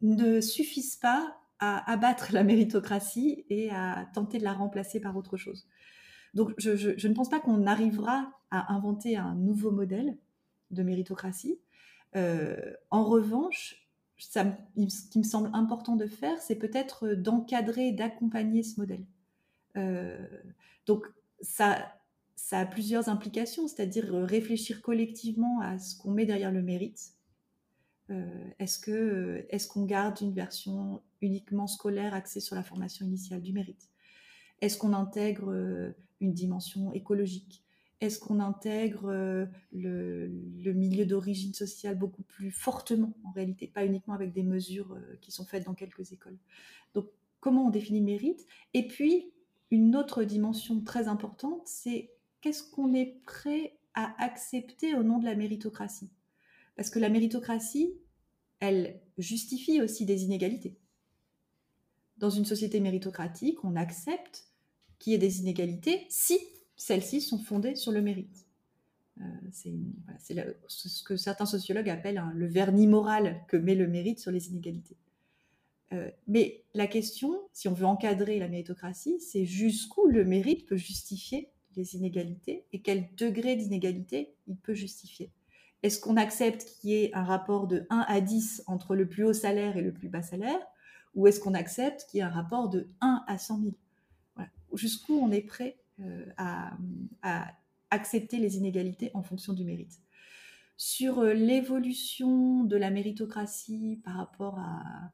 ne 0.00 0.40
suffisent 0.40 0.96
pas 0.96 1.36
à 1.58 1.90
abattre 1.90 2.32
la 2.32 2.42
méritocratie 2.42 3.44
et 3.50 3.70
à 3.70 4.08
tenter 4.14 4.38
de 4.38 4.44
la 4.44 4.54
remplacer 4.54 4.98
par 4.98 5.16
autre 5.16 5.36
chose. 5.36 5.66
Donc 6.34 6.52
je, 6.58 7.06
ne 7.08 7.14
pense 7.14 7.28
pas 7.28 7.40
qu'on 7.40 7.66
arrivera 7.66 8.32
à 8.50 8.72
inventer 8.72 9.16
un 9.16 9.34
nouveau 9.34 9.70
modèle 9.70 10.16
de 10.70 10.82
méritocratie. 10.82 11.58
Euh, 12.16 12.56
en 12.90 13.04
revanche, 13.04 13.88
ce 14.18 15.08
qui 15.10 15.18
me 15.18 15.24
semble 15.24 15.50
important 15.52 15.96
de 15.96 16.06
faire, 16.06 16.40
c'est 16.40 16.56
peut-être 16.56 17.08
d'encadrer, 17.14 17.92
d'accompagner 17.92 18.62
ce 18.62 18.80
modèle. 18.80 19.04
Euh, 19.76 20.18
donc 20.86 21.06
ça, 21.40 21.92
a 22.52 22.66
plusieurs 22.66 23.08
implications, 23.08 23.68
c'est-à-dire 23.68 24.12
réfléchir 24.12 24.82
collectivement 24.82 25.60
à 25.60 25.78
ce 25.78 25.96
qu'on 25.96 26.10
met 26.10 26.26
derrière 26.26 26.52
le 26.52 26.62
mérite. 26.62 27.12
Euh, 28.10 28.52
est-ce 28.58 29.68
qu'on 29.68 29.84
garde 29.84 30.20
une 30.20 30.32
version 30.32 31.00
uniquement 31.22 31.68
scolaire 31.68 32.12
axée 32.12 32.40
sur 32.40 32.56
la 32.56 32.64
formation 32.64 33.06
initiale 33.06 33.40
du 33.40 33.52
mérite? 33.52 33.88
Est-ce 34.60 34.76
qu'on 34.76 34.92
intègre 34.92 35.94
une 36.20 36.32
dimension 36.32 36.92
écologique. 36.92 37.64
Est-ce 38.00 38.18
qu'on 38.18 38.40
intègre 38.40 39.48
le, 39.72 40.30
milieu 40.72 41.04
d'origine 41.04 41.52
sociale 41.52 41.98
beaucoup 41.98 42.22
plus 42.22 42.50
fortement 42.50 43.14
en 43.24 43.30
réalité, 43.32 43.66
pas 43.66 43.84
uniquement 43.84 44.14
avec 44.14 44.32
des 44.32 44.42
mesures 44.42 44.96
qui 45.20 45.32
sont 45.32 45.44
faites 45.44 45.66
dans 45.66 45.74
quelques 45.74 46.12
écoles? 46.12 46.38
Donc 46.94 47.06
comment 47.40 47.66
on 47.66 47.70
définit 47.70 48.00
mérite? 48.00 48.46
Et 48.72 48.86
puis 48.86 49.32
une 49.70 49.94
autre 49.96 50.24
dimension 50.24 50.80
très 50.80 51.08
importante, 51.08 51.62
c'est 51.66 52.10
qu'est-ce 52.40 52.68
qu'on 52.68 52.94
est 52.94 53.20
prêt 53.24 53.78
à 53.94 54.14
accepter 54.22 54.94
au 54.94 55.02
nom 55.02 55.18
de 55.18 55.24
la 55.24 55.34
méritocratie? 55.34 56.10
Parce 56.76 56.90
que 56.90 56.98
la 56.98 57.10
méritocratie, 57.10 57.94
elle 58.58 59.00
justifie 59.18 59.80
aussi 59.82 60.06
des 60.06 60.24
inégalités. 60.24 60.78
Dans 62.16 62.30
une 62.30 62.44
société 62.44 62.80
méritocratique, 62.80 63.64
on 63.64 63.76
accepte 63.76 64.49
qu'il 65.00 65.12
y 65.12 65.16
ait 65.16 65.18
des 65.18 65.40
inégalités 65.40 66.06
si 66.08 66.38
celles-ci 66.76 67.20
sont 67.20 67.38
fondées 67.38 67.74
sur 67.74 67.90
le 67.90 68.00
mérite. 68.00 68.46
Euh, 69.20 69.24
c'est 69.50 69.74
ce 70.68 71.02
que 71.02 71.16
certains 71.16 71.46
sociologues 71.46 71.90
appellent 71.90 72.22
le 72.32 72.46
vernis 72.46 72.86
moral 72.86 73.42
que 73.48 73.56
met 73.56 73.74
le 73.74 73.88
mérite 73.88 74.20
sur 74.20 74.30
les 74.30 74.48
inégalités. 74.48 74.96
Euh, 75.92 76.08
mais 76.28 76.62
la 76.74 76.86
question, 76.86 77.40
si 77.52 77.66
on 77.66 77.74
veut 77.74 77.86
encadrer 77.86 78.38
la 78.38 78.48
méritocratie, 78.48 79.18
c'est 79.20 79.44
jusqu'où 79.44 80.06
le 80.06 80.24
mérite 80.24 80.66
peut 80.66 80.76
justifier 80.76 81.50
les 81.76 81.96
inégalités 81.96 82.64
et 82.72 82.80
quel 82.80 83.08
degré 83.16 83.56
d'inégalité 83.56 84.32
il 84.46 84.56
peut 84.56 84.74
justifier. 84.74 85.30
Est-ce 85.82 85.98
qu'on 85.98 86.16
accepte 86.16 86.64
qu'il 86.64 86.90
y 86.90 86.94
ait 86.94 87.14
un 87.14 87.24
rapport 87.24 87.66
de 87.66 87.86
1 87.90 88.04
à 88.06 88.20
10 88.20 88.64
entre 88.66 88.94
le 88.94 89.08
plus 89.08 89.24
haut 89.24 89.32
salaire 89.32 89.76
et 89.76 89.82
le 89.82 89.92
plus 89.92 90.08
bas 90.08 90.22
salaire 90.22 90.60
ou 91.14 91.26
est-ce 91.26 91.40
qu'on 91.40 91.54
accepte 91.54 92.06
qu'il 92.08 92.18
y 92.18 92.20
ait 92.20 92.26
un 92.26 92.30
rapport 92.30 92.68
de 92.68 92.86
1 93.00 93.24
à 93.26 93.38
100 93.38 93.62
000 93.62 93.74
Jusqu'où 94.74 95.14
on 95.14 95.30
est 95.30 95.42
prêt 95.42 95.78
euh, 96.00 96.24
à, 96.36 96.72
accepter 97.92 98.38
les 98.38 98.56
inégalités 98.56 99.10
en 99.14 99.22
fonction 99.22 99.52
du 99.52 99.64
mérite 99.64 99.98
Sur 100.76 101.18
euh, 101.18 101.32
l'évolution 101.34 102.62
de 102.62 102.76
la 102.76 102.90
méritocratie 102.90 104.00
par 104.04 104.14
rapport 104.14 104.58
à, 104.58 105.12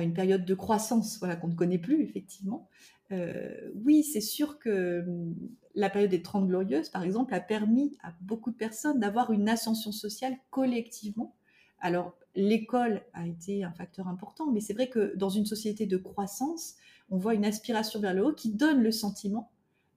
une 0.00 0.14
période 0.14 0.44
de 0.44 0.54
croissance 0.54 1.18
voilà, 1.18 1.34
qu'on 1.34 1.48
ne 1.48 1.56
connaît 1.56 1.78
plus, 1.78 2.02
effectivement, 2.02 2.68
euh, 3.10 3.72
oui, 3.84 4.04
c'est 4.04 4.20
sûr 4.20 4.60
que 4.60 5.00
hum, 5.00 5.34
la 5.74 5.90
période 5.90 6.10
des 6.10 6.22
Trente 6.22 6.46
Glorieuses, 6.46 6.88
par 6.88 7.02
exemple, 7.02 7.34
a 7.34 7.40
permis 7.40 7.96
à 8.02 8.12
beaucoup 8.20 8.50
de 8.52 8.56
personnes 8.56 9.00
d'avoir 9.00 9.32
une 9.32 9.48
ascension 9.48 9.90
sociale 9.90 10.36
collectivement. 10.50 11.34
Alors, 11.80 12.16
l'école 12.34 13.02
a 13.12 13.26
été 13.26 13.64
un 13.64 13.72
facteur 13.72 14.08
important, 14.08 14.50
mais 14.50 14.60
c'est 14.60 14.74
vrai 14.74 14.88
que 14.88 15.16
dans 15.16 15.30
une 15.30 15.46
société 15.46 15.86
de 15.86 15.96
croissance, 15.96 16.76
on 17.10 17.18
voit 17.18 17.34
une 17.34 17.44
aspiration 17.44 18.00
vers 18.00 18.14
le 18.14 18.24
haut 18.24 18.32
qui 18.32 18.50
donne 18.50 18.82
le 18.82 18.92
sentiment 18.92 19.50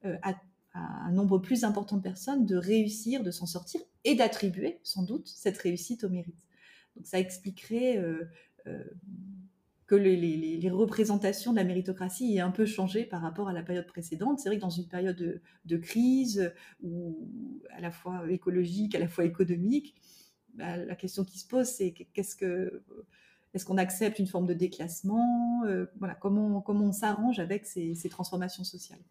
euh, 0.06 0.17
à, 0.21 0.36
un 0.74 1.12
nombre 1.12 1.38
plus 1.38 1.65
important 1.65 1.97
de 1.97 2.02
personnes 2.02 2.45
de 2.45 2.56
réussir, 2.56 3.24
de 3.24 3.32
s'en 3.32 3.45
sortir 3.45 3.82
et 4.06 4.15
d'attribuer 4.15 4.80
sans 4.84 5.04
doute 5.04 5.28
cette 5.28 5.58
réussite 5.58 6.06
au 6.06 6.10
mérite. 6.10 6.47
Donc 6.95 7.06
ça 7.06 7.19
expliquerait 7.19 7.97
euh, 7.97 8.32
que 9.91 9.95
les, 9.95 10.69
représentations 10.69 11.52
de 11.52 11.58
la 11.58 11.65
méritocratie 11.65 12.38
aient 12.38 12.39
un 12.39 12.52
peu 12.52 12.65
changé 12.65 13.04
par 13.04 13.21
rapport 13.21 13.50
à 13.50 13.54
la 13.54 13.63
période 13.63 13.86
précédente. 13.86 14.39
C'est 14.39 14.47
vrai 14.47 14.56
que 14.56 14.62
dans 14.62 14.69
une 14.69 14.88
période 14.88 15.41
de, 15.65 15.78
crise, 15.78 16.54
ou 16.82 17.30
à 17.71 17.82
la 17.82 17.91
fois 17.91 18.24
écologique, 18.32 18.95
à 18.95 19.00
la 19.00 19.10
fois 19.10 19.26
économique, 19.26 19.95
bah, 20.54 20.78
la 20.78 20.95
question 20.95 21.26
qui 21.26 21.39
se 21.39 21.45
pose, 21.45 21.67
c'est 21.67 21.91
qu'est-ce 21.91 22.38
que 22.38 22.84
est-ce 23.53 23.65
qu'on 23.65 23.77
accepte 23.77 24.19
une 24.19 24.27
forme 24.27 24.47
de 24.47 24.53
déclassement 24.53 25.63
euh, 25.65 25.85
Voilà, 25.99 26.15
comment, 26.15 26.61
comment 26.61 26.85
on 26.85 26.93
s'arrange 26.93 27.39
avec 27.39 27.65
ces, 27.65 27.95
transformations 28.09 28.63
sociales? 28.63 29.01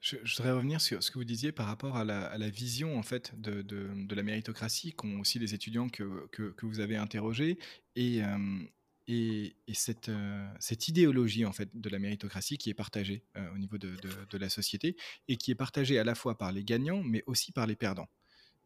Je, 0.00 0.16
voudrais 0.36 0.52
revenir 0.52 0.80
sur 0.80 1.02
ce 1.02 1.10
que 1.10 1.18
vous 1.18 1.24
disiez 1.24 1.50
par 1.50 1.66
rapport 1.66 1.96
à 1.96 2.04
la, 2.04 2.50
vision 2.50 2.96
en 2.96 3.02
fait 3.02 3.38
de, 3.38 3.62
de, 3.62 4.14
la 4.14 4.22
méritocratie 4.22 4.92
qu'ont 4.92 5.18
aussi 5.18 5.40
les 5.40 5.54
étudiants 5.54 5.88
que, 5.88 6.28
que, 6.30 6.50
que 6.50 6.66
vous 6.66 6.78
avez 6.78 6.96
interrogés 6.96 7.58
et, 7.96 8.22
euh, 8.22 8.62
et, 9.08 9.56
cette, 9.74 10.08
euh, 10.08 10.48
cette, 10.60 10.86
idéologie 10.86 11.44
en 11.44 11.52
fait 11.52 11.76
de 11.76 11.88
la 11.90 11.98
méritocratie 11.98 12.58
qui 12.58 12.70
est 12.70 12.74
partagée 12.74 13.24
au 13.52 13.58
niveau 13.58 13.76
de, 13.78 13.96
de, 14.30 14.38
la 14.38 14.48
société 14.48 14.96
et 15.26 15.36
qui 15.36 15.50
est 15.50 15.56
partagée 15.56 15.98
à 15.98 16.04
la 16.04 16.14
fois 16.14 16.38
par 16.38 16.52
les 16.52 16.62
gagnants 16.62 17.02
mais 17.02 17.24
aussi 17.26 17.50
par 17.50 17.66
les 17.66 17.74
perdants. 17.76 18.08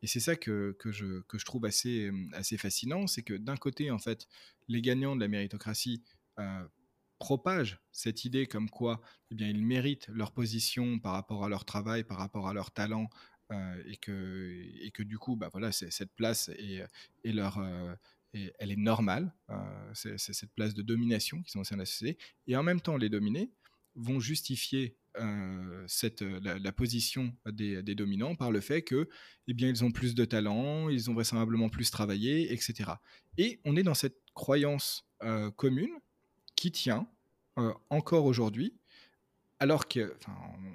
Et 0.03 0.07
c'est 0.07 0.21
ça 0.21 0.37
que, 0.37 0.77
que, 0.79 0.91
je, 0.91 1.21
que, 1.23 1.39
je, 1.39 1.45
trouve 1.45 1.65
assez, 1.65 2.07
euh, 2.07 2.29
assez 2.33 2.59
fascinant, 2.59 3.07
c'est 3.07 3.23
que 3.23 3.35
d'un 3.35 3.57
côté 3.57 3.91
en 3.91 3.99
fait 3.99 4.27
les 4.69 4.83
gagnants 4.83 5.17
de 5.17 5.21
la 5.21 5.29
méritocratie 5.29 6.03
propagent 7.19 7.79
cette 7.93 8.25
idée 8.25 8.47
comme 8.47 8.69
quoi 8.69 9.01
eh 9.31 9.35
bien, 9.35 9.49
ils 9.49 9.65
méritent 9.65 10.09
leur 10.09 10.33
position 10.33 10.99
par 10.99 11.13
rapport 11.13 11.45
à 11.45 11.49
leur 11.49 11.65
travail, 11.65 12.03
par 12.03 12.19
rapport 12.19 12.49
à 12.49 12.55
leur 12.55 12.73
talent, 12.73 13.09
et, 13.85 13.97
que, 13.99 14.65
et 14.81 14.91
que 14.93 15.03
du 15.03 15.19
coup, 15.19 15.37
bah, 15.37 15.51
voilà, 15.53 15.73
cette 15.73 16.15
place 16.15 16.49
est, 16.49 16.83
est 17.23 17.33
leur, 17.33 17.61
et 18.35 18.53
elle 18.59 18.73
est 18.73 18.77
normale, 18.77 19.35
euh, 19.51 19.91
c'est 19.95 20.19
cette 20.19 20.53
place 20.55 20.75
de 20.75 20.83
domination 20.83 21.43
qui 21.43 21.51
sont 21.51 21.61
au 21.61 21.65
sein 21.65 21.77
de 21.77 21.81
la 21.81 21.87
société, 21.87 22.19
et 22.47 22.57
en 22.57 22.63
même 22.63 22.81
temps 22.81 22.97
les 22.97 23.09
dominés 23.09 23.51
vont 23.95 24.21
justifier 24.21 24.97
euh, 25.19 25.85
cette, 25.87 26.23
la, 26.23 26.73
position 26.73 27.37
des, 27.47 27.83
dominants 27.95 28.35
par 28.35 28.51
le 28.51 28.61
fait 28.61 28.83
que, 28.83 29.09
eh 29.49 29.55
bien, 29.55 29.69
ils 29.69 29.85
ont 29.85 29.91
plus 29.91 30.15
de 30.15 30.25
talent, 30.25 30.89
ils 30.89 31.11
ont 31.11 31.15
vraisemblablement 31.15 31.69
plus 31.69 31.91
travaillé, 31.91 32.53
etc. 32.53 32.93
Et 33.39 33.61
on 33.65 33.77
est 33.77 33.83
dans 33.83 33.95
cette 33.95 34.19
croyance 34.35 35.07
euh, 35.23 35.51
commune 35.51 35.93
qui 36.57 36.73
tient 36.73 37.07
encore 37.91 38.25
aujourd'hui, 38.25 38.75
alors 39.59 39.87
que, 39.87 40.17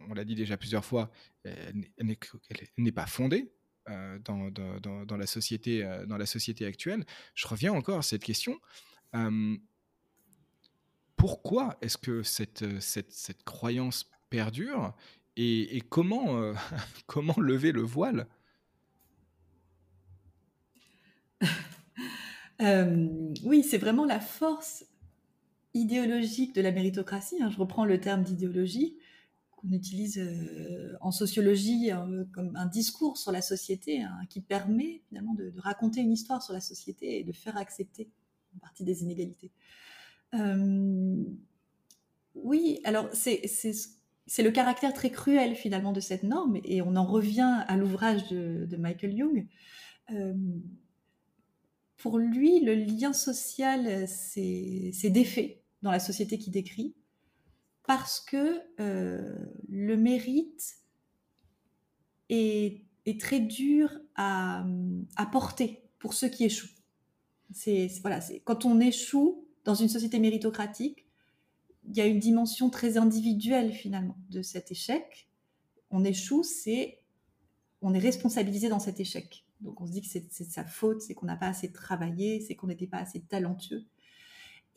on, 0.10 0.13
l'a 0.13 0.23
dit 0.23 0.36
déjà 0.36 0.58
plusieurs 0.58 0.86
fois, 0.86 1.12
elle 1.43 1.88
n'est 2.77 2.91
pas 2.91 3.08
fondée, 3.08 3.51
euh, 3.89 4.19
dans, 4.19 4.49
dans, 4.51 5.06
dans, 5.06 5.15
la 5.15 5.27
société, 5.27 5.82
euh, 5.86 6.06
dans 6.06 6.17
la 6.17 6.25
société 6.25 6.65
actuelle. 6.65 7.06
Je 7.36 7.47
reviens 7.47 7.71
encore 7.71 7.99
à 7.99 8.01
cette 8.01 8.23
question. 8.23 8.60
Pourquoi 11.17 11.77
est-ce 11.82 11.97
que 11.97 12.23
cette, 12.23 12.80
cette, 12.80 13.43
croyance 13.43 14.10
perdure 14.30 14.95
et, 15.36 15.84
euh, 15.97 16.53
comment 17.08 17.36
lever 17.38 17.73
le 17.73 17.82
voile? 17.82 18.27
Oui, 23.43 23.63
c'est 23.63 23.77
vraiment 23.77 24.06
la 24.06 24.19
force 24.19 24.84
idéologique 25.75 26.56
de 26.56 26.62
la 26.62 26.71
méritocratie. 26.71 27.41
Hein. 27.41 27.51
je 27.51 27.58
reprends 27.58 27.86
le 27.86 27.99
terme 27.99 28.23
d'idéologie 28.23 28.97
qu'on 29.58 29.71
utilise 29.71 30.19
euh, 30.19 30.95
en 31.01 31.12
sociologie 31.12 31.91
euh, 31.91 32.25
comme 32.34 32.56
un 32.56 32.65
discours 32.65 33.17
sur 33.17 33.32
la 33.32 33.41
société 33.41 34.01
hein, 34.01 34.19
qui 34.30 34.41
permet 34.41 35.01
finalement 35.08 35.34
de, 35.34 35.53
raconter 35.58 36.01
une 36.01 36.12
histoire 36.12 36.41
sur 36.41 36.53
la 36.53 36.62
société 36.62 37.19
et 37.19 37.23
de 37.23 37.32
faire 37.32 37.58
accepter 37.58 38.10
une 38.53 38.60
partie 38.60 38.84
des 38.84 39.03
inégalités. 39.03 39.51
Euh, 40.33 41.23
oui, 42.35 42.79
alors 42.83 43.07
c'est 43.13 44.43
le 44.43 44.51
caractère 44.51 44.93
très 44.93 45.09
cruel 45.09 45.55
finalement 45.55 45.91
de 45.91 45.99
cette 45.99 46.23
norme 46.23 46.59
et 46.63 46.81
on 46.81 46.95
en 46.95 47.05
revient 47.05 47.63
à 47.67 47.77
l'ouvrage 47.77 48.27
de, 48.29 48.75
Michael 48.77 49.13
Young. 49.13 49.47
pour 51.97 52.17
lui, 52.17 52.59
le 52.59 52.75
lien 52.75 53.13
social, 53.13 54.07
c'est 54.07 55.09
défait 55.09 55.63
dans 55.81 55.91
la 55.91 55.99
société 55.99 56.37
qu'il 56.37 56.53
décrit 56.53 56.95
parce 57.87 58.19
que 58.19 58.61
euh, 58.79 59.33
le 59.69 59.95
mérite 59.95 60.75
est, 62.29 62.83
très 63.19 63.39
dur 63.39 63.89
à, 64.15 64.65
porter 65.31 65.81
pour 65.97 66.13
ceux 66.13 66.27
qui 66.27 66.43
échouent. 66.43 66.67
C'est, 67.53 67.87
voilà, 68.01 68.19
quand 68.43 68.65
on 68.65 68.81
échoue 68.81 69.46
dans 69.67 69.75
une 69.75 69.89
société 69.89 70.17
méritocratique, 70.19 71.06
il 71.89 71.97
y 71.97 71.99
a 71.99 72.06
une 72.06 72.19
dimension 72.19 72.69
très 72.69 72.97
individuelle 72.97 73.73
finalement 73.73 74.17
de 74.30 74.41
cet 74.41 74.71
échec. 74.71 75.27
On 75.91 76.06
échoue, 76.06 76.43
c'est 76.43 77.01
on 77.82 77.93
est 77.93 77.99
responsabilisé 77.99 78.69
dans 78.69 78.80
cet 78.80 79.01
échec. 79.01 79.45
Donc 79.60 79.82
on 79.82 79.86
se 79.86 79.91
dit 79.91 80.01
que 80.01 80.08
c'est, 80.08 80.32
sa 80.32 80.63
faute, 80.63 81.01
c'est 81.01 81.13
qu'on 81.13 81.25
n'a 81.25 81.36
pas 81.36 81.49
assez 81.49 81.69
travaillé, 81.69 82.39
c'est 82.39 82.56
qu'on 82.56 82.67
n'était 82.67 82.88
pas 82.88 82.99
assez 82.99 83.19
talentueux. 83.19 83.84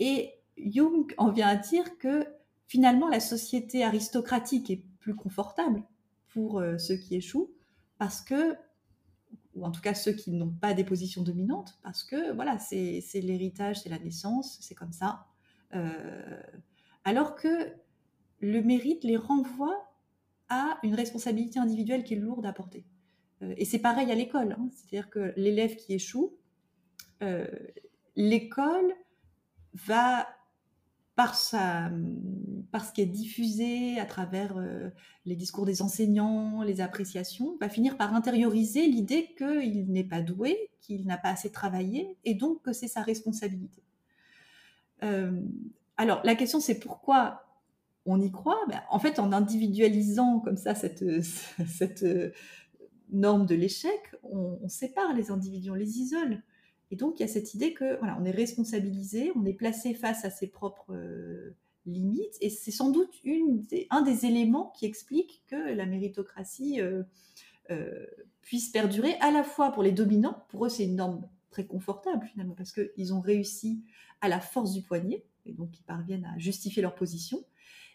Et 0.01 0.35
Jung 0.59 1.15
en 1.19 1.31
vient 1.31 1.47
à 1.47 1.57
dire 1.57 1.97
que 1.99 2.27
finalement, 2.67 3.07
la 3.07 3.21
société 3.21 3.85
aristocratique 3.85 4.71
est 4.71 4.83
plus 4.99 5.15
confortable 5.15 5.85
pour 6.31 6.59
euh, 6.59 6.79
ceux 6.79 6.97
qui 6.97 7.15
échouent, 7.15 7.53
parce 7.99 8.23
que, 8.23 8.57
ou 9.61 9.65
en 9.65 9.71
tout 9.71 9.81
cas 9.81 9.95
ceux 9.95 10.13
qui 10.13 10.33
n'ont 10.33 10.51
pas 10.51 10.75
des 10.75 10.85
positions 10.85 11.23
dominantes, 11.23 11.79
parce 11.83 12.03
que 12.03 12.33
voilà, 12.33 12.59
c'est 12.59 13.03
l'héritage, 13.15 13.81
c'est 13.83 13.89
la 13.89 13.99
naissance, 13.99 14.59
c'est 14.61 14.75
comme 14.75 14.93
ça. 14.93 15.27
Euh, 15.75 16.43
alors 17.05 17.37
que 17.37 17.73
le 18.41 18.63
mérite 18.63 19.05
les 19.05 19.17
renvoie 19.17 19.93
à 20.49 20.79
une 20.83 20.95
responsabilité 20.95 21.59
individuelle 21.59 22.03
qui 22.03 22.15
est 22.15 22.19
lourde 22.19 22.47
à 22.47 22.53
porter. 22.53 22.85
Euh, 23.43 23.55
et 23.57 23.65
c'est 23.65 23.79
pareil 23.79 24.11
à 24.11 24.15
l'école, 24.15 24.57
hein. 24.59 24.69
c'est-à-dire 24.73 25.11
que 25.11 25.33
l'élève 25.37 25.77
qui 25.77 25.95
échoue, 25.95 26.37
l'école 28.17 28.95
va 29.75 30.27
par, 31.21 32.85
ce 32.85 32.93
qui 32.95 33.03
est 33.03 33.07
diffusé 33.07 34.01
à 34.01 34.07
travers 34.07 34.57
euh, 34.57 34.89
les 35.27 35.37
discours 35.37 35.67
des 35.67 35.83
enseignants, 35.83 36.63
les 36.63 36.81
appréciations, 36.81 37.59
va 37.61 37.69
finir 37.69 37.99
par 37.99 38.15
intérioriser 38.15 38.87
l'idée 38.87 39.35
qu'il 39.37 39.93
n'est 39.93 40.05
pas 40.05 40.23
doué, 40.23 40.71
qu'il 40.81 41.07
n'a 41.07 41.19
pas 41.19 41.29
assez 41.29 41.53
travaillé, 41.53 42.17
et 42.25 42.35
donc 42.35 42.63
que 42.63 42.73
c'est 42.73 42.89
sa 42.89 43.03
responsabilité. 43.03 43.83
Euh, 45.03 45.43
alors, 45.99 46.23
la 46.25 46.35
question, 46.35 46.59
c'est 46.59 46.79
pourquoi 46.79 47.45
on 48.07 48.19
y 48.21 48.31
croit? 48.31 48.61
Ben, 48.69 48.81
En 48.91 48.99
fait, 48.99 49.19
en 49.19 49.33
individualisant 49.33 50.41
comme 50.41 50.57
ça 50.57 50.75
cette, 50.75 51.05
cette 51.69 52.03
euh, 52.03 52.33
norme 53.13 53.45
de 53.45 53.55
l'échec, 53.55 54.01
on, 54.23 54.59
on, 54.63 54.69
sépare 54.69 55.13
les 55.13 55.31
individus, 55.31 55.71
on 55.71 55.75
les 55.75 55.99
isole. 55.99 56.43
Et 56.91 56.97
donc, 56.97 57.19
il 57.19 57.23
y 57.23 57.25
a 57.25 57.29
cette 57.29 57.55
idée 57.55 57.73
que 57.73 57.99
on 58.03 58.25
est 58.25 58.31
responsabilisé, 58.31 59.33
on 59.37 59.45
est 59.45 59.55
placé 59.55 59.95
face 59.95 60.25
à 60.25 60.31
ses 60.31 60.49
propres 60.49 60.93
euh, 60.93 61.55
limites, 61.87 62.37
et 62.41 62.51
c'est 62.51 62.73
sans 62.73 62.91
doute 62.91 63.11
un 63.91 64.03
des 64.03 64.27
éléments 64.27 64.73
qui 64.77 64.87
explique 64.87 65.43
que 65.47 65.73
la 65.73 65.87
méritocratie 65.87 66.81
euh, 66.81 67.05
euh, 67.71 68.07
puisse 68.43 68.69
perdurer 68.71 69.15
à 69.21 69.31
la 69.31 69.45
fois 69.45 69.71
pour 69.71 69.83
les 69.83 69.93
dominants, 69.93 70.45
pour 70.49 70.67
eux 70.67 70.69
c'est 70.69 70.85
une 70.85 70.97
norme 70.97 71.29
très 71.51 71.65
confortable 71.65 72.27
finalement, 72.27 72.55
parce 72.55 72.73
qu'ils 72.73 73.15
ont 73.15 73.21
réussi 73.21 73.83
à 74.21 74.29
la 74.29 74.41
force 74.41 74.73
du 74.73 74.83
poignet, 74.83 75.25
et 75.47 75.53
donc 75.53 75.79
ils 75.79 75.85
parviennent 75.85 76.27
à 76.27 76.39
justifier 76.39 76.83
leur 76.83 76.95
position, 76.95 77.45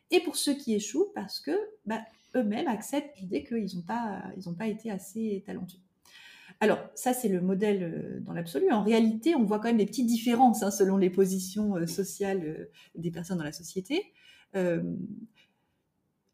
et 0.10 0.22
pour 0.22 0.38
ceux 0.38 0.54
qui 0.56 0.74
échouent, 0.74 1.12
parce 1.14 1.40
que 1.40 1.58
bah, 1.86 2.02
eux-mêmes 2.36 2.68
acceptent 2.68 3.20
l'idée 3.20 3.44
qu'ils 3.44 3.76
n'ont 3.76 4.54
pas 4.56 4.68
été 4.68 4.90
assez 4.90 5.44
talentueux. 5.46 5.85
Alors, 6.60 6.80
ça, 6.96 7.14
c'est 7.14 7.28
le 7.28 7.42
modèle 7.42 7.84
euh, 7.84 8.20
dans 8.22 8.34
l'absolu. 8.34 8.72
En 8.72 8.84
réalité, 8.84 9.36
on 9.36 9.44
voit 9.44 9.60
quand 9.60 9.68
même 9.68 9.78
des 9.78 9.86
petites 9.86 10.08
différences 10.08 10.64
hein, 10.64 10.72
selon 10.72 10.98
les 10.98 11.10
positions 11.10 11.76
euh, 11.76 11.88
sociales 11.88 12.44
euh, 12.44 12.72
des 12.96 13.12
personnes 13.12 13.38
dans 13.38 13.44
la 13.44 13.52
société. 13.52 14.14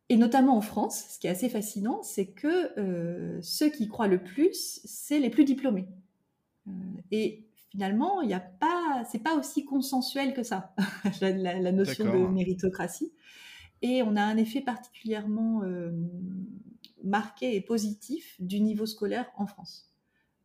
et 0.09 0.17
notamment 0.17 0.55
en 0.55 0.61
France, 0.61 1.05
ce 1.13 1.19
qui 1.19 1.25
est 1.25 1.31
assez 1.31 1.49
fascinant, 1.49 2.03
c'est 2.03 2.27
que 2.27 3.39
ceux 3.41 3.69
qui 3.69 3.87
croient 3.87 4.07
le 4.07 4.21
plus, 4.21 4.81
c'est 4.83 5.17
les 5.17 5.31
plus 5.31 5.43
diplômés. 5.43 5.87
et 7.09 7.47
finalement, 7.71 8.21
il 8.21 8.27
n'y 8.27 8.35
a 8.35 8.39
pas, 8.39 9.03
c'est 9.09 9.23
pas 9.23 9.35
aussi 9.35 9.65
consensuel 9.65 10.35
que 10.35 10.43
ça, 10.43 10.75
la, 11.21 11.71
notion 11.71 12.05
de 12.05 12.27
méritocratie. 12.31 13.11
Et 13.81 14.03
on 14.03 14.15
a 14.15 14.21
un 14.21 14.37
effet 14.37 14.61
particulièrement 14.61 15.63
marqué 17.03 17.55
et 17.55 17.61
positif 17.61 18.35
du 18.39 18.59
niveau 18.59 18.85
scolaire 18.85 19.31
en 19.35 19.47
France. 19.47 19.90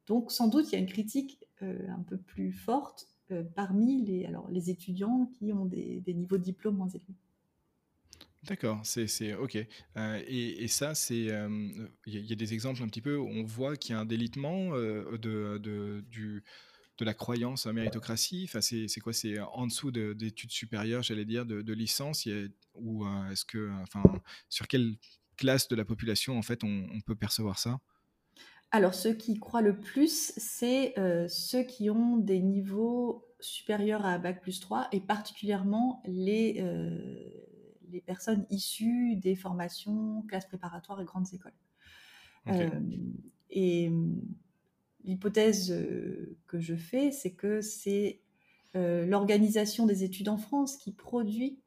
Donc 0.07 0.31
sans 0.31 0.49
doute, 0.49 0.67
il 0.69 0.73
y 0.73 0.77
a 0.77 0.79
une 0.79 0.87
critique 0.87 1.39
euh, 1.63 1.89
un 1.89 2.03
peu 2.03 2.17
plus 2.17 2.53
forte 2.53 3.09
euh, 3.33 3.43
parmi 3.43 4.05
les, 4.05 4.25
alors, 4.27 4.49
les 4.51 4.71
étudiants 4.71 5.31
qui 5.39 5.53
ont 5.53 5.65
des, 5.65 6.03
niveaux 6.07 6.39
de 6.39 6.43
diplôme 6.43 6.77
moins 6.77 6.89
élevés. 6.89 7.15
D'accord, 8.45 8.81
c'est 8.85 9.35
ok. 9.35 9.59
Euh, 9.97 10.23
et, 10.29 10.69
ça, 10.69 10.93
il 11.11 11.25
y, 12.07 12.33
a 12.33 12.37
des 12.37 12.55
exemples 12.55 12.81
un 12.83 12.87
petit 12.87 13.01
peu 13.01 13.17
où 13.17 13.27
on 13.27 13.43
voit 13.43 13.77
qu'il 13.77 13.95
y 13.95 13.99
a 13.99 14.01
un 14.01 14.05
délitement 14.05 14.71
de, 14.77 15.59
de, 15.59 16.05
du, 16.09 16.45
de 16.99 17.05
la 17.05 17.13
croyance 17.13 17.67
en 17.67 17.73
méritocratie. 17.73 18.45
Enfin, 18.49 18.61
c'est 18.61 19.01
quoi? 19.01 19.13
C'est 19.13 19.41
en 19.41 19.67
dessous 19.67 19.91
d'études 19.91 20.53
supérieures, 20.53 21.03
j'allais 21.03 21.25
dire, 21.25 21.45
de, 21.45 21.73
licence, 21.73 22.29
ou 22.75 23.05
est-ce 23.33 23.45
que, 23.45 23.73
enfin, 23.83 24.05
sur 24.49 24.69
quelle 24.69 24.95
classe 25.37 25.67
de 25.67 25.75
la 25.75 25.85
population 25.85 26.39
en 26.39 26.43
fait 26.43 26.63
on 26.63 27.01
peut 27.05 27.17
percevoir 27.17 27.59
ça? 27.59 27.81
Alors, 28.71 28.95
ceux 28.95 29.15
qui 29.15 29.39
croient 29.39 29.63
le 29.63 29.79
plus, 29.79 30.33
c'est 30.37 30.99
euh, 30.99 31.29
ceux 31.29 31.63
qui 31.63 31.89
ont 31.89 32.17
des 32.17 32.41
niveaux 32.41 33.25
supérieurs 33.41 34.05
à 34.05 34.19
Bac 34.19 34.43
plus 34.43 34.61
3 34.61 34.89
et 34.93 35.01
particulièrement 35.01 36.03
les, 36.05 36.57
euh, 36.59 36.99
les 37.91 38.01
personnes 38.01 38.45
issues 38.51 39.17
des 39.17 39.37
formations 39.37 40.23
classes 40.29 40.47
préparatoires 40.47 41.01
et 41.01 41.05
grandes 41.05 41.33
écoles. 41.33 41.53
Euh, 42.49 42.69
et 43.51 43.91
l'hypothèse 45.05 45.75
que 46.47 46.61
je 46.61 46.75
fais, 46.75 47.11
c'est 47.13 47.33
que 47.33 47.61
c'est 47.61 48.21
l'organisation 48.75 49.87
des 49.87 50.05
études 50.05 50.29
en 50.29 50.37
France 50.37 50.77
qui 50.77 50.93
produit 50.93 51.61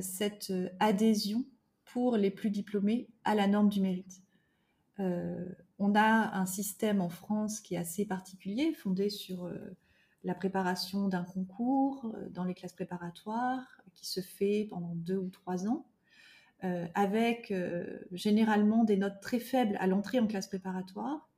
cette 0.00 0.52
adhésion 0.80 1.44
pour 1.84 2.16
les 2.16 2.30
plus 2.30 2.50
diplômés 2.50 3.08
à 3.24 3.34
la 3.34 3.46
norme 3.46 3.68
du 3.68 3.80
mérite. 3.80 4.22
Euh, 5.00 5.44
on 5.78 5.94
a 5.94 6.36
un 6.36 6.46
système 6.46 7.00
en 7.00 7.08
France 7.08 7.60
qui 7.60 7.74
est 7.74 7.78
assez 7.78 8.04
particulier, 8.04 8.72
fondé 8.74 9.10
sur 9.10 9.46
euh, 9.46 9.76
la 10.24 10.34
préparation 10.34 11.08
d'un 11.08 11.24
concours 11.24 12.12
euh, 12.14 12.28
dans 12.30 12.44
les 12.44 12.54
classes 12.54 12.74
préparatoires, 12.74 13.82
qui 13.94 14.06
se 14.06 14.20
fait 14.20 14.66
pendant 14.70 14.94
deux 14.94 15.18
ou 15.18 15.28
trois 15.28 15.66
ans, 15.66 15.86
avec 16.94 17.52
généralement 18.12 18.84
des 18.84 18.96
notes 18.96 19.20
très 19.20 19.40
faibles 19.40 19.76
à 19.80 19.88
l'entrée 19.88 20.20
en 20.20 20.28
classe 20.28 20.46
préparatoire, 20.46 21.28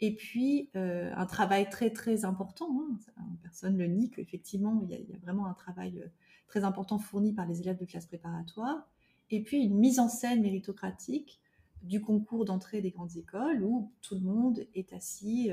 et 0.00 0.14
puis 0.14 0.70
un 0.74 1.26
travail 1.26 1.68
très 1.70 1.90
très 1.90 2.26
important. 2.26 2.68
Hein, 3.16 3.24
personne 3.42 3.72
ne 3.72 3.78
le 3.78 3.86
nie 3.86 4.10
qu'effectivement 4.10 4.82
il 4.84 4.90
y, 4.90 5.14
a 5.14 5.18
vraiment 5.22 5.46
un 5.46 5.54
travail 5.54 6.04
très 6.46 6.62
important 6.62 6.98
fourni 6.98 7.32
par 7.32 7.46
les 7.46 7.62
élèves 7.62 7.78
de 7.78 7.86
classe 7.86 8.06
préparatoire, 8.06 8.86
et 9.30 9.42
puis 9.42 9.64
une 9.64 9.78
mise 9.78 9.98
en 9.98 10.08
scène 10.08 10.42
méritocratique 10.42 11.40
du 11.86 12.00
concours 12.00 12.44
d'entrée 12.44 12.80
des 12.80 12.90
grandes 12.90 13.16
écoles 13.16 13.62
où 13.62 13.92
tout 14.02 14.14
le 14.14 14.20
monde 14.20 14.66
est 14.74 14.92
assis 14.92 15.50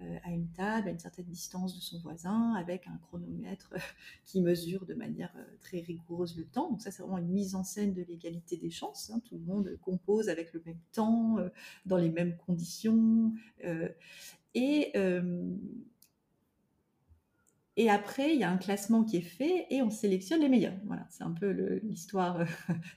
euh, 0.00 0.16
à 0.24 0.32
une 0.32 0.48
table 0.48 0.88
à 0.88 0.90
une 0.90 0.98
certaine 0.98 1.26
distance 1.26 1.76
de 1.76 1.80
son 1.80 2.00
voisin 2.00 2.54
avec 2.54 2.88
un 2.88 2.98
chronomètre 3.06 3.74
euh, 3.74 3.78
qui 4.24 4.40
mesure 4.40 4.86
de 4.86 4.94
manière 4.94 5.32
euh, 5.36 5.44
très 5.60 5.78
rigoureuse 5.78 6.36
le 6.36 6.44
temps. 6.46 6.68
Donc 6.68 6.82
ça, 6.82 6.90
c'est 6.90 7.02
vraiment 7.02 7.18
une 7.18 7.28
mise 7.28 7.54
en 7.54 7.62
scène 7.62 7.94
de 7.94 8.02
l'égalité 8.02 8.56
des 8.56 8.70
chances. 8.70 9.10
Hein. 9.10 9.20
Tout 9.24 9.36
le 9.36 9.44
monde 9.44 9.78
compose 9.82 10.28
avec 10.28 10.52
le 10.52 10.62
même 10.66 10.80
temps, 10.90 11.36
dans 11.86 11.96
les 11.96 12.10
mêmes 12.10 12.36
conditions. 12.36 13.32
et 14.54 14.92
et 17.76 17.90
après, 17.90 18.34
il 18.34 18.40
y 18.40 18.44
a 18.44 18.50
un 18.50 18.56
classement 18.56 19.02
qui 19.02 19.16
est 19.16 19.20
fait 19.20 19.66
et 19.70 19.82
on 19.82 19.90
sélectionne 19.90 20.40
les 20.40 20.48
meilleurs. 20.48 20.76
Voilà, 20.84 21.06
c'est 21.10 21.24
un 21.24 21.32
peu 21.32 21.50
l'histoire 21.82 22.46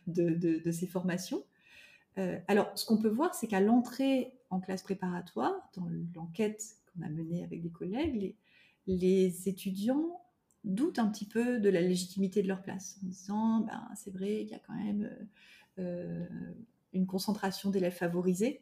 de, 0.08 0.72
ces 0.72 0.86
formations. 0.86 1.44
Euh, 2.18 2.40
alors, 2.48 2.72
ce 2.76 2.86
qu'on 2.86 2.98
peut 2.98 3.10
voir, 3.10 3.36
c'est 3.36 3.48
qu'à 3.48 3.60
l'entrée 3.60 4.34
en 4.50 4.60
classe 4.60 4.84
préparatoire, 4.84 5.54
dans 5.76 5.88
l'enquête 6.16 6.64
qu'on 6.94 7.04
a 7.04 7.10
menée 7.10 7.44
avec 7.44 7.62
des 7.62 7.70
collègues, 7.70 8.36
les, 8.88 9.50
étudiants 9.50 10.22
doutent 10.64 11.00
un 11.00 11.08
petit 11.08 11.26
peu 11.26 11.60
de 11.60 11.70
la 11.70 11.82
légitimité 11.82 12.42
de 12.42 12.48
leur 12.48 12.62
place, 12.62 13.00
en 13.04 13.08
disant 13.08 13.60
ben, 13.62 13.88
c'est 13.96 14.12
vrai 14.12 14.40
qu'il 14.40 14.50
y 14.50 14.56
a 14.56 14.60
quand 14.60 14.76
même 14.76 15.10
une 16.94 17.06
concentration 17.06 17.70
d'élèves 17.70 17.94
favorisés 17.94 18.62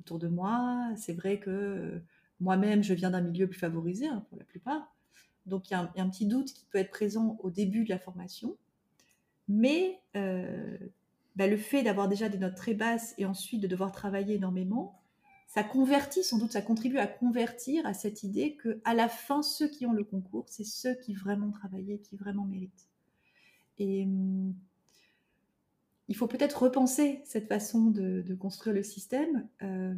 autour 0.00 0.18
de 0.18 0.28
moi. 0.28 0.90
C'est 0.96 1.14
vrai 1.14 1.40
que 1.40 2.00
moi-même, 2.40 2.82
je 2.82 2.94
viens 2.94 3.10
d'un 3.10 3.20
milieu 3.20 3.48
plus 3.48 3.58
favorisé 3.58 4.06
hein, 4.06 4.24
pour 4.28 4.38
la 4.38 4.44
plupart. 4.44 4.94
Donc 5.46 5.70
il 5.70 5.72
y, 5.72 5.76
a 5.76 5.90
un, 5.96 6.08
petit 6.08 6.26
doute 6.26 6.52
qui 6.52 6.64
peut 6.66 6.78
être 6.78 6.90
présent 6.90 7.36
au 7.40 7.50
début 7.50 7.84
de 7.84 7.90
la 7.90 7.98
formation. 7.98 8.56
Mais 9.48 10.00
euh, 10.16 10.78
bah, 11.36 11.46
le 11.46 11.56
fait 11.56 11.82
d'avoir 11.82 12.08
déjà 12.08 12.28
des 12.28 12.38
notes 12.38 12.56
très 12.56 12.74
basses 12.74 13.14
et 13.18 13.26
ensuite 13.26 13.60
de 13.60 13.66
devoir 13.66 13.92
travailler 13.92 14.36
énormément, 14.36 15.00
ça 15.48 15.62
convertit, 15.62 16.24
sans 16.24 16.38
doute, 16.38 16.52
ça 16.52 16.62
contribue 16.62 16.98
à 16.98 17.06
convertir 17.06 17.86
à 17.86 17.94
cette 17.94 18.22
idée 18.24 18.56
que 18.56 18.80
à 18.84 18.94
la 18.94 19.08
fin, 19.08 19.42
ceux 19.42 19.68
qui 19.68 19.86
ont 19.86 19.92
le 19.92 20.04
concours, 20.04 20.46
c'est 20.48 20.64
ceux 20.64 20.94
qui 20.94 21.14
vraiment 21.14 21.50
travaillent, 21.50 22.00
qui 22.02 22.16
vraiment 22.16 22.44
méritent. 22.44 22.88
Et 23.78 24.04
hum, 24.04 24.54
il 26.08 26.16
faut 26.16 26.26
peut-être 26.26 26.62
repenser 26.62 27.22
cette 27.24 27.46
façon 27.46 27.90
de, 27.90 28.34
construire 28.34 28.74
le 28.74 28.82
système. 28.82 29.48
Euh, 29.62 29.94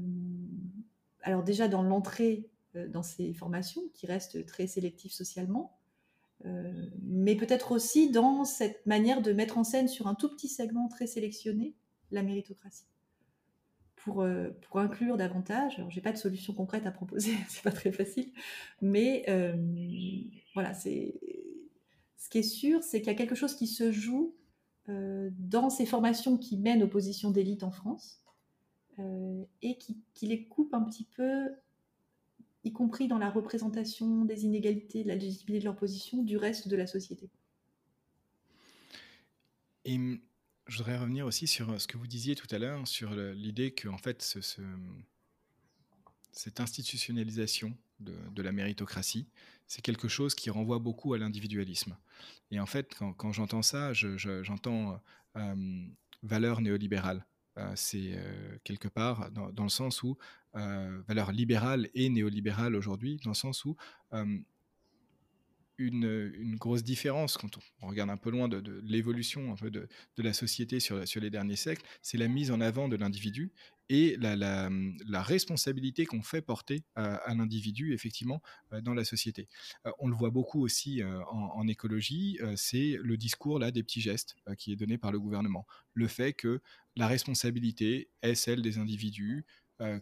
alors 1.23 1.43
déjà 1.43 1.69
dans 1.69 1.83
l'entrée 1.83 2.49
euh, 2.77 2.89
dans 2.89 3.03
ces 3.03 3.33
formations, 3.33 3.83
qui 3.95 4.07
restent 4.07 4.45
très 4.47 4.67
sélectives 4.67 5.13
socialement, 5.13 5.77
euh, 6.45 6.73
mais 7.03 7.35
peut-être 7.35 7.73
aussi 7.73 8.11
dans 8.11 8.45
cette 8.45 8.85
manière 8.87 9.23
de 9.23 9.33
mettre 9.33 9.59
en 9.59 9.65
scène 9.65 9.89
sur 9.89 10.07
un 10.07 10.15
tout 10.15 10.29
petit 10.29 10.49
segment 10.49 10.89
très 10.89 11.07
sélectionné 11.07 11.75
la 12.11 12.23
méritocratie. 12.23 12.87
Pour, 13.97 14.25
pour 14.63 14.79
inclure 14.79 15.17
davantage, 15.17 15.79
alors 15.79 15.91
j'ai 15.91 16.01
pas 16.01 16.13
de 16.13 16.17
solution 16.17 16.55
concrète 16.55 16.87
à 16.87 16.93
proposer, 16.93 17.33
c'est 17.49 17.65
pas 17.65 17.73
très 17.73 17.91
facile, 17.91 18.31
mais 18.81 19.25
voilà, 20.55 20.75
c'est 20.75 21.19
ce 22.27 22.29
qui 22.29 22.39
est 22.39 22.43
sûr, 22.43 22.83
c'est 22.83 23.01
qu'il 23.01 23.07
y 23.07 23.15
a 23.15 23.19
quelque 23.19 23.37
chose 23.37 23.55
qui 23.55 23.69
se 23.69 23.93
joue 23.93 24.35
euh, 24.89 25.31
dans 25.39 25.71
ces 25.71 25.87
formations 25.87 26.37
qui 26.37 26.57
mènent 26.57 26.83
aux 26.83 26.89
positions 26.89 27.31
d'élite 27.31 27.63
en 27.63 27.71
France 27.71 28.21
euh, 28.99 29.45
et 29.63 29.79
qui, 29.79 29.97
les 30.23 30.45
coupent 30.47 30.75
un 30.75 30.83
petit 30.83 31.05
peu, 31.05 31.51
y 32.67 32.73
compris 32.73 33.09
dans 33.09 33.19
la 33.19 33.31
représentation 33.31 34.25
des 34.25 34.45
inégalités, 34.45 35.05
de 35.05 35.09
la 35.09 35.15
légitimité 35.15 35.61
de 35.61 35.65
leur 35.65 35.77
position, 35.77 36.23
du 36.23 36.37
reste 36.37 36.69
de 36.69 36.77
la 36.77 36.87
société. 36.87 37.31
Et 39.85 39.99
je 40.67 40.79
voudrais 40.79 40.99
revenir 40.99 41.27
aussi 41.27 41.47
sur 41.47 41.81
ce 41.81 41.87
que 41.87 41.97
vous 41.97 42.09
disiez 42.09 42.35
tout 42.35 42.49
à 42.51 42.59
l'heure, 42.59 42.87
sur 42.89 43.15
l'idée 43.15 43.71
que 43.71 43.89
en 43.89 43.99
fait, 43.99 44.21
ce, 44.21 44.41
cette 46.33 46.61
institutionnalisation 46.61 47.77
de, 48.01 48.43
la 48.43 48.53
méritocratie, 48.53 49.27
c'est 49.67 49.81
quelque 49.81 50.09
chose 50.09 50.35
qui 50.35 50.51
renvoie 50.51 50.79
beaucoup 50.79 51.15
à 51.15 51.19
l'individualisme. 51.19 51.97
Et 52.51 52.61
en 52.61 52.67
fait, 52.67 52.95
quand, 53.17 53.33
j'entends 53.33 53.63
ça, 53.63 53.93
j'entends 53.95 55.01
euh, 55.37 55.87
valeur 56.23 56.61
néolibérale. 56.61 57.25
Euh, 57.59 57.73
c'est 57.75 58.13
euh, 58.15 58.59
quelque 58.65 58.89
part 58.89 59.31
dans, 59.31 59.63
le 59.63 59.69
sens 59.69 60.03
où 60.03 60.17
valeur 61.07 61.33
libérale 61.33 61.91
et 61.93 62.09
néolibérale 62.09 62.77
aujourd'hui, 62.77 63.21
dans 63.23 63.31
le 63.31 63.35
sens 63.35 63.67
où 63.67 63.77
une, 65.79 66.57
grosse 66.57 66.83
différence 66.83 67.37
quand 67.37 67.59
on, 67.83 67.89
regarde 67.89 68.11
un 68.11 68.17
peu 68.17 68.31
loin 68.31 68.49
de, 68.49 68.81
l'évolution 68.85 69.53
un 69.53 69.57
peu 69.57 69.71
de, 69.71 69.89
la 70.19 70.33
société 70.33 70.81
sur, 70.81 71.07
sur 71.07 71.21
les 71.21 71.31
derniers 71.31 71.57
siècles, 71.57 71.85
c'est 72.03 72.19
la 72.19 72.29
mise 72.29 72.51
en 72.51 72.61
avant 72.61 72.89
de 72.89 72.97
l'individu 72.97 73.53
et 73.89 74.17
la, 74.17 75.23
responsabilité 75.23 76.07
qu'on 76.07 76.23
fait 76.23 76.43
porter 76.43 76.83
à, 76.95 77.35
l'individu 77.35 77.95
effectivement 77.95 78.43
euh, 78.73 78.81
dans 78.81 78.95
la 78.95 79.05
société. 79.05 79.49
Euh, 79.87 79.91
on 79.99 80.09
le 80.09 80.15
voit 80.15 80.31
beaucoup 80.31 80.63
aussi 80.63 81.03
euh, 81.03 81.23
en, 81.31 81.67
écologie, 81.67 82.39
c'est 82.55 82.97
le 83.03 83.17
discours 83.17 83.59
là 83.59 83.71
des 83.71 83.83
petits 83.83 84.01
gestes 84.01 84.37
qui 84.57 84.73
est 84.73 84.77
donné 84.77 84.99
par 84.99 85.11
le 85.11 85.19
gouvernement. 85.19 85.67
Le 85.95 86.07
fait 86.07 86.33
que 86.33 86.61
la 86.95 87.07
responsabilité 87.07 88.09
est 88.23 88.35
celle 88.35 88.63
des 88.63 88.79
individus, 88.79 89.45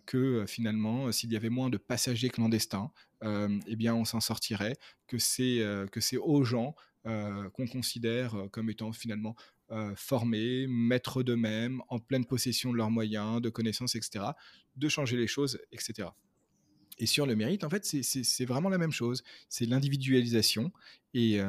que 0.07 0.45
finalement, 0.47 1.11
s'il 1.13 1.33
y 1.33 1.37
avait 1.37 1.51
moins 1.51 1.71
de 1.71 1.77
passagers 1.77 2.31
clandestins, 2.31 2.91
eh 3.23 3.77
bien, 3.77 3.95
on 3.95 4.05
s'en 4.05 4.21
sortirait, 4.21 4.77
que 5.07 5.19
c'est 5.19 5.63
que 5.91 6.01
c'est 6.01 6.17
aux 6.17 6.45
gens 6.45 6.75
qu'on 7.05 7.67
considère 7.67 8.35
comme 8.53 8.71
étant 8.71 8.93
finalement 8.93 9.35
formés, 9.97 10.67
maîtres 10.69 11.23
d'eux-mêmes, 11.23 11.83
en 11.89 11.99
pleine 11.99 12.25
possession 12.25 12.73
de 12.73 12.77
leurs 12.77 12.91
moyens, 12.91 13.41
de 13.41 13.49
connaissances, 13.51 13.95
etc., 13.95 14.27
de 14.77 14.89
changer 14.89 15.17
les 15.17 15.27
choses, 15.27 15.59
etc. 15.73 16.09
Et 16.99 17.07
sur 17.07 17.27
le 17.27 17.35
mérite, 17.35 17.65
en 17.65 17.71
fait, 17.71 17.85
c'est 17.85 18.45
vraiment 18.45 18.69
la 18.69 18.79
même 18.79 18.93
chose. 18.93 19.25
C'est 19.49 19.67
l'individualisation. 19.67 20.73
Et, 21.13 21.41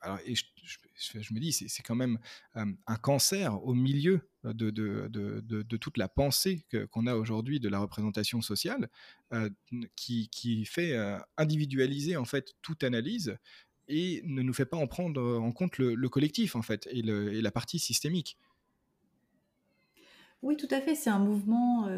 alors, 0.00 0.18
et 0.26 0.34
je, 0.34 0.44
me 1.14 1.40
dis, 1.40 1.52
c'est 1.52 1.82
quand 1.82 1.94
même 1.94 2.18
un 2.54 2.96
cancer 2.96 3.62
au 3.64 3.74
milieu 3.74 4.28
de, 4.44 5.76
toute 5.76 5.98
la 5.98 6.08
pensée 6.08 6.66
qu'on 6.90 7.06
a 7.06 7.14
aujourd'hui 7.14 7.60
de 7.60 7.68
la 7.68 7.78
représentation 7.78 8.40
sociale, 8.40 8.88
qui, 9.96 10.64
fait 10.64 10.96
individualiser 11.36 12.16
en 12.16 12.24
fait 12.24 12.54
toute 12.62 12.84
analyse 12.84 13.36
et 13.88 14.22
ne 14.24 14.42
nous 14.42 14.52
fait 14.52 14.66
pas 14.66 14.76
en 14.76 14.86
prendre 14.86 15.40
en 15.40 15.52
compte 15.52 15.78
le, 15.78 16.08
collectif 16.08 16.56
en 16.56 16.62
fait 16.62 16.88
et, 16.90 17.02
la 17.02 17.50
partie 17.50 17.78
systémique. 17.78 18.36
Oui, 20.42 20.56
tout 20.56 20.68
à 20.70 20.80
fait. 20.80 20.94
C'est 20.94 21.10
un 21.10 21.18
mouvement 21.18 21.88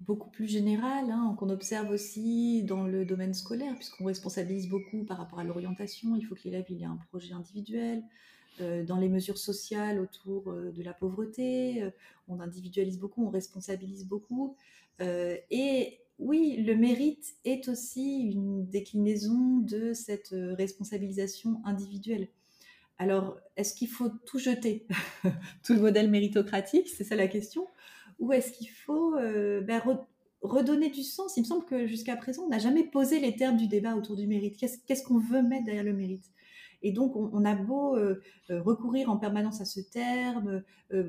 beaucoup 0.00 0.30
plus 0.30 0.46
général, 0.46 1.10
hein, 1.10 1.34
qu'on 1.38 1.48
observe 1.48 1.90
aussi 1.90 2.62
dans 2.64 2.84
le 2.84 3.04
domaine 3.04 3.34
scolaire, 3.34 3.74
puisqu'on 3.76 4.04
responsabilise 4.04 4.68
beaucoup 4.68 5.04
par 5.04 5.18
rapport 5.18 5.38
à 5.38 5.44
l'orientation. 5.44 6.16
Il 6.16 6.22
faut 6.22 6.34
que 6.34 6.42
l'élève 6.44 6.66
ait 6.70 6.84
un 6.84 6.98
projet 7.10 7.32
individuel. 7.32 8.02
Euh, 8.60 8.84
dans 8.84 8.96
les 8.96 9.10
mesures 9.10 9.36
sociales 9.36 10.00
autour 10.00 10.50
euh, 10.50 10.72
de 10.72 10.82
la 10.82 10.94
pauvreté, 10.94 11.82
euh, 11.82 11.90
on 12.26 12.40
individualise 12.40 12.98
beaucoup, 12.98 13.26
on 13.26 13.30
responsabilise 13.30 14.06
beaucoup. 14.06 14.56
et 15.50 15.98
oui, 16.18 16.56
le 16.62 16.74
mérite 16.74 17.34
est 17.44 17.68
aussi 17.68 18.30
une 18.32 18.66
déclinaison 18.66 19.58
de 19.58 19.92
cette 19.92 20.34
responsabilisation 20.56 21.60
individuelle. 21.66 22.28
Alors, 22.98 23.38
est-ce 23.58 23.74
qu'il 23.74 23.88
faut 23.88 24.08
tout 24.24 24.38
jeter, 24.38 24.86
tout 25.62 25.74
le 25.74 25.80
modèle 25.80 26.10
méritocratique 26.10 26.88
C'est 26.88 27.04
ça 27.04 27.16
la 27.16 27.28
question 27.28 27.66
ou 28.18 28.32
est-ce 28.32 28.52
qu'il 28.52 28.70
faut 28.70 29.16
euh, 29.16 29.60
ben, 29.60 29.82
redonner 30.42 30.90
du 30.90 31.02
sens? 31.02 31.36
Il 31.36 31.40
me 31.42 31.46
semble 31.46 31.64
que 31.64 31.86
jusqu'à 31.86 32.16
présent, 32.16 32.44
on 32.44 32.48
n'a 32.48 32.58
jamais 32.58 32.84
posé 32.84 33.20
les 33.20 33.36
termes 33.36 33.56
du 33.56 33.68
débat 33.68 33.94
autour 33.94 34.16
du 34.16 34.26
mérite. 34.26 34.56
Qu'est-ce 34.56 35.02
qu'on 35.02 35.18
veut 35.18 35.42
mettre 35.42 35.64
derrière 35.64 35.84
le 35.84 35.92
mérite? 35.92 36.24
Et 36.82 36.92
donc, 36.92 37.16
on, 37.16 37.44
a 37.44 37.54
beau 37.54 37.96
euh, 37.96 38.20
euh, 38.50 38.60
recourir 38.62 39.10
en 39.10 39.16
permanence 39.16 39.60
à 39.60 39.64
ce 39.64 39.80
terme, 39.80 40.62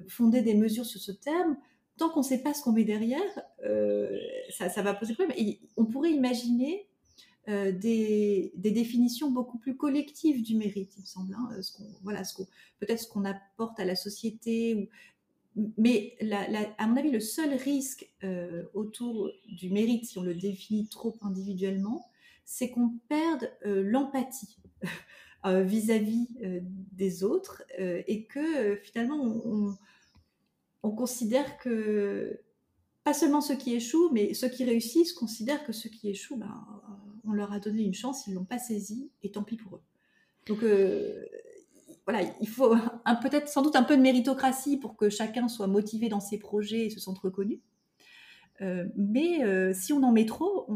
fonder 0.07 0.41
des 0.41 0.55
mesures 0.55 0.85
sur 0.85 0.99
ce 0.99 1.11
terme, 1.11 1.57
tant 1.97 2.09
qu'on 2.09 2.21
ne 2.21 2.25
sait 2.25 2.41
pas 2.41 2.53
ce 2.53 2.63
qu'on 2.63 2.71
met 2.71 2.85
derrière, 2.85 3.21
ça, 4.49 4.81
va 4.81 4.93
poser 4.93 5.13
problème. 5.13 5.37
On 5.75 5.85
pourrait 5.85 6.11
imaginer 6.11 6.87
des, 7.47 8.53
définitions 8.55 9.29
beaucoup 9.29 9.59
plus 9.59 9.75
collectives 9.75 10.41
du 10.41 10.55
mérite, 10.55 10.93
il 10.97 11.01
me 11.01 11.05
semble. 11.05 11.35
Hein, 11.35 11.49
voilà, 12.01 12.23
peut-être 12.79 13.01
ce 13.01 13.07
qu'on 13.07 13.25
apporte 13.25 13.79
à 13.79 13.85
la 13.85 13.95
société 13.95 14.75
ou 14.75 14.87
mais 15.77 16.17
à 16.77 16.87
mon 16.87 16.97
avis, 16.97 17.11
le 17.11 17.19
seul 17.19 17.53
risque 17.55 18.09
euh, 18.23 18.63
autour 18.73 19.31
du 19.47 19.69
mérite, 19.69 20.05
si 20.05 20.17
on 20.17 20.23
le 20.23 20.35
définit 20.35 20.87
trop 20.87 21.17
individuellement, 21.21 22.09
c'est 22.45 22.69
qu'on 22.69 22.93
perde 23.09 23.51
euh, 23.65 23.81
l'empathie 23.83 24.57
euh, 25.45 25.63
vis-à-vis 25.63 26.27
des 26.91 27.23
autres 27.23 27.63
et 27.79 28.25
que 28.25 28.75
finalement 28.83 29.21
on, 30.83 30.91
considère 30.91 31.57
que 31.57 32.39
pas 33.03 33.13
seulement 33.13 33.41
ceux 33.41 33.55
qui 33.55 33.75
échouent, 33.75 34.09
mais 34.13 34.33
ceux 34.33 34.47
qui 34.47 34.63
réussissent 34.63 35.11
considèrent 35.11 35.65
que 35.65 35.73
ceux 35.73 35.89
qui 35.89 36.09
échouent, 36.09 36.37
ben, 36.37 36.65
on 37.25 37.33
leur 37.33 37.51
a 37.51 37.59
donné 37.59 37.83
une 37.83 37.93
chance, 37.93 38.25
ils 38.25 38.33
l'ont 38.33 38.45
pas 38.45 38.57
saisie 38.57 39.11
et 39.21 39.31
tant 39.31 39.43
pis 39.43 39.57
pour 39.57 39.75
eux. 39.75 39.81
Donc 40.45 40.63
voilà, 42.07 42.25
il 42.39 42.47
faut 42.47 42.73
peut-être 43.21 43.49
sans 43.49 43.61
doute 43.61 43.75
un 43.75 43.83
peu 43.83 43.97
de 43.97 44.01
méritocratie 44.01 44.77
pour 44.77 44.95
que 44.95 45.09
chacun 45.09 45.49
soit 45.49 45.67
motivé 45.67 46.07
dans 46.07 46.21
ses 46.21 46.39
projets 46.39 46.85
et 46.85 46.89
se 46.89 47.01
sente 47.01 47.19
reconnu. 47.19 47.59
Euh, 48.61 48.87
mais 48.95 49.43
euh, 49.43 49.73
si 49.73 49.91
on 49.91 50.01
en 50.03 50.13
met 50.13 50.25
trop, 50.25 50.67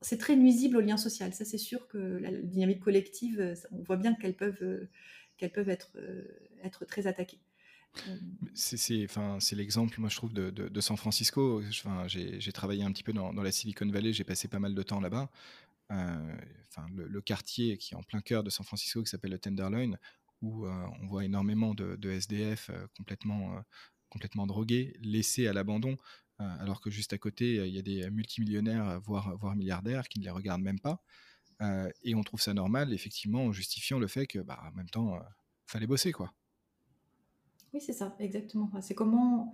c'est 0.00 0.18
très 0.18 0.34
nuisible 0.34 0.76
au 0.78 0.80
lien 0.80 0.96
social. 0.96 1.32
Ça, 1.32 1.44
c'est 1.44 1.58
sûr 1.58 1.86
que 1.86 1.96
la 1.96 2.32
dynamique 2.32 2.80
collective, 2.80 3.40
euh, 3.40 3.54
on 3.70 3.82
voit 3.82 3.96
bien 3.96 4.14
qu'elles 4.14 4.36
peuvent, 4.36 4.88
peuvent 5.54 5.68
être, 5.68 5.96
être 6.64 6.84
très 6.84 7.06
attaquées. 7.06 7.38
C'est 8.54 9.06
l'exemple, 9.52 10.00
moi 10.00 10.08
je 10.08 10.16
trouve, 10.16 10.32
de, 10.32 10.80
San 10.80 10.96
Francisco. 10.96 11.62
J'ai 12.08 12.52
travaillé 12.52 12.82
un 12.82 12.90
petit 12.90 13.04
peu 13.04 13.12
dans 13.12 13.32
la 13.32 13.52
Silicon 13.52 13.86
Valley, 13.86 14.12
j'ai 14.12 14.24
passé 14.24 14.48
pas 14.48 14.58
mal 14.58 14.74
de 14.74 14.82
temps 14.82 14.98
là-bas. 14.98 15.30
Euh, 15.92 16.36
enfin, 16.68 16.86
le, 16.94 17.20
quartier 17.20 17.76
qui 17.76 17.94
est 17.94 17.96
en 17.96 18.02
plein 18.02 18.20
cœur 18.20 18.42
de 18.42 18.50
San 18.50 18.64
Francisco, 18.64 19.02
qui 19.02 19.10
s'appelle 19.10 19.32
le 19.32 19.38
Tenderloin, 19.38 19.92
où 20.40 20.66
euh, 20.66 20.86
on 21.00 21.06
voit 21.06 21.24
énormément 21.24 21.74
de, 21.74 22.10
SDF 22.10 22.70
euh, 22.70 22.86
complètement, 22.96 23.62
complètement 24.08 24.46
drogués, 24.46 24.96
laissés 25.02 25.46
à 25.46 25.52
l'abandon, 25.52 25.96
alors 26.38 26.80
que 26.80 26.90
juste 26.90 27.12
à 27.12 27.18
côté, 27.18 27.54
il 27.68 27.72
y 27.72 27.78
a 27.78 27.82
des 27.82 28.10
multimillionnaires, 28.10 29.00
voire, 29.00 29.54
milliardaires, 29.54 30.08
qui 30.08 30.18
ne 30.18 30.24
les 30.24 30.30
regardent 30.30 30.62
même 30.62 30.80
pas. 30.80 31.00
et 32.02 32.16
on 32.16 32.22
trouve 32.24 32.40
ça 32.40 32.52
normal, 32.52 32.92
effectivement, 32.92 33.44
en 33.44 33.52
justifiant 33.52 34.00
le 34.00 34.08
fait 34.08 34.26
que, 34.26 34.40
bah, 34.40 34.58
en 34.66 34.72
même 34.72 34.90
temps, 34.90 35.20
fallait 35.66 35.86
bosser, 35.86 36.10
quoi. 36.10 36.34
Oui, 37.72 37.80
c'est 37.80 37.92
ça, 37.92 38.16
exactement. 38.18 38.72
c'est 38.80 38.94
comment. 38.94 39.52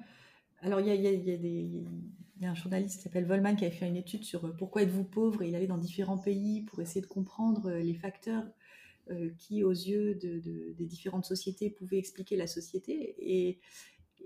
Alors, 0.63 0.81
il 0.81 0.87
y 0.89 2.45
a, 2.45 2.51
un 2.51 2.55
journaliste 2.55 2.97
qui 2.97 3.03
s'appelle 3.03 3.25
Volman 3.25 3.55
qui 3.57 3.65
a 3.65 3.71
fait 3.71 3.87
une 3.87 3.97
étude 3.97 4.25
sur 4.25 4.55
pourquoi 4.57 4.83
êtes-vous 4.83 5.05
pauvre 5.05 5.43
et 5.43 5.49
il 5.49 5.55
allait 5.55 5.67
dans 5.67 5.79
différents 5.79 6.19
pays 6.19 6.63
pour 6.63 6.81
essayer 6.81 7.01
de 7.01 7.07
comprendre 7.07 7.71
les 7.71 7.95
facteurs 7.95 8.45
qui, 9.39 9.63
aux 9.63 9.73
yeux 9.73 10.15
des 10.15 10.87
différentes 10.87 11.25
sociétés, 11.25 11.71
pouvaient 11.71 11.99
expliquer 11.99 12.37
la 12.37 12.47
société. 12.47 13.15
Et, 13.19 13.61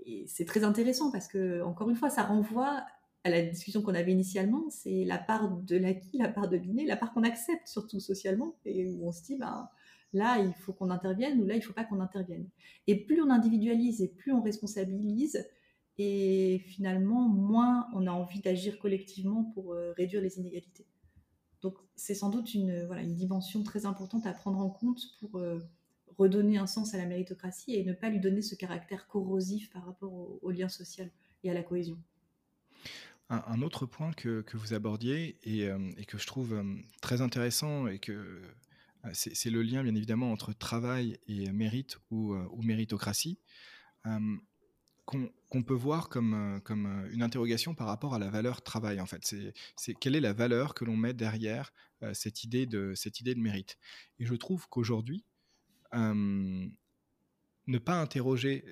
et 0.05 0.25
c'est 0.27 0.45
très 0.45 0.63
intéressant 0.63 1.11
parce 1.11 1.27
que, 1.27 1.61
encore 1.61 1.89
une 1.89 1.95
fois, 1.95 2.09
ça 2.09 2.23
renvoie 2.23 2.83
à 3.23 3.29
la 3.29 3.41
discussion 3.41 3.81
qu'on 3.81 3.95
avait 3.95 4.11
initialement, 4.11 4.69
c'est 4.69 5.05
la 5.05 5.17
part 5.17 5.49
de 5.49 5.77
l'acquis, 5.77 6.17
la 6.17 6.27
part 6.27 6.49
de 6.49 6.57
l'inné, 6.57 6.85
la 6.85 6.97
part 6.97 7.13
qu'on 7.13 7.23
accepte 7.23 7.67
surtout 7.67 7.99
socialement, 7.99 8.55
et 8.65 8.85
où 8.85 9.07
on 9.07 9.11
se 9.13 9.23
dit, 9.23 9.37
ben, 9.37 9.69
là, 10.11 10.39
il 10.39 10.53
faut 10.53 10.73
qu'on 10.73 10.89
intervienne, 10.89 11.41
ou 11.41 11.45
là, 11.45 11.53
il 11.53 11.59
ne 11.59 11.63
faut 11.63 11.73
pas 11.73 11.85
qu'on 11.85 12.01
intervienne. 12.01 12.47
Et 12.87 12.95
plus 12.95 13.21
on 13.21 13.29
individualise 13.29 14.01
et 14.01 14.09
plus 14.09 14.33
on 14.33 14.41
responsabilise, 14.41 15.47
et 15.97 16.59
finalement, 16.67 17.27
moins 17.27 17.87
on 17.93 18.07
a 18.07 18.11
envie 18.11 18.39
d'agir 18.39 18.79
collectivement 18.79 19.43
pour 19.53 19.73
euh, 19.73 19.93
réduire 19.93 20.21
les 20.21 20.39
inégalités. 20.39 20.87
Donc, 21.61 21.77
c'est 21.95 22.15
sans 22.15 22.29
doute 22.29 22.53
une, 22.53 22.85
voilà, 22.85 23.03
une 23.03 23.15
dimension 23.15 23.63
très 23.63 23.85
importante 23.85 24.25
à 24.25 24.33
prendre 24.33 24.59
en 24.59 24.69
compte 24.69 25.01
pour 25.19 25.37
euh, 25.37 25.59
redonner 26.17 26.57
un 26.57 26.67
sens 26.67 26.93
à 26.93 26.97
la 26.97 27.05
méritocratie 27.05 27.75
et 27.75 27.83
ne 27.83 27.93
pas 27.93 28.09
lui 28.09 28.19
donner 28.19 28.41
ce 28.41 28.55
caractère 28.55 29.07
corrosif 29.07 29.69
par 29.69 29.85
rapport 29.85 30.13
au 30.41 30.51
lien 30.51 30.69
social 30.69 31.09
et 31.43 31.49
à 31.49 31.53
la 31.53 31.63
cohésion. 31.63 31.97
Un, 33.29 33.61
autre 33.61 33.85
point 33.85 34.11
que, 34.13 34.43
vous 34.53 34.73
abordiez 34.73 35.39
euh, 35.47 35.91
et, 35.97 36.05
que 36.05 36.17
je 36.17 36.27
trouve 36.27 36.53
euh, 36.53 36.75
très 37.01 37.21
intéressant 37.21 37.87
et 37.87 37.97
que 37.97 38.11
euh, 38.11 39.09
c'est 39.13 39.49
le 39.49 39.63
lien 39.63 39.81
bien 39.81 39.95
évidemment 39.95 40.31
entre 40.31 40.53
travail 40.53 41.17
et 41.27 41.51
mérite 41.51 41.97
ou, 42.11 42.35
méritocratie 42.61 43.39
qu'on 45.05 45.63
peut 45.63 45.73
voir 45.73 46.09
comme, 46.09 46.61
comme 46.63 47.07
une 47.11 47.21
interrogation 47.21 47.75
par 47.75 47.87
rapport 47.87 48.13
à 48.13 48.19
la 48.19 48.29
valeur 48.29 48.61
travail 48.61 48.99
en 49.01 49.05
fait. 49.05 49.35
C'est 49.75 49.93
quelle 49.93 50.15
est 50.15 50.21
la 50.21 50.33
valeur 50.33 50.73
que 50.73 50.85
l'on 50.85 50.95
met 50.95 51.13
derrière 51.13 51.73
cette, 52.13 52.43
idée 52.43 52.65
de, 52.65 52.93
cette 52.95 53.19
idée 53.19 53.35
de 53.35 53.39
mérite. 53.39 53.77
Et 54.19 54.25
je 54.25 54.35
trouve 54.35 54.67
qu'aujourd'hui, 54.69 55.25
ne 55.93 56.69
pas 57.79 57.99
interroger 57.99 58.63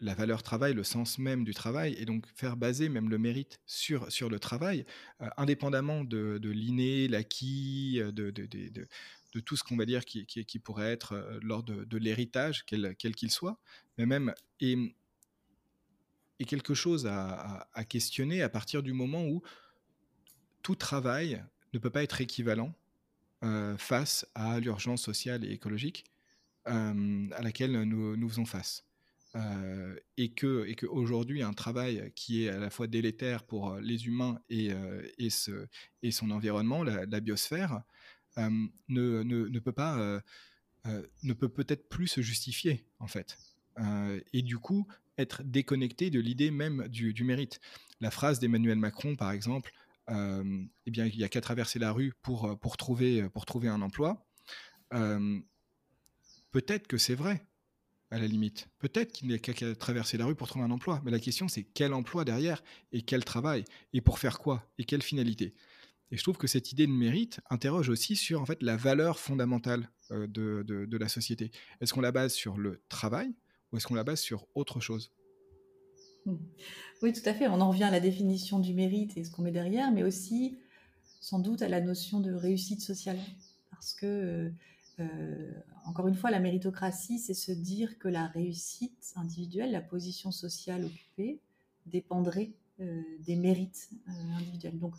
la 0.00 0.14
valeur 0.14 0.42
travail, 0.42 0.74
le 0.74 0.84
sens 0.84 1.18
même 1.18 1.44
du 1.44 1.54
travail, 1.54 1.94
et 1.98 2.04
donc 2.04 2.26
faire 2.34 2.56
baser 2.56 2.88
même 2.88 3.08
le 3.08 3.18
mérite 3.18 3.60
sur, 3.66 4.10
sur 4.12 4.30
le 4.30 4.38
travail, 4.38 4.84
euh, 5.20 5.28
indépendamment 5.36 6.04
de, 6.04 6.38
de 6.38 6.50
l'inné, 6.50 7.08
l'acquis, 7.08 7.98
euh, 8.00 8.12
de, 8.12 8.30
de, 8.30 8.46
de, 8.46 9.40
tout 9.44 9.56
ce 9.56 9.62
qu'on 9.62 9.76
va 9.76 9.86
dire 9.86 10.04
qui, 10.04 10.26
qui, 10.26 10.58
pourrait 10.58 10.90
être 10.90 11.12
euh, 11.12 11.38
lors 11.42 11.62
de, 11.62 11.96
l'héritage, 11.96 12.64
quel 12.64 13.14
qu'il 13.14 13.30
soit, 13.30 13.60
mais 13.96 14.06
même 14.06 14.34
et 16.40 16.44
quelque 16.44 16.74
chose 16.74 17.06
à, 17.06 17.68
questionner 17.88 18.42
à 18.42 18.48
partir 18.48 18.82
du 18.82 18.92
moment 18.92 19.24
où 19.26 19.42
tout 20.62 20.74
travail 20.74 21.44
ne 21.72 21.78
peut 21.78 21.90
pas 21.90 22.02
être 22.02 22.20
équivalent 22.20 22.74
face 23.76 24.26
à 24.34 24.58
l'urgence 24.60 25.02
sociale 25.02 25.44
et 25.44 25.50
écologique 25.50 26.04
à 26.64 27.42
laquelle 27.42 27.72
nous, 27.82 28.16
nous 28.16 28.28
faisons 28.28 28.44
face. 28.44 28.88
Euh, 29.36 29.94
et 30.16 30.30
que 30.30 30.64
et 30.66 30.74
qu'aujourd'hui 30.74 31.42
un 31.42 31.52
travail 31.52 32.10
qui 32.14 32.44
est 32.44 32.48
à 32.48 32.58
la 32.58 32.70
fois 32.70 32.86
délétère 32.86 33.44
pour 33.44 33.72
euh, 33.72 33.80
les 33.82 34.06
humains 34.06 34.40
et, 34.48 34.72
euh, 34.72 35.06
et, 35.18 36.10
son 36.10 36.30
environnement, 36.30 36.82
la, 36.82 37.20
biosphère, 37.20 37.82
ne, 38.38 38.68
ne, 38.88 39.22
ne, 39.22 39.58
peut 39.58 39.72
pas 39.72 40.22
ne 40.86 41.32
peut 41.34 41.50
peut-être 41.50 41.90
plus 41.90 42.06
se 42.06 42.22
justifier 42.22 42.86
en 43.00 43.06
fait 43.06 43.36
et 44.32 44.42
du 44.42 44.56
coup 44.56 44.86
être 45.18 45.42
déconnecté 45.44 46.10
de 46.10 46.20
l'idée 46.20 46.50
même 46.50 46.88
du, 46.88 47.24
mérite. 47.24 47.60
La 48.00 48.10
phrase 48.10 48.38
d'Emmanuel 48.38 48.78
Macron 48.78 49.16
par 49.16 49.32
exemple, 49.32 49.72
eh 50.10 50.90
bien 50.90 51.06
il 51.06 51.18
n'y 51.18 51.24
a 51.24 51.28
qu'à 51.28 51.40
traverser 51.40 51.78
la 51.78 51.92
rue 51.92 52.14
pour 52.22 52.58
pour 52.60 52.76
trouver 52.76 53.28
pour 53.30 53.44
trouver 53.44 53.68
un 53.68 53.82
emploi. 53.82 54.26
peut-être 56.50 56.86
que 56.86 56.96
c'est 56.96 57.14
vrai, 57.14 57.44
à 58.10 58.18
la 58.18 58.26
limite. 58.26 58.68
Peut-être 58.78 59.12
qu'il 59.12 59.28
n'est 59.28 59.38
qu'à 59.38 59.74
traverser 59.74 60.16
la 60.16 60.26
rue 60.26 60.34
pour 60.34 60.48
trouver 60.48 60.64
un 60.64 60.70
emploi, 60.70 61.00
mais 61.04 61.10
la 61.10 61.20
question 61.20 61.48
c'est 61.48 61.64
quel 61.64 61.92
emploi 61.92 62.24
derrière 62.24 62.62
et 62.92 63.02
quel 63.02 63.24
travail 63.24 63.64
et 63.92 64.00
pour 64.00 64.18
faire 64.18 64.38
quoi 64.38 64.70
et 64.78 64.84
quelle 64.84 65.02
finalité. 65.02 65.54
Et 66.10 66.16
je 66.16 66.22
trouve 66.22 66.38
que 66.38 66.46
cette 66.46 66.72
idée 66.72 66.86
de 66.86 66.92
mérite 66.92 67.40
interroge 67.50 67.90
aussi 67.90 68.16
sur 68.16 68.40
en 68.40 68.46
fait 68.46 68.62
la 68.62 68.76
valeur 68.76 69.18
fondamentale 69.18 69.90
euh, 70.10 70.26
de, 70.26 70.62
de, 70.66 70.96
la 70.96 71.08
société. 71.08 71.50
Est-ce 71.80 71.92
qu'on 71.92 72.00
la 72.00 72.12
base 72.12 72.32
sur 72.32 72.56
le 72.56 72.82
travail 72.88 73.34
ou 73.72 73.76
est-ce 73.76 73.86
qu'on 73.86 73.94
la 73.94 74.04
base 74.04 74.20
sur 74.20 74.46
autre 74.54 74.80
chose 74.80 75.12
mmh. 76.26 76.36
Oui, 77.02 77.12
tout 77.12 77.28
à 77.28 77.34
fait. 77.34 77.46
On 77.48 77.60
en 77.60 77.70
revient 77.70 77.84
à 77.84 77.90
la 77.90 78.00
définition 78.00 78.58
du 78.58 78.74
mérite 78.74 79.16
et 79.16 79.24
ce 79.24 79.30
qu'on 79.30 79.42
met 79.42 79.52
derrière, 79.52 79.92
mais 79.92 80.02
aussi 80.02 80.58
sans 81.20 81.38
doute 81.38 81.62
à 81.62 81.68
la 81.68 81.80
notion 81.80 82.20
de 82.20 82.32
réussite 82.32 82.80
sociale. 82.80 83.18
Parce 83.70 83.92
que 83.92 84.06
euh, 84.06 84.50
euh, 85.00 85.52
encore 85.86 86.08
une 86.08 86.14
fois, 86.14 86.30
la 86.30 86.40
méritocratie, 86.40 87.18
c'est 87.18 87.34
se 87.34 87.52
dire 87.52 87.98
que 87.98 88.08
la 88.08 88.26
réussite 88.26 89.12
individuelle, 89.16 89.70
la 89.70 89.80
position 89.80 90.30
sociale 90.32 90.84
occupée, 90.84 91.40
dépendrait 91.86 92.52
euh, 92.80 93.02
des 93.20 93.36
mérites 93.36 93.90
individuels. 94.36 94.78
Donc, 94.78 94.94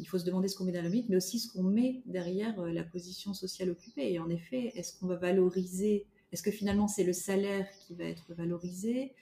il 0.00 0.04
faut 0.06 0.18
se 0.18 0.24
demander 0.24 0.48
ce 0.48 0.56
qu'on 0.56 0.64
met 0.64 0.72
dans 0.72 0.82
le 0.82 0.88
mérite, 0.88 1.08
mais 1.08 1.14
aussi 1.14 1.38
ce 1.38 1.52
qu'on 1.52 1.62
met 1.62 2.02
derrière 2.04 2.60
la 2.60 2.82
position 2.82 3.34
sociale 3.34 3.70
occupée. 3.70 4.12
Et 4.12 4.18
en 4.18 4.28
effet, 4.28 4.72
est-ce 4.74 4.98
qu'on 4.98 5.06
va 5.06 5.14
valoriser, 5.14 6.08
est-ce 6.32 6.42
que 6.42 6.50
finalement 6.50 6.88
c'est 6.88 7.04
le 7.04 7.12
salaire 7.12 7.66
qui 7.86 7.94
va 7.94 8.04
être 8.04 8.34
valorisé? 8.34 9.14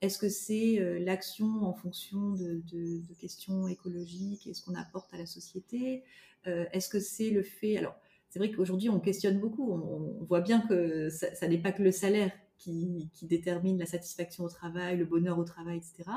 Est-ce 0.00 0.18
que 0.18 0.28
c'est 0.28 0.98
l'action 1.00 1.62
en 1.62 1.72
fonction 1.72 2.32
de, 2.32 3.00
questions 3.18 3.68
écologiques 3.68 4.46
et 4.46 4.52
ce 4.52 4.62
qu'on 4.62 4.74
apporte 4.74 5.12
à 5.14 5.18
la 5.18 5.24
société? 5.24 6.02
Est-ce 6.44 6.88
que 6.90 7.00
c'est 7.00 7.30
le 7.30 7.42
fait... 7.42 7.78
Alors, 7.78 7.96
c'est 8.34 8.40
vrai 8.40 8.50
qu'aujourd'hui, 8.50 8.90
on 8.90 8.98
questionne 8.98 9.38
beaucoup. 9.38 9.70
On, 9.70 10.24
voit 10.24 10.40
bien 10.40 10.60
que 10.60 11.08
ça, 11.08 11.46
n'est 11.46 11.56
pas 11.56 11.70
que 11.70 11.84
le 11.84 11.92
salaire 11.92 12.32
qui, 12.58 13.08
détermine 13.22 13.78
la 13.78 13.86
satisfaction 13.86 14.42
au 14.42 14.48
travail, 14.48 14.96
le 14.96 15.04
bonheur 15.04 15.38
au 15.38 15.44
travail, 15.44 15.76
etc. 15.76 16.10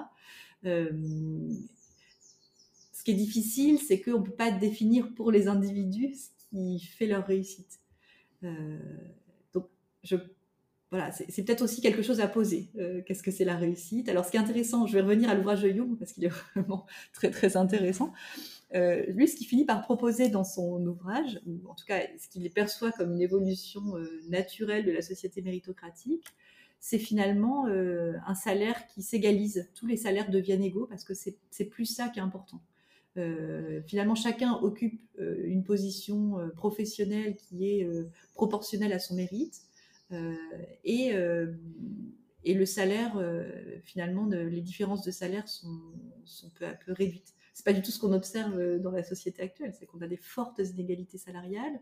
Euh, 0.66 0.89
ce 2.91 3.04
qui 3.04 3.12
est 3.12 3.14
difficile, 3.14 3.78
c'est 3.78 4.02
qu'on 4.02 4.20
ne 4.20 4.26
peut 4.26 4.32
pas 4.32 4.50
définir 4.50 5.14
pour 5.14 5.32
les 5.32 5.48
individus 5.48 6.16
ce 6.16 6.50
qui 6.50 6.80
fait 6.80 7.06
leur 7.06 7.24
réussite. 7.28 7.82
Euh, 8.43 8.80
donc, 9.54 9.68
je, 10.04 10.16
voilà, 10.90 11.12
c'est 11.12 11.44
peut-être 11.44 11.64
aussi 11.64 11.82
quelque 11.82 12.02
chose 12.02 12.22
à 12.22 12.30
poser. 12.30 12.70
Euh, 12.78 13.02
qu'est-ce 13.06 13.22
que 13.22 13.32
c'est 13.32 13.44
la 13.44 13.58
réussite? 13.58 14.08
Alors, 14.08 14.24
ce 14.24 14.32
qui 14.32 14.38
est 14.38 14.40
intéressant, 14.40 14.88
je 14.88 14.94
vais 14.94 15.02
revenir 15.02 15.30
à 15.30 15.36
l'ouvrage 15.36 15.62
de 15.62 15.70
Jung 15.70 15.98
parce 16.00 16.14
qu'il 16.14 16.24
est 16.24 16.32
vraiment 16.56 16.86
très 17.12 17.30
très 17.30 17.58
intéressant. 17.58 18.14
Euh, 18.74 19.04
lui, 19.08 19.28
ce 19.28 19.36
qu'il 19.36 19.48
finit 19.48 19.66
par 19.66 19.82
proposer 19.82 20.30
dans 20.30 20.46
son 20.46 20.86
ouvrage, 20.86 21.42
ou 21.46 21.70
en 21.70 21.76
tout 21.76 21.86
cas 21.86 22.00
ce 22.18 22.30
qu'il 22.30 22.50
perçoit 22.52 22.94
comme 22.94 23.12
une 23.14 23.22
évolution 23.22 23.98
euh, 23.98 24.22
naturelle 24.30 24.86
de 24.86 24.92
la 24.92 25.02
société 25.02 25.42
méritocratique, 25.42 26.24
c'est 26.80 27.00
finalement 27.00 27.66
un 27.66 28.36
salaire 28.36 28.86
qui 28.86 29.02
s'égalise. 29.02 29.68
Tous 29.74 29.88
les 29.88 29.98
salaires 29.98 30.30
deviennent 30.30 30.64
égaux 30.64 30.86
parce 30.86 31.04
que 31.04 31.16
c'est 31.16 31.66
plus 31.66 31.86
ça 31.86 32.08
qui 32.10 32.20
est 32.20 32.22
important. 32.22 32.62
finalement, 33.88 34.14
chacun 34.14 34.54
occupe 34.62 35.02
une 35.18 35.64
position 35.64 36.36
professionnelle 36.56 37.36
qui 37.36 37.68
est 37.68 37.90
proportionnelle 38.36 38.94
à 38.94 39.00
son 39.00 39.16
mérite. 39.16 39.66
Et, 40.12 41.12
et 42.43 42.53
le 42.53 42.66
salaire, 42.66 43.22
finalement, 43.84 44.26
les 44.26 44.62
différences 44.62 45.03
de 45.03 45.12
salaire 45.12 45.47
sont, 45.47 45.80
peu 46.55 46.66
à 46.66 46.74
peu 46.74 46.93
réduites 46.93 47.38
c'est 47.58 47.66
pas 47.66 47.74
du 47.74 47.82
tout 47.82 47.89
ce 47.89 47.97
qu'on 47.97 48.14
observe 48.14 48.55
euh, 48.55 48.78
dans 48.78 48.91
la 48.91 49.01
société 49.01 49.41
actuelle, 49.41 49.74
c'est 49.74 49.88
qu'on 49.88 50.01
a 50.01 50.08
des 50.08 50.18
fortes 50.18 50.60
inégalités 50.60 51.18
salariales. 51.18 51.82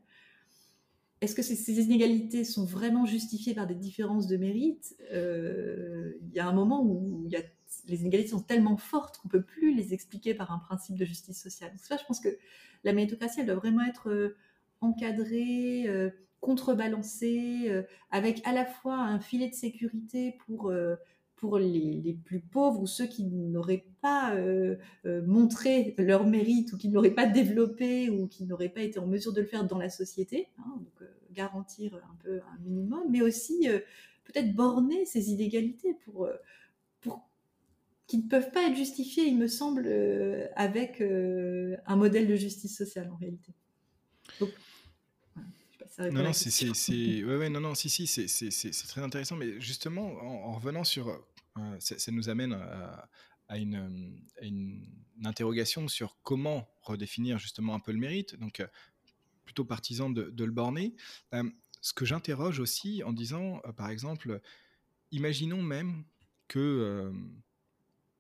Est-ce 1.20 1.36
que 1.36 1.42
ces, 1.42 1.82
inégalités 1.82 2.46
sont 2.46 2.64
vraiment 2.64 3.06
justifiées 3.06 3.54
par 3.54 3.68
des 3.68 3.76
différences 3.76 4.28
de 4.28 4.38
mérite? 4.38 4.96
Euh, 5.12 6.14
Il 6.22 6.34
y 6.34 6.40
a 6.40 6.48
un 6.48 6.54
moment 6.54 6.82
où 6.82 7.28
les 7.88 8.02
inégalités 8.02 8.30
sont 8.30 8.40
tellement 8.40 8.78
fortes 8.78 9.18
qu'on 9.18 9.28
peut 9.28 9.44
plus 9.44 9.76
les 9.76 9.94
expliquer 9.94 10.34
par 10.34 10.54
un 10.54 10.60
principe 10.60 10.96
de 10.96 11.04
justice 11.04 11.42
sociale. 11.42 11.72
Donc 11.72 11.82
ça, 11.82 11.98
je 11.98 12.06
pense 12.06 12.22
que 12.22 12.38
la 12.86 12.94
méritocratie, 12.94 13.42
elle 13.42 13.48
doit 13.48 13.56
vraiment 13.56 13.84
être 13.84 14.10
euh, 14.10 14.38
encadrée, 14.80 15.88
contrebalancée, 16.46 17.72
avec 18.12 18.42
à 18.46 18.54
la 18.54 18.66
fois 18.66 18.98
un 18.98 19.20
filet 19.20 19.50
de 19.50 19.56
sécurité 19.56 20.38
pour 20.46 20.72
pour 21.36 21.58
les, 21.58 22.18
plus 22.26 22.40
pauvres 22.40 22.82
ou 22.82 22.88
ceux 22.88 23.08
qui 23.08 23.26
n'auraient 23.26 23.86
pas 24.02 24.36
euh, 24.36 24.78
euh, 25.06 25.22
montré 25.26 25.94
leur 25.98 26.26
mérite 26.26 26.74
ou 26.74 26.78
qui 26.78 26.90
n'auraient 26.90 27.14
pas 27.14 27.26
développé 27.26 28.10
ou 28.10 28.28
qui 28.28 28.46
n'auraient 28.46 28.70
pas 28.70 28.82
été 28.82 29.00
en 29.00 29.08
mesure 29.08 29.34
de 29.34 29.42
le 29.42 29.48
faire 29.48 29.66
dans 29.66 29.78
la 29.78 29.90
société, 29.90 30.48
hein, 30.60 30.74
donc 30.78 31.02
euh, 31.02 31.06
garantir 31.32 31.96
un 31.96 32.16
peu 32.24 32.40
un 32.40 32.60
minimum, 32.64 33.04
mais 33.10 33.22
aussi 33.22 33.68
peut-être 34.24 34.54
borner 34.56 35.06
ces 35.06 35.32
inégalités 35.32 35.94
pour, 36.06 36.30
pour 37.02 37.28
qui 38.08 38.20
ne 38.20 38.30
peuvent 38.30 38.52
pas 38.52 38.64
être 38.68 38.76
justifiées, 38.76 39.26
il 39.26 39.38
me 39.38 39.48
semble, 39.48 39.88
avec 40.56 41.02
un 41.02 41.96
modèle 41.98 42.28
de 42.28 42.36
justice 42.36 42.78
sociale 42.78 43.10
en 43.12 43.18
réalité. 43.18 43.52
Non, 45.98 46.24
non, 46.24 46.34
c'est, 46.34 47.24
ouais, 47.24 47.38
ouais, 47.38 47.50
non, 47.50 47.62
non, 47.62 47.76
si, 47.76 47.90
si, 47.90 48.08
c'est 48.08 48.88
très 48.88 49.02
intéressant. 49.02 49.36
Mais 49.36 49.60
justement, 49.62 50.06
en, 50.22 50.54
revenant 50.54 50.84
sur, 50.84 51.10
euh, 51.10 51.76
ça, 51.80 52.12
nous 52.12 52.30
amène 52.30 52.54
à, 52.54 53.58
une, 53.58 54.20
une, 54.42 54.86
interrogation 55.24 55.88
sur 55.88 56.18
comment 56.24 56.68
redéfinir 56.82 57.40
justement 57.40 57.76
un 57.76 57.80
peu 57.80 57.94
le 57.94 58.00
mérite. 58.00 58.36
Donc, 58.36 58.60
euh, 58.60 58.68
plutôt 59.46 59.64
partisan 59.64 60.10
de, 60.10 60.44
le 60.44 60.52
borner. 60.52 60.96
Euh, 61.34 61.50
ce 61.82 61.94
que 61.94 62.04
j'interroge 62.04 62.60
aussi 62.60 63.04
en 63.04 63.14
disant, 63.14 63.62
par 63.78 63.90
exemple, 63.90 64.42
imaginons 65.12 65.62
même 65.62 66.04
que 66.48 67.12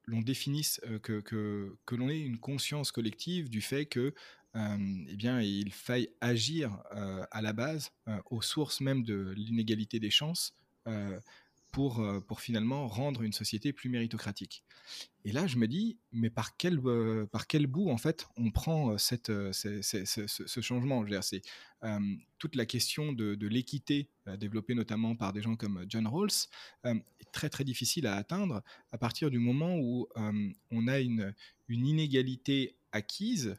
l'on 0.05 0.21
définisse, 0.21 0.79
que, 1.01 1.19
que, 1.19 1.75
que 1.85 1.95
l'on 1.95 2.09
ait 2.09 2.19
une 2.19 2.37
conscience 2.37 2.91
collective 2.91 3.49
du 3.49 3.61
fait 3.61 3.87
que 3.87 4.13
eh 4.55 5.15
bien, 5.15 5.41
il 5.41 5.71
faille 5.71 6.09
agir 6.21 6.81
à 7.31 7.41
la 7.41 7.53
base, 7.53 7.91
aux 8.29 8.41
sources 8.41 8.81
même 8.81 9.03
de 9.03 9.33
l'inégalité 9.35 9.99
des 9.99 10.09
chances, 10.09 10.57
pour, 11.75 12.39
finalement 12.39 12.87
rendre 12.87 13.21
une 13.21 13.33
société 13.33 13.73
plus 13.73 13.89
méritocratique. 13.89 14.63
Et 15.25 15.33
là, 15.33 15.45
je 15.45 15.57
me 15.57 15.67
dis, 15.67 15.97
mais 16.13 16.29
par 16.29 16.55
quel, 16.55 16.79
par 17.29 17.47
quel 17.47 17.67
bout, 17.67 17.89
en 17.89 17.97
fait, 17.97 18.27
on 18.37 18.49
prend 18.49 18.97
ce, 18.97 19.51
changement? 20.61 21.03
C'est 21.21 21.41
toute 22.37 22.55
la 22.55 22.65
question 22.65 23.11
de, 23.11 23.47
l'équité, 23.47 24.09
développée 24.37 24.73
notamment 24.73 25.17
par 25.17 25.33
des 25.33 25.41
gens 25.41 25.57
comme 25.57 25.85
John 25.89 26.07
Rawls, 26.07 26.47
est 26.85 27.31
très, 27.33 27.49
très 27.49 27.65
difficile 27.65 28.07
à 28.07 28.15
atteindre 28.15 28.63
à 28.93 28.97
partir 28.97 29.29
du 29.29 29.39
moment 29.39 29.77
où 29.77 30.07
on 30.71 30.87
a 30.87 30.99
une, 31.01 31.33
inégalité 31.67 32.77
acquise 32.93 33.57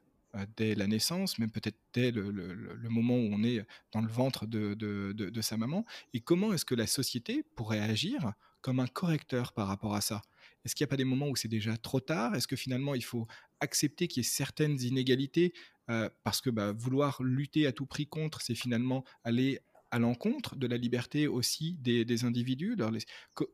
dès 0.57 0.75
la 0.75 0.87
naissance, 0.87 1.39
même 1.39 1.51
peut-être 1.51 1.79
dès 1.93 2.11
le, 2.11 2.89
moment 2.89 3.15
où 3.15 3.29
on 3.33 3.43
est 3.43 3.65
dans 3.93 4.01
le 4.01 4.09
ventre 4.09 4.47
de, 4.47 5.41
sa 5.41 5.57
maman, 5.57 5.85
et 6.13 6.21
comment 6.21 6.53
est-ce 6.53 6.65
que 6.65 6.75
la 6.75 6.87
société 6.87 7.45
pourrait 7.55 7.81
agir 7.81 8.33
comme 8.61 8.81
un 8.81 8.87
correcteur 8.87 9.53
par 9.53 9.69
rapport 9.69 9.95
à 9.95 10.01
ça? 10.01 10.23
Est-ce 10.65 10.75
qu'il 10.75 10.85
n'y 10.85 10.89
a 10.89 10.91
pas 10.91 10.97
des 10.97 11.05
moments 11.05 11.29
où 11.29 11.37
c'est 11.37 11.49
déjà 11.49 11.77
trop 11.77 12.01
tard? 12.01 12.35
Est-ce 12.35 12.49
que 12.49 12.57
finalement 12.57 12.95
il 12.95 13.05
faut 13.05 13.27
accepter 13.61 14.09
qu'il 14.09 14.23
y 14.23 14.27
ait 14.27 14.29
certaines 14.29 14.81
inégalités 14.83 15.55
euh, 15.89 16.11
parce 16.25 16.41
que 16.41 16.51
bah, 16.51 16.73
vouloir 16.73 17.23
lutter 17.23 17.67
à 17.67 17.73
tout 17.73 17.87
prix 17.87 18.07
contre, 18.07 18.41
c'est 18.41 18.57
finalement 18.57 19.05
aller 19.23 19.61
à 19.93 20.01
l'encontre 20.01 20.57
de 20.57 20.67
la 20.67 20.77
liberté 20.77 21.29
aussi 21.29 21.75
des, 21.75 22.25
individus? 22.25 22.77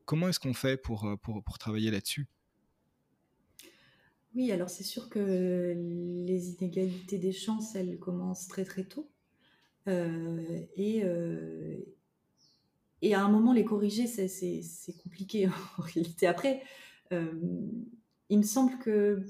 Comment 0.05 0.29
est-ce 0.29 0.39
qu'on 0.39 0.55
fait 0.55 0.77
pour, 0.77 1.15
pour 1.21 1.57
travailler 1.59 1.91
là-dessus? 1.91 2.27
Oui, 4.35 4.51
alors 4.51 4.69
c'est 4.69 4.83
sûr 4.83 5.09
que 5.09 5.73
les 6.25 6.53
inégalités 6.53 7.19
des 7.19 7.31
chances, 7.33 7.75
elles 7.75 7.99
commencent 7.99 8.47
très 8.47 8.65
très 8.65 8.83
tôt. 8.83 9.09
Euh, 9.87 10.65
et, 10.75 11.01
euh, 11.03 11.77
et 13.01 13.13
à 13.13 13.23
un 13.23 13.29
moment, 13.29 13.53
les 13.53 13.63
corriger, 13.65 14.07
c'est 14.07 14.93
compliqué 15.03 15.47
en 15.77 15.81
réalité. 15.81 16.25
Après, 16.25 16.63
euh, 17.11 17.31
il 18.29 18.39
me 18.39 18.43
semble 18.43 18.79
que 18.79 19.23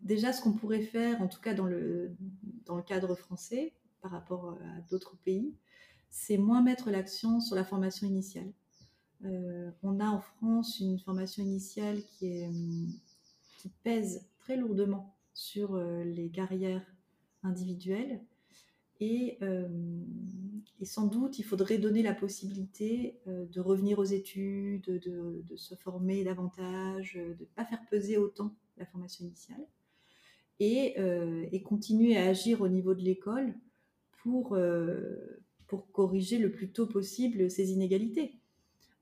déjà, 0.00 0.32
ce 0.32 0.40
qu'on 0.40 0.52
pourrait 0.52 0.82
faire, 0.82 1.20
en 1.20 1.28
tout 1.28 1.40
cas 1.40 1.52
dans 1.52 1.66
le, 1.66 2.16
dans 2.64 2.76
le 2.76 2.82
cadre 2.82 3.14
français, 3.14 3.74
par 4.00 4.10
rapport 4.12 4.58
à 4.62 4.80
d'autres 4.90 5.16
pays, 5.24 5.54
c'est 6.08 6.38
moins 6.38 6.62
mettre 6.62 6.90
l'accent 6.90 7.40
sur 7.40 7.56
la 7.56 7.64
formation 7.64 8.06
initiale. 8.06 8.52
on 9.82 10.00
a 10.00 10.06
en 10.06 10.20
France 10.20 10.78
une 10.80 10.98
formation 10.98 11.42
initiale 11.42 12.02
qui 12.04 12.26
est 12.26 12.50
pèse 13.82 14.26
très 14.38 14.56
lourdement 14.56 15.14
sur 15.34 15.74
euh, 15.74 16.04
les 16.04 16.30
carrières 16.30 16.86
individuelles. 17.42 18.20
Euh, 19.02 19.68
et, 20.80 20.84
sans 20.86 21.06
doute, 21.06 21.38
il 21.38 21.42
faudrait 21.42 21.78
donner 21.78 22.02
la 22.02 22.14
possibilité 22.14 23.18
euh, 23.26 23.44
de 23.46 23.60
revenir 23.60 23.98
aux 23.98 24.04
études, 24.04 24.84
de, 24.86 25.56
se 25.56 25.74
former 25.74 26.24
davantage, 26.24 27.14
de 27.14 27.36
ne 27.40 27.46
pas 27.54 27.64
faire 27.64 27.84
peser 27.90 28.16
autant 28.16 28.54
la 28.78 28.86
formation 28.86 29.24
initiale, 29.24 29.66
et, 30.60 30.96
et 31.52 31.62
continuer 31.62 32.16
à 32.16 32.26
agir 32.26 32.60
au 32.60 32.68
niveau 32.68 32.94
de 32.94 33.02
l'école 33.02 33.54
pour, 34.22 34.56
pour 35.66 35.90
corriger 35.90 36.38
le 36.38 36.52
plus 36.52 36.70
tôt 36.70 36.86
possible 36.86 37.50
ces 37.50 37.72
inégalités. 37.72 38.36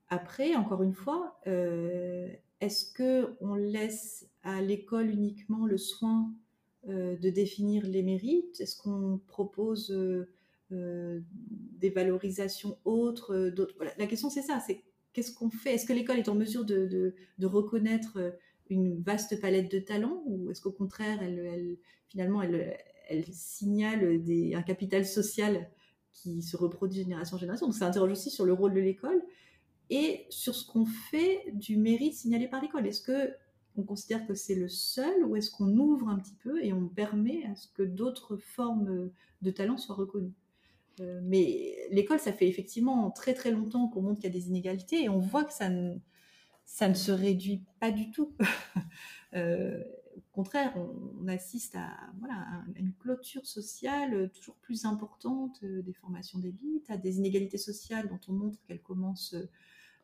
Après, 0.09 0.55
encore 0.55 0.81
une 0.81 0.95
fois, 0.95 1.39
est-ce 1.45 2.91
que 2.91 3.35
on 3.39 3.53
laisse 3.53 4.32
à 4.43 4.61
l'école 4.61 5.09
uniquement 5.09 5.65
le 5.65 5.77
soin 5.77 6.33
euh, 6.89 7.15
de 7.17 7.29
définir 7.29 7.85
les 7.85 8.03
mérites? 8.03 8.59
Est-ce 8.59 8.75
qu'on 8.75 9.19
propose 9.27 9.89
euh, 9.91 10.29
euh, 10.71 11.21
des 11.79 11.89
valorisations 11.89 12.77
autres 12.85 13.51
La 13.97 14.07
question 14.07 14.29
c'est 14.29 14.41
ça, 14.41 14.59
c'est 14.59 14.83
qu'est-ce 15.13 15.33
qu'on 15.33 15.49
fait? 15.49 15.75
Est-ce 15.75 15.85
que 15.85 15.93
l'école 15.93 16.19
est 16.19 16.29
en 16.29 16.35
mesure 16.35 16.65
de, 16.65 17.15
reconnaître 17.41 18.37
une 18.69 19.01
vaste 19.01 19.39
palette 19.39 19.71
de 19.71 19.79
talents 19.79 20.23
ou 20.25 20.51
est-ce 20.51 20.61
qu'au 20.61 20.71
contraire, 20.71 21.21
elle, 21.21 21.77
finalement, 22.09 22.41
elle, 22.41 23.25
signale 23.31 24.21
un 24.53 24.61
capital 24.63 25.05
social 25.05 25.69
qui 26.11 26.41
se 26.41 26.57
reproduit 26.57 26.99
de 26.99 27.03
génération 27.03 27.37
en 27.37 27.39
génération? 27.39 27.67
Donc 27.67 27.75
ça 27.75 27.87
interroge 27.87 28.11
aussi 28.11 28.29
sur 28.29 28.45
le 28.45 28.53
rôle 28.53 28.73
de 28.73 28.79
l'école 28.79 29.21
et 29.89 30.25
sur 30.29 30.55
ce 30.55 30.65
qu'on 30.65 30.85
fait 30.85 31.45
du 31.53 31.77
mérite 31.77 32.13
signalé 32.13 32.47
par 32.47 32.61
l'école. 32.61 32.87
Est-ce 32.87 33.01
que 33.01 33.33
on 33.75 33.83
considère 33.83 34.25
que 34.27 34.33
c'est 34.33 34.55
le 34.55 34.67
seul 34.67 35.23
ou 35.25 35.35
est-ce 35.35 35.51
qu'on 35.51 35.77
ouvre 35.77 36.09
un 36.09 36.19
petit 36.19 36.35
peu 36.35 36.63
et 36.63 36.73
on 36.73 36.87
permet 36.87 37.45
à 37.45 37.55
ce 37.55 37.67
que 37.67 37.83
d'autres 37.83 38.37
formes 38.37 39.11
de 39.41 39.51
talent 39.51 39.77
soient 39.77 39.95
reconnues 39.95 40.33
euh, 40.99 41.19
Mais 41.23 41.75
l'école, 41.91 42.19
ça 42.19 42.33
fait 42.33 42.47
effectivement 42.47 43.09
très 43.11 43.33
très 43.33 43.51
longtemps 43.51 43.87
qu'on 43.87 44.01
montre 44.01 44.21
qu'il 44.21 44.29
y 44.31 44.35
a 44.35 44.39
des 44.39 44.47
inégalités 44.47 45.03
et 45.03 45.09
on 45.09 45.19
voit 45.19 45.43
que 45.43 45.53
ça 45.53 45.69
ne, 45.69 45.97
ça 46.65 46.87
ne 46.87 46.93
se 46.93 47.11
réduit 47.11 47.63
pas 47.79 47.91
du 47.91 48.11
tout. 48.11 48.35
Euh, 49.35 49.83
au 50.15 50.21
contraire, 50.31 50.77
on, 50.77 51.27
assiste 51.27 51.73
à, 51.73 51.89
voilà, 52.19 52.63
une 52.75 52.93
clôture 52.93 53.47
sociale 53.47 54.29
toujours 54.29 54.57
plus 54.57 54.85
importante 54.85 55.57
euh, 55.63 55.81
des 55.81 55.93
formations 55.93 56.37
d'élite, 56.37 56.87
à 56.91 56.97
des 56.97 57.17
inégalités 57.17 57.57
sociales 57.57 58.07
dont 58.09 58.19
on 58.27 58.33
montre 58.33 58.59
qu'elles 58.67 58.83
commencent 58.83 59.35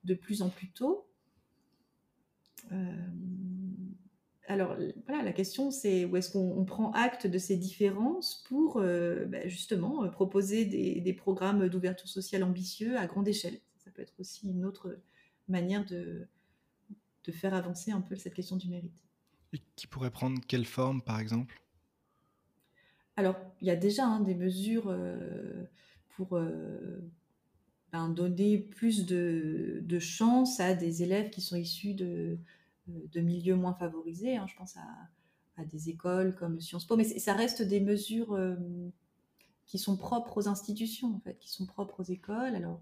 de 0.03 0.13
plus 0.15 0.41
en 0.41 0.49
plus 0.49 0.71
tôt. 0.71 1.07
Euh, 4.49 4.53
alors 4.53 4.75
voilà, 5.07 5.23
la 5.23 5.33
question 5.33 5.71
c'est 5.71 6.05
où 6.05 6.17
est-ce 6.17 6.31
qu'on 6.31 6.65
prend 6.65 6.91
acte 6.91 7.27
de 7.27 7.37
ces 7.37 7.57
différences 7.57 8.43
pour 8.47 8.77
euh, 8.77 9.25
bah, 9.25 9.47
justement 9.47 10.03
euh, 10.03 10.09
proposer 10.09 10.65
des, 10.65 11.13
programmes 11.13 11.67
d'ouverture 11.69 12.07
sociale 12.07 12.43
ambitieux 12.43 12.97
à 12.97 13.07
grande 13.07 13.27
échelle. 13.27 13.59
Ça 13.77 13.91
peut 13.91 14.01
être 14.01 14.13
aussi 14.19 14.49
une 14.49 14.65
autre 14.65 14.99
manière 15.47 15.85
de, 15.85 16.27
de 17.23 17.31
faire 17.31 17.53
avancer 17.53 17.91
un 17.91 18.01
peu 18.01 18.15
cette 18.15 18.33
question 18.33 18.57
du 18.57 18.69
mérite. 18.69 18.93
Et 19.53 19.59
qui 19.75 19.87
pourrait 19.87 20.11
prendre 20.11 20.39
quelle 20.47 20.65
forme 20.65 21.01
par 21.01 21.19
exemple? 21.19 21.61
Alors 23.15 23.35
il 23.61 23.67
y 23.67 23.71
a 23.71 23.75
déjà 23.75 24.05
hein, 24.05 24.21
des 24.21 24.35
mesures 24.35 24.95
pour 26.09 26.39
ben, 27.91 28.09
donner 28.09 28.59
plus 28.59 29.05
de, 29.05 29.79
de 29.83 29.99
chance 29.99 30.59
à 30.59 30.73
des 30.73 31.03
élèves 31.03 31.31
qui 31.31 31.41
sont 31.41 31.57
issus 31.57 31.93
de, 31.93 32.37
de 33.11 33.19
milieux 33.21 33.55
moins 33.55 33.73
favorisés. 33.73 34.37
Hein. 34.37 34.45
je 34.47 34.55
pense 34.55 34.77
à, 34.77 34.87
à, 35.57 35.65
des 35.65 35.89
écoles 35.89 36.35
comme 36.35 36.59
Sciences 36.59 36.85
Po, 36.85 36.95
mais 36.95 37.03
ça 37.03 37.33
reste 37.33 37.61
des 37.61 37.79
mesures 37.79 38.33
euh, 38.33 38.55
qui 39.65 39.77
sont 39.77 39.97
propres 39.97 40.37
aux 40.37 40.47
institutions, 40.47 41.15
en 41.15 41.19
fait, 41.19 41.37
qui 41.39 41.49
sont 41.49 41.65
propres 41.65 42.01
aux 42.01 42.11
écoles. 42.11 42.55
Alors, 42.55 42.79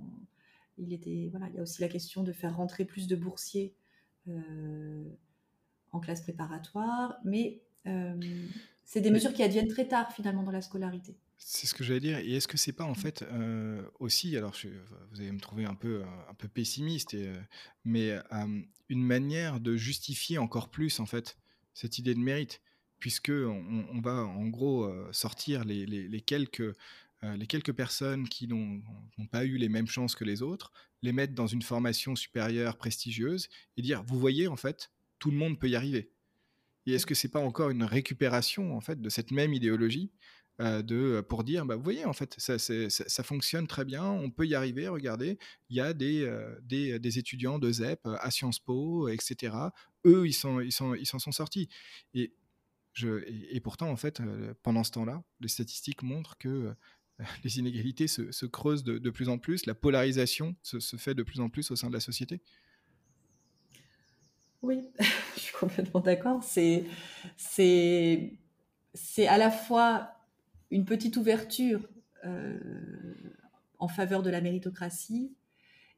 il, 0.78 0.94
était, 0.94 1.28
voilà, 1.32 1.50
il 1.50 1.56
y 1.56 1.60
a 1.60 1.62
aussi 1.62 1.82
la 1.82 1.90
question 1.90 2.24
de 2.24 2.32
faire 2.32 2.56
rentrer 2.56 2.86
plus 2.86 3.08
de 3.08 3.16
boursiers 3.16 3.76
euh, 4.28 5.04
en 5.92 6.00
classe 6.00 6.22
préparatoire, 6.22 7.18
mais 7.24 7.62
euh, 7.88 8.20
c'est 8.84 9.02
des 9.02 9.12
mesures 9.12 9.34
qui 9.34 9.44
adviennent 9.44 9.68
très 9.68 9.88
tard 9.88 10.12
finalement 10.12 10.44
dans 10.44 10.52
la 10.52 10.62
scolarité. 10.62 11.16
C'est 11.38 11.68
ce 11.68 11.74
que 11.74 11.84
j'allais 11.84 12.00
dire. 12.00 12.18
Et 12.18 12.36
est-ce 12.36 12.48
que 12.48 12.58
c'est 12.58 12.74
pas 12.74 12.84
en 12.84 12.92
mmh. 12.92 12.96
fait 12.96 13.22
euh, 13.24 13.82
aussi, 14.00 14.36
alors 14.36 14.56
vous 15.12 15.22
allez 15.22 15.32
me 15.32 15.40
trouver 15.40 15.66
un 15.66 15.76
peu, 15.76 16.04
un 16.30 16.34
peu 16.34 16.48
pessimiste, 16.48 17.14
et, 17.14 17.28
euh, 17.28 17.38
mais 17.86 18.20
une 18.90 19.04
manière 19.04 19.60
de 19.60 19.76
justifier 19.76 20.38
encore 20.38 20.70
plus 20.70 21.00
en 21.00 21.06
fait 21.06 21.38
cette 21.74 22.00
idée 22.00 22.16
de 22.16 22.20
mérite, 22.20 22.62
puisque 23.00 23.32
on, 23.32 24.02
va 24.02 24.26
en 24.26 24.48
gros 24.48 24.86
euh, 24.86 25.08
sortir 25.12 25.64
les, 25.64 25.86
les, 25.86 26.22
quelques 26.22 26.76
les 27.24 27.48
quelques 27.48 27.74
personnes 27.74 28.30
qui 28.30 28.48
n'ont 28.48 28.82
pas 29.32 29.44
eu 29.44 29.58
les 29.58 29.70
mêmes 29.70 29.88
chances 29.88 30.16
que 30.16 30.24
les 30.24 30.44
autres, 30.44 30.72
les 31.02 31.12
mettre 31.12 31.34
dans 31.34 31.48
une 31.48 31.64
formation 31.64 32.16
supérieure 32.16 32.78
prestigieuse 32.78 33.50
et 33.76 33.82
dire 33.82 34.04
vous 34.04 34.20
voyez 34.20 34.48
en 34.48 34.56
fait 34.56 34.92
tout 35.18 35.32
le 35.32 35.38
monde 35.38 35.60
peut 35.60 35.70
y 35.70 35.76
arriver. 35.76 36.12
Et 36.86 36.94
est-ce 36.94 37.06
que 37.06 37.16
c'est 37.16 37.32
pas 37.32 37.40
encore 37.40 37.70
une 37.70 37.84
récupération 37.84 38.76
en 38.76 38.82
fait 38.82 39.02
de 39.02 39.10
cette 39.10 39.32
même 39.32 39.54
idéologie 39.54 40.12
euh, 40.60 40.82
de, 40.82 40.96
euh, 40.96 41.22
pour 41.22 41.44
dire, 41.44 41.68
bah, 41.68 41.76
vous 41.76 41.84
voyez, 41.84 42.06
en 42.06 42.14
fait, 42.14 42.36
ça, 42.40 43.24
fonctionne 43.24 43.68
très 43.68 43.86
bien, 43.86 44.04
on 44.06 44.32
peut 44.32 44.48
y 44.48 44.56
arriver, 44.56 44.88
regardez, 44.88 45.38
il 45.70 45.78
y 45.78 45.82
a 45.82 45.94
des, 45.94 46.24
euh, 46.24 46.60
des, 46.64 46.98
des, 46.98 47.20
étudiants 47.20 47.60
de 47.60 47.72
ZEP 47.72 48.08
à 48.08 48.32
Sciences 48.32 48.58
Po, 48.58 49.08
etc. 49.08 49.56
Eux, 50.06 50.26
ils 50.26 50.34
s'en 50.34 50.60
ils 50.60 50.72
sont, 50.72 50.96
ils 50.96 51.06
sont 51.06 51.20
sortis. 51.20 51.70
Et, 52.16 52.34
et, 53.52 53.60
pourtant, 53.60 53.92
en 53.92 53.98
fait, 53.98 54.20
pendant 54.64 54.84
ce 54.84 54.90
temps-là, 54.92 55.22
les 55.42 55.48
statistiques 55.48 56.02
montrent 56.02 56.40
que 56.40 56.74
les 57.44 57.60
inégalités 57.60 58.08
se, 58.08 58.46
creusent 58.48 58.84
de, 58.84 59.10
plus 59.12 59.30
en 59.30 59.38
plus, 59.38 59.68
la 59.68 59.76
polarisation 59.76 60.56
se, 60.64 60.80
fait 60.98 61.14
de 61.14 61.22
plus 61.22 61.40
en 61.40 61.50
plus 61.50 61.70
au 61.70 61.76
sein 61.76 61.90
de 61.90 61.94
la 61.94 62.00
société 62.00 62.42
Oui, 64.64 64.82
je 65.36 65.40
suis 65.40 65.54
complètement 65.54 66.00
d'accord. 66.00 66.42
C'est 66.44 66.88
à 69.28 69.38
la 69.38 69.52
fois 69.52 70.17
une 70.72 70.86
petite 70.86 71.18
ouverture 71.18 71.88
euh, 72.26 72.60
en 73.80 73.88
faveur 73.88 74.24
de 74.24 74.30
la 74.30 74.42
méritocratie 74.42 75.32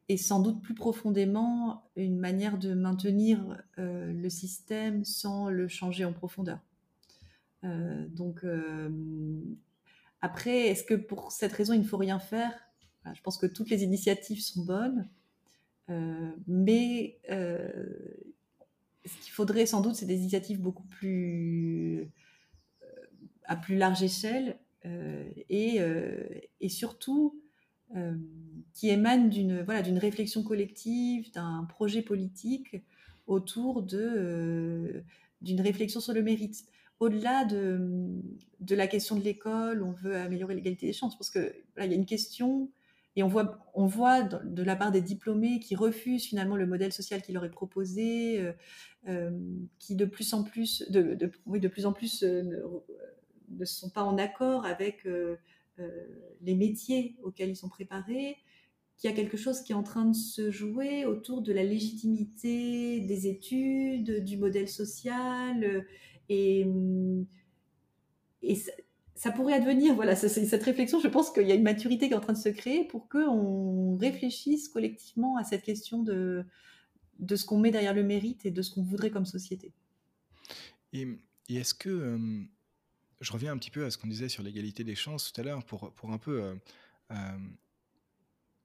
et 0.09 0.17
sans 0.17 0.41
doute 0.41 0.61
plus 0.61 0.73
profondément 0.73 1.89
une 1.95 2.19
manière 2.19 2.57
de 2.57 2.73
maintenir 2.73 3.57
euh, 3.77 4.11
le 4.11 4.29
système 4.29 5.05
sans 5.05 5.49
le 5.49 5.67
changer 5.67 6.03
en 6.03 6.11
profondeur. 6.13 6.59
Euh, 7.63 8.07
donc 8.09 8.45
après, 10.21 10.67
est-ce 10.67 10.83
que 10.83 10.95
pour 10.95 11.31
cette 11.31 11.53
raison 11.53 11.73
il 11.73 11.79
ne 11.79 11.85
faut 11.85 11.97
rien 11.97 12.19
faire? 12.19 12.51
Je 13.13 13.21
pense 13.21 13.37
que 13.37 13.45
toutes 13.45 13.69
les 13.69 13.83
initiatives 13.83 14.41
sont 14.41 14.63
bonnes, 14.63 15.07
mais 16.47 17.17
ce 19.05 19.17
qu'il 19.21 19.31
faudrait 19.31 19.65
sans 19.65 19.81
doute, 19.81 19.95
c'est 19.95 20.05
des 20.05 20.17
initiatives 20.17 20.59
beaucoup 20.59 20.83
plus 20.83 22.11
à 23.49 23.55
plus 23.55 23.75
large 23.75 24.01
échelle 24.03 24.57
euh, 24.85 25.27
et, 25.49 25.81
euh, 25.81 26.23
et, 26.61 26.69
surtout 26.69 27.41
euh, 27.97 28.13
qui 28.73 28.89
émanent 28.89 29.27
d'une 29.27 29.61
voilà, 29.63 29.81
réflexion 29.99 30.43
collective, 30.43 31.33
d'un 31.33 31.65
projet 31.67 32.03
politique 32.03 32.77
autour 33.25 33.81
de, 33.81 35.03
d'une 35.41 35.61
réflexion 35.61 35.99
sur 35.99 36.13
le 36.13 36.21
mérite. 36.21 36.63
Au-delà 36.99 37.43
de, 37.43 38.21
de 38.59 38.75
la 38.75 38.87
question 38.87 39.15
de 39.15 39.23
l'école, 39.23 39.81
on 39.81 39.91
veut 39.91 40.15
améliorer 40.15 40.53
l'égalité 40.53 40.85
des 40.85 40.93
chances, 40.93 41.17
parce 41.17 41.31
que 41.31 41.53
il 41.77 41.89
y 41.89 41.93
a 41.93 41.95
une 41.95 42.05
question 42.05 42.69
et 43.15 43.23
on 43.23 43.27
voit, 43.27 43.65
on 43.73 43.87
voit 43.87 44.21
de 44.21 44.63
la 44.63 44.75
part 44.75 44.91
des 44.91 45.01
diplômés 45.01 45.59
qui 45.59 45.75
refusent 45.75 46.25
finalement 46.25 46.55
le 46.55 46.67
modèle 46.67 46.93
social 46.93 47.21
qui 47.23 47.31
leur 47.31 47.43
est 47.43 47.49
proposé, 47.49 48.53
qui 49.79 49.95
de 49.95 50.05
plus 50.05 50.33
en 50.33 50.43
plus, 50.43 50.89
de, 50.89 51.15
de, 51.15 51.31
oui, 51.47 51.59
de 51.59 51.67
plus 51.67 51.85
en 51.85 51.93
plus 51.93 52.23
ne 53.57 53.65
sont 53.65 53.89
pas 53.89 54.03
en 54.03 54.17
accord 54.17 54.65
avec 54.65 55.05
euh, 55.05 55.37
euh, 55.79 55.89
les 56.41 56.55
métiers 56.55 57.15
auxquels 57.23 57.49
ils 57.49 57.55
sont 57.55 57.69
préparés, 57.69 58.37
qu'il 58.97 59.09
y 59.09 59.13
a 59.13 59.15
quelque 59.15 59.37
chose 59.37 59.61
qui 59.61 59.71
est 59.71 59.75
en 59.75 59.83
train 59.83 60.05
de 60.05 60.15
se 60.15 60.51
jouer 60.51 61.05
autour 61.05 61.41
de 61.41 61.53
la 61.53 61.63
légitimité 61.63 62.99
des 62.99 63.27
études, 63.27 64.23
du 64.23 64.37
modèle 64.37 64.67
social, 64.67 65.63
euh, 65.63 65.81
et, 66.27 66.67
et 68.43 68.57
ça, 69.15 69.31
pourrait 69.31 69.53
advenir, 69.53 69.95
voilà, 69.95 70.15
cette 70.15 70.63
réflexion, 70.63 70.99
je 70.99 71.07
pense 71.07 71.31
qu'il 71.31 71.47
y 71.47 71.51
a 71.51 71.55
une 71.55 71.63
maturité 71.63 72.07
qui 72.07 72.13
est 72.13 72.17
en 72.17 72.21
train 72.21 72.33
de 72.33 72.37
se 72.37 72.49
créer 72.49 72.83
pour 72.83 73.09
qu'on 73.09 73.97
réfléchisse 73.97 74.67
collectivement 74.69 75.37
à 75.37 75.43
cette 75.43 75.63
question 75.63 76.03
de, 76.03 76.45
ce 77.27 77.45
qu'on 77.45 77.57
met 77.57 77.71
derrière 77.71 77.95
le 77.95 78.03
mérite 78.03 78.45
et 78.45 78.51
de 78.51 78.61
ce 78.61 78.71
qu'on 78.71 78.83
voudrait 78.83 79.09
comme 79.09 79.25
société. 79.25 79.73
Et 80.93 81.07
est-ce 81.49 81.73
que 81.73 82.47
je 83.21 83.31
reviens 83.31 83.51
un 83.51 83.57
petit 83.57 83.71
peu 83.71 83.85
à 83.85 83.91
ce 83.91 83.97
qu'on 83.97 84.07
disait 84.07 84.29
sur 84.29 84.43
l'égalité 84.43 84.83
des 84.83 84.95
chances 84.95 85.31
tout 85.31 85.41
à 85.41 85.43
l'heure 85.43 85.63
pour, 85.65 85.93
pour 85.93 86.11
un 86.11 86.17
peu 86.17 86.41
euh, 86.41 86.55
euh, 87.11 87.37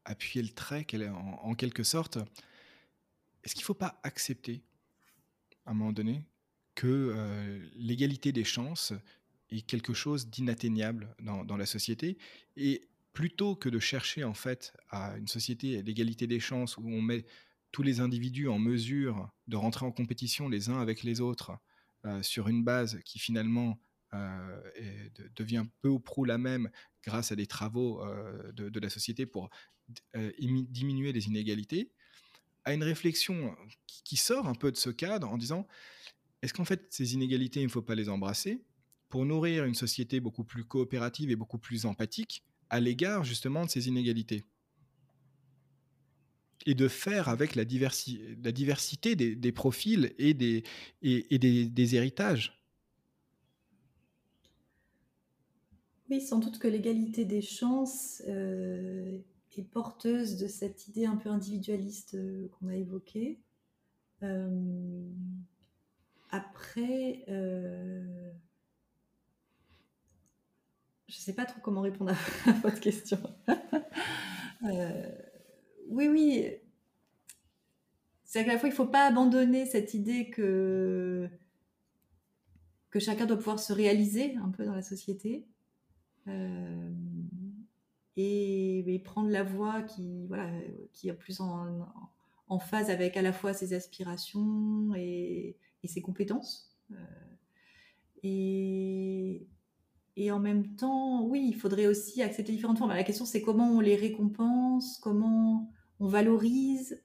appuyer 0.04 0.42
le 0.42 0.50
trait 0.50 0.86
en, 1.08 1.40
en 1.42 1.54
quelque 1.54 1.82
sorte. 1.82 2.18
Est-ce 3.42 3.54
qu'il 3.54 3.62
ne 3.62 3.66
faut 3.66 3.74
pas 3.74 4.00
accepter, 4.02 4.62
à 5.66 5.72
un 5.72 5.74
moment 5.74 5.92
donné, 5.92 6.22
que 6.74 6.86
euh, 6.86 7.68
l'égalité 7.74 8.32
des 8.32 8.44
chances 8.44 8.92
est 9.50 9.66
quelque 9.66 9.92
chose 9.92 10.28
d'inatteignable 10.28 11.14
dans, 11.20 11.44
dans, 11.44 11.56
la 11.56 11.66
société? 11.66 12.16
Et 12.56 12.88
plutôt 13.12 13.56
que 13.56 13.68
de 13.68 13.78
chercher 13.78 14.24
en 14.24 14.34
fait 14.34 14.72
à 14.90 15.16
une 15.16 15.28
société 15.28 15.82
l'égalité 15.82 16.26
des 16.26 16.40
chances 16.40 16.76
où 16.78 16.86
on 16.86 17.02
met 17.02 17.26
tous 17.70 17.82
les 17.82 18.00
individus 18.00 18.48
en 18.48 18.58
mesure 18.58 19.30
de 19.48 19.56
rentrer 19.56 19.84
en 19.84 19.92
compétition 19.92 20.48
les 20.48 20.68
uns 20.68 20.80
avec 20.80 21.02
les 21.02 21.20
autres 21.20 21.52
sur 22.22 22.48
une 22.48 22.62
base 22.64 23.00
qui 23.04 23.18
finalement 23.18 23.78
euh, 24.14 24.60
devient 25.34 25.64
peu 25.80 25.88
ou 25.88 25.98
prou 25.98 26.24
la 26.24 26.38
même 26.38 26.70
grâce 27.02 27.32
à 27.32 27.36
des 27.36 27.46
travaux 27.46 28.00
euh, 28.04 28.52
de, 28.52 28.80
la 28.80 28.88
société 28.88 29.26
pour 29.26 29.50
euh, 30.14 30.30
diminuer 30.38 31.12
les 31.12 31.26
inégalités, 31.26 31.90
à 32.64 32.74
une 32.74 32.82
réflexion 32.82 33.56
qui, 34.04 34.16
sort 34.16 34.46
un 34.46 34.54
peu 34.54 34.70
de 34.70 34.76
ce 34.76 34.90
cadre 34.90 35.28
en 35.28 35.36
disant 35.36 35.66
est-ce 36.42 36.54
qu'en 36.54 36.64
fait 36.64 36.86
ces 36.90 37.14
inégalités, 37.14 37.60
il 37.60 37.64
ne 37.64 37.70
faut 37.70 37.82
pas 37.82 37.94
les 37.94 38.08
embrasser 38.08 38.62
pour 39.08 39.24
nourrir 39.24 39.64
une 39.64 39.74
société 39.74 40.20
beaucoup 40.20 40.44
plus 40.44 40.64
coopérative 40.64 41.30
et 41.30 41.36
beaucoup 41.36 41.58
plus 41.58 41.84
empathique 41.86 42.44
à 42.70 42.80
l'égard 42.80 43.24
justement 43.24 43.64
de 43.64 43.70
ces 43.70 43.88
inégalités? 43.88 44.44
Et 46.66 46.74
de 46.74 46.88
faire 46.88 47.28
avec 47.28 47.56
la, 47.56 47.64
diversité 47.64 49.16
des, 49.16 49.52
profils 49.52 50.14
et, 50.18 50.32
des 50.32 51.94
héritages. 51.94 52.63
Oui, 56.10 56.20
sans 56.20 56.38
doute 56.38 56.58
que 56.58 56.68
l'égalité 56.68 57.24
des 57.24 57.40
chances 57.40 58.22
euh, 58.28 59.18
est 59.56 59.62
porteuse 59.62 60.36
de 60.36 60.46
cette 60.48 60.86
idée 60.88 61.06
un 61.06 61.16
peu 61.16 61.30
individualiste 61.30 62.14
euh, 62.14 62.48
qu'on 62.48 62.68
a 62.68 62.76
évoquée. 62.76 63.40
Euh, 64.22 65.08
après, 66.30 67.24
je 67.26 67.32
ne 71.08 71.22
sais 71.22 71.32
pas 71.32 71.46
trop 71.46 71.60
comment 71.62 71.80
répondre 71.80 72.12
à, 72.46 72.52
votre 72.62 72.80
question. 72.80 73.18
oui, 75.88 76.08
oui. 76.08 76.46
C'est 78.24 78.44
qu'à 78.44 78.52
la 78.52 78.58
fois, 78.58 78.68
il 78.68 78.72
ne 78.72 78.76
faut 78.76 78.86
pas 78.86 79.06
abandonner 79.06 79.64
cette 79.64 79.94
idée 79.94 80.28
que, 80.28 81.30
que 82.90 82.98
chacun 82.98 83.26
doit 83.26 83.36
pouvoir 83.36 83.60
se 83.60 83.72
réaliser 83.72 84.34
un 84.36 84.50
peu 84.50 84.64
dans 84.64 84.74
la 84.74 84.82
société. 84.82 85.46
Euh, 86.28 86.90
et, 88.16 89.00
prendre 89.04 89.28
la 89.28 89.42
voie 89.42 89.82
qui, 89.82 90.26
voilà, 90.28 90.50
qui 90.92 91.08
est 91.08 91.12
plus 91.12 91.40
en, 91.40 91.86
en, 92.48 92.58
phase 92.58 92.88
avec 92.90 93.16
à 93.16 93.22
la 93.22 93.32
fois 93.32 93.52
ses 93.52 93.74
aspirations 93.74 94.94
et, 94.96 95.56
et 95.82 95.88
ses 95.88 96.00
compétences. 96.00 96.74
Euh, 96.90 96.94
et, 98.22 99.46
et 100.16 100.30
en 100.30 100.38
même 100.38 100.74
temps, 100.76 101.24
oui, 101.26 101.44
il 101.48 101.54
faudrait 101.54 101.86
aussi 101.86 102.22
accepter 102.22 102.52
différentes 102.52 102.78
formes. 102.78 102.90
La 102.90 103.04
question, 103.04 103.24
c'est 103.24 103.42
comment 103.42 103.70
on 103.70 103.80
les 103.80 103.96
récompense, 103.96 104.98
comment 105.02 105.70
on 106.00 106.06
valorise, 106.06 107.02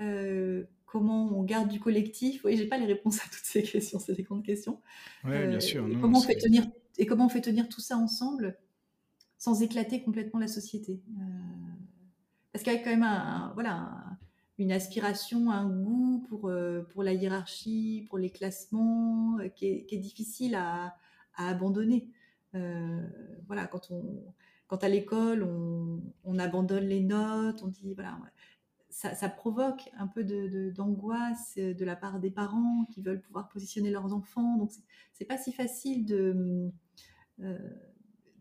euh, 0.00 0.64
comment 0.86 1.36
on 1.36 1.42
garde 1.42 1.68
du 1.68 1.80
collectif. 1.80 2.44
Oui, 2.44 2.56
j'ai 2.56 2.66
pas 2.66 2.78
les 2.78 2.86
réponses 2.86 3.18
à 3.18 3.24
toutes 3.24 3.44
ces 3.44 3.62
questions, 3.62 3.98
c'est 3.98 4.14
des 4.14 4.22
grandes 4.22 4.44
questions. 4.44 4.80
Oui, 5.24 5.46
bien 5.48 5.60
sûr. 5.60 5.88
comment 6.00 6.18
on 6.18 6.22
fait 6.22 6.36
tenir, 6.36 6.66
et 6.98 7.06
comment 7.06 7.26
on 7.26 7.28
fait 7.28 7.40
tenir 7.40 7.68
tout 7.68 7.80
ça 7.80 7.96
ensemble 7.96 8.56
sans 9.42 9.60
éclater 9.60 10.02
complètement 10.02 10.38
la 10.38 10.46
société. 10.46 11.02
Euh, 11.18 11.22
parce 12.52 12.62
qu'il 12.62 12.72
y 12.72 12.76
a 12.76 12.78
quand 12.78 12.90
même 12.90 13.02
un, 13.02 13.50
voilà, 13.54 14.04
une 14.58 14.70
aspiration, 14.70 15.50
un 15.50 15.68
goût 15.68 16.24
pour, 16.28 16.48
euh, 16.48 16.82
pour 16.92 17.02
la 17.02 17.12
hiérarchie, 17.12 18.06
pour 18.08 18.18
les 18.18 18.30
classements, 18.30 19.38
euh, 19.40 19.48
qui, 19.48 19.66
est, 19.66 19.98
difficile 19.98 20.54
à, 20.54 20.94
abandonner. 21.34 22.08
voilà, 22.52 23.66
quand, 23.66 23.90
on, 23.90 24.22
quand 24.68 24.84
à 24.84 24.88
l'école, 24.88 25.42
on, 25.42 26.38
abandonne 26.38 26.84
les 26.84 27.00
notes, 27.00 27.62
on 27.64 27.68
dit, 27.68 27.94
voilà, 27.94 28.18
ça, 28.92 29.28
provoque 29.28 29.90
un 29.98 30.06
peu 30.06 30.22
d'angoisse 30.70 31.54
de, 31.56 31.72
de, 31.72 31.84
la 31.84 31.96
part 31.96 32.20
des 32.20 32.30
parents 32.30 32.86
qui 32.92 33.00
veulent 33.02 33.20
pouvoir 33.20 33.48
positionner 33.48 33.90
leurs 33.90 34.12
enfants. 34.12 34.56
Donc, 34.58 34.70
c'est 35.12 35.24
pas 35.24 35.38
si 35.38 35.52
facile 35.52 36.04
de 36.04 36.70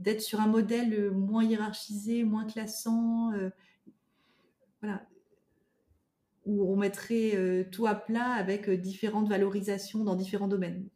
d'être 0.01 0.21
sur 0.21 0.41
un 0.41 0.47
modèle 0.47 0.93
euh, 0.93 1.11
moins 1.11 1.43
hiérarchisé, 1.43 2.23
moins 2.23 2.45
classant, 2.45 3.31
euh, 3.33 3.49
voilà, 4.81 5.07
où 6.45 6.71
on 6.71 6.75
mettrait 6.75 7.35
euh, 7.35 7.63
tout 7.71 7.85
à 7.85 7.95
plat 7.95 8.31
avec 8.31 8.69
différentes 8.69 9.29
valorisations 9.29 10.03
dans 10.03 10.15
différents 10.15 10.47
domaines. 10.47 10.87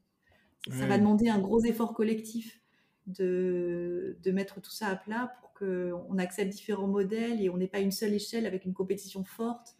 Ça 0.71 0.87
va 0.87 0.97
demander 0.97 1.29
un 1.29 1.37
gros 1.37 1.63
effort 1.63 1.93
collectif 1.93 2.59
de, 3.05 4.17
de 4.23 4.31
mettre 4.31 4.61
tout 4.61 4.71
ça 4.71 4.87
à 4.87 4.95
plat 4.95 5.35
pour 5.39 5.44
qu'on 5.57 6.17
accepte 6.17 6.51
différents 6.51 6.87
modèles 6.87 7.41
et 7.41 7.49
on 7.49 7.57
n'ait 7.57 7.67
pas 7.67 7.79
une 7.79 7.91
seule 7.91 8.13
échelle 8.13 8.45
avec 8.45 8.65
une 8.65 8.73
compétition 8.73 9.23
forte. 9.23 9.75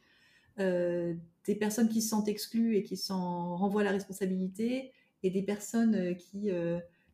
des 0.57 1.55
personnes 1.59 1.89
qui 1.89 2.01
se 2.01 2.09
sentent 2.09 2.28
exclues 2.28 2.78
et 2.78 2.84
qui 2.84 2.97
s'en 2.97 3.55
renvoient 3.57 3.84
la 3.84 3.91
responsabilité 3.91 4.91
et 5.21 5.30
des 5.30 5.43
personnes 5.43 6.15
qui, 6.15 6.49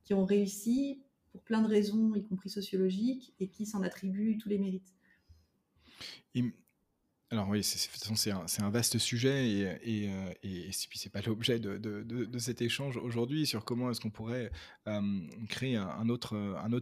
qui 0.03 0.13
ont 0.13 0.25
réussi 0.25 1.01
pour 1.31 1.41
plein 1.41 1.61
de 1.61 1.67
raisons, 1.67 2.13
y 2.15 2.23
compris 2.23 2.49
sociologiques, 2.49 3.33
et 3.39 3.47
qui 3.47 3.65
s'en 3.65 3.81
attribuent 3.81 4.37
tous 4.37 4.49
les 4.49 4.57
mérites. 4.57 4.93
Alors 7.31 7.47
oui, 7.47 7.63
c'est, 7.63 8.31
un, 8.61 8.69
vaste 8.69 8.97
sujet 8.97 9.47
et, 9.47 9.61
et, 9.83 10.09
euh, 10.11 10.33
et, 10.43 10.69
c'est 10.73 11.09
pas 11.09 11.21
l'objet 11.21 11.59
de, 11.59 12.37
cet 12.37 12.61
échange 12.61 12.97
aujourd'hui 12.97 13.45
sur 13.45 13.63
comment 13.63 13.89
est-ce 13.89 14.01
qu'on 14.01 14.09
pourrait 14.09 14.51
euh, 14.87 15.01
créer 15.47 15.77
un, 15.77 16.09
autre, 16.09 16.35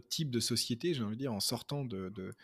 type 0.08 0.30
de 0.30 0.40
société, 0.40 0.92
j'ai 0.92 1.04
envie 1.04 1.14
de 1.14 1.20
dire, 1.20 1.32
en 1.32 1.38
sortant 1.38 1.84
de 1.84 2.34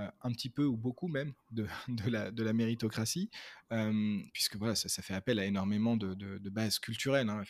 euh, 0.00 0.10
un 0.22 0.32
petit 0.32 0.50
peu 0.50 0.64
ou 0.64 0.76
beaucoup 0.76 1.06
même 1.06 1.34
de, 1.52 1.68
de, 1.88 2.10
la, 2.10 2.32
de 2.32 2.42
la, 2.42 2.52
méritocratie, 2.52 3.30
euh, 3.70 4.18
puisque 4.32 4.56
voilà, 4.56 4.74
ça, 4.74 5.02
fait 5.02 5.14
appel 5.14 5.38
à 5.38 5.44
énormément 5.44 5.96
de, 5.96 6.14
de 6.14 6.50
bases 6.50 6.80
culturelles. 6.80 7.28
Hein, 7.28 7.44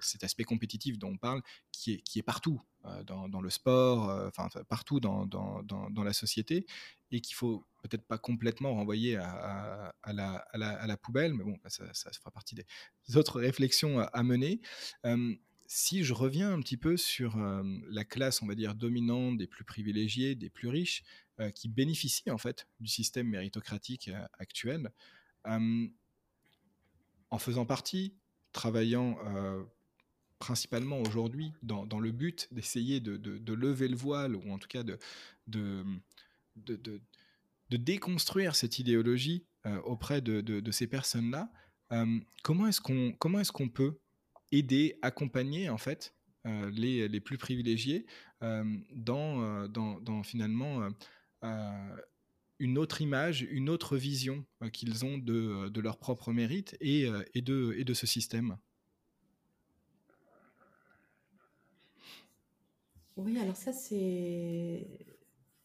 cet 0.00 0.24
aspect 0.24 0.42
compétitif 0.42 0.98
dont 0.98 1.10
on 1.10 1.16
parle, 1.16 1.42
qui 1.70 1.92
est, 1.92 1.98
qui 1.98 2.18
est 2.18 2.24
partout, 2.24 2.60
euh, 2.86 3.04
dans, 3.04 3.28
dans, 3.28 3.40
le 3.40 3.50
sport, 3.50 4.10
enfin 4.26 4.48
partout 4.68 4.98
dans, 4.98 5.26
dans, 5.26 5.62
dans, 5.62 6.02
la 6.02 6.12
société, 6.12 6.66
et 7.12 7.20
qu'il 7.20 7.36
faut 7.36 7.64
peut-être 7.82 8.04
pas 8.04 8.18
complètement 8.18 8.74
renvoyer 8.74 9.14
à, 9.14 9.30
à, 9.30 9.94
à, 10.02 10.12
la, 10.12 10.34
à, 10.54 10.86
la, 10.88 10.96
poubelle, 10.96 11.34
mais 11.34 11.44
bon, 11.44 11.56
ça, 11.68 11.84
ça, 11.94 12.10
fera 12.10 12.32
partie 12.32 12.56
des 12.56 13.16
autres 13.16 13.38
réflexions 13.38 14.00
à, 14.00 14.22
mener. 14.24 14.60
Si 15.68 16.04
je 16.04 16.12
reviens 16.14 16.52
un 16.52 16.60
petit 16.60 16.76
peu 16.76 16.96
sur 16.96 17.36
la 17.88 18.04
classe, 18.04 18.42
on 18.42 18.46
va 18.46 18.54
dire, 18.54 18.74
dominante 18.74 19.36
des 19.36 19.48
plus 19.48 19.64
privilégiés, 19.64 20.34
des 20.36 20.50
plus 20.50 20.68
riches, 20.68 21.04
euh, 21.40 21.50
qui 21.50 21.68
bénéficient 21.68 22.30
en 22.30 22.38
fait 22.38 22.66
du 22.80 22.88
système 22.88 23.28
méritocratique 23.28 24.08
euh, 24.08 24.26
actuel, 24.38 24.90
en 27.30 27.38
faisant 27.38 27.64
partie, 27.66 28.16
travaillant 28.50 29.16
principalement 30.40 31.00
aujourd'hui 31.02 31.52
dans, 31.62 31.86
dans, 31.86 32.00
le 32.00 32.10
but 32.10 32.48
d'essayer 32.50 32.98
de, 32.98 33.52
lever 33.54 33.86
le 33.86 33.94
voile, 33.94 34.34
ou 34.34 34.50
en 34.50 34.58
tout 34.58 34.66
cas 34.66 34.82
de, 34.82 34.98
de, 35.46 35.84
de 36.56 37.00
déconstruire 37.76 38.56
cette 38.56 38.80
idéologie 38.80 39.46
auprès 39.84 40.20
de, 40.20 40.70
ces 40.72 40.88
personnes-là, 40.88 41.48
comment 42.42 42.66
est-ce 42.66 42.80
qu'on 42.80 43.38
est 43.38 43.52
qu'on 43.52 43.68
peut 43.68 44.00
aider, 44.50 44.98
accompagner 45.02 45.68
en 45.68 45.78
fait 45.78 46.16
euh, 46.46 46.70
les, 46.70 47.08
les, 47.08 47.20
plus 47.20 47.38
privilégiés 47.38 48.06
euh, 48.42 48.64
dans, 48.94 49.42
euh, 49.42 49.66
dans, 49.66 50.00
dans, 50.00 50.22
finalement 50.22 50.88
une 51.42 52.78
autre 52.78 53.02
image, 53.02 53.42
une 53.42 53.68
autre 53.68 53.96
vision 53.96 54.44
qu'ils 54.72 55.04
ont 55.04 55.18
de, 55.18 55.68
de, 55.68 55.80
leur 55.80 55.98
propre 55.98 56.32
mérite 56.32 56.76
et, 56.80 57.06
et, 57.34 57.42
de, 57.42 57.74
et 57.76 57.84
de 57.84 57.94
ce 57.94 58.06
système. 58.06 58.56
Oui, 63.16 63.38
alors 63.38 63.56
ça 63.56 63.72
c'est 63.72 64.86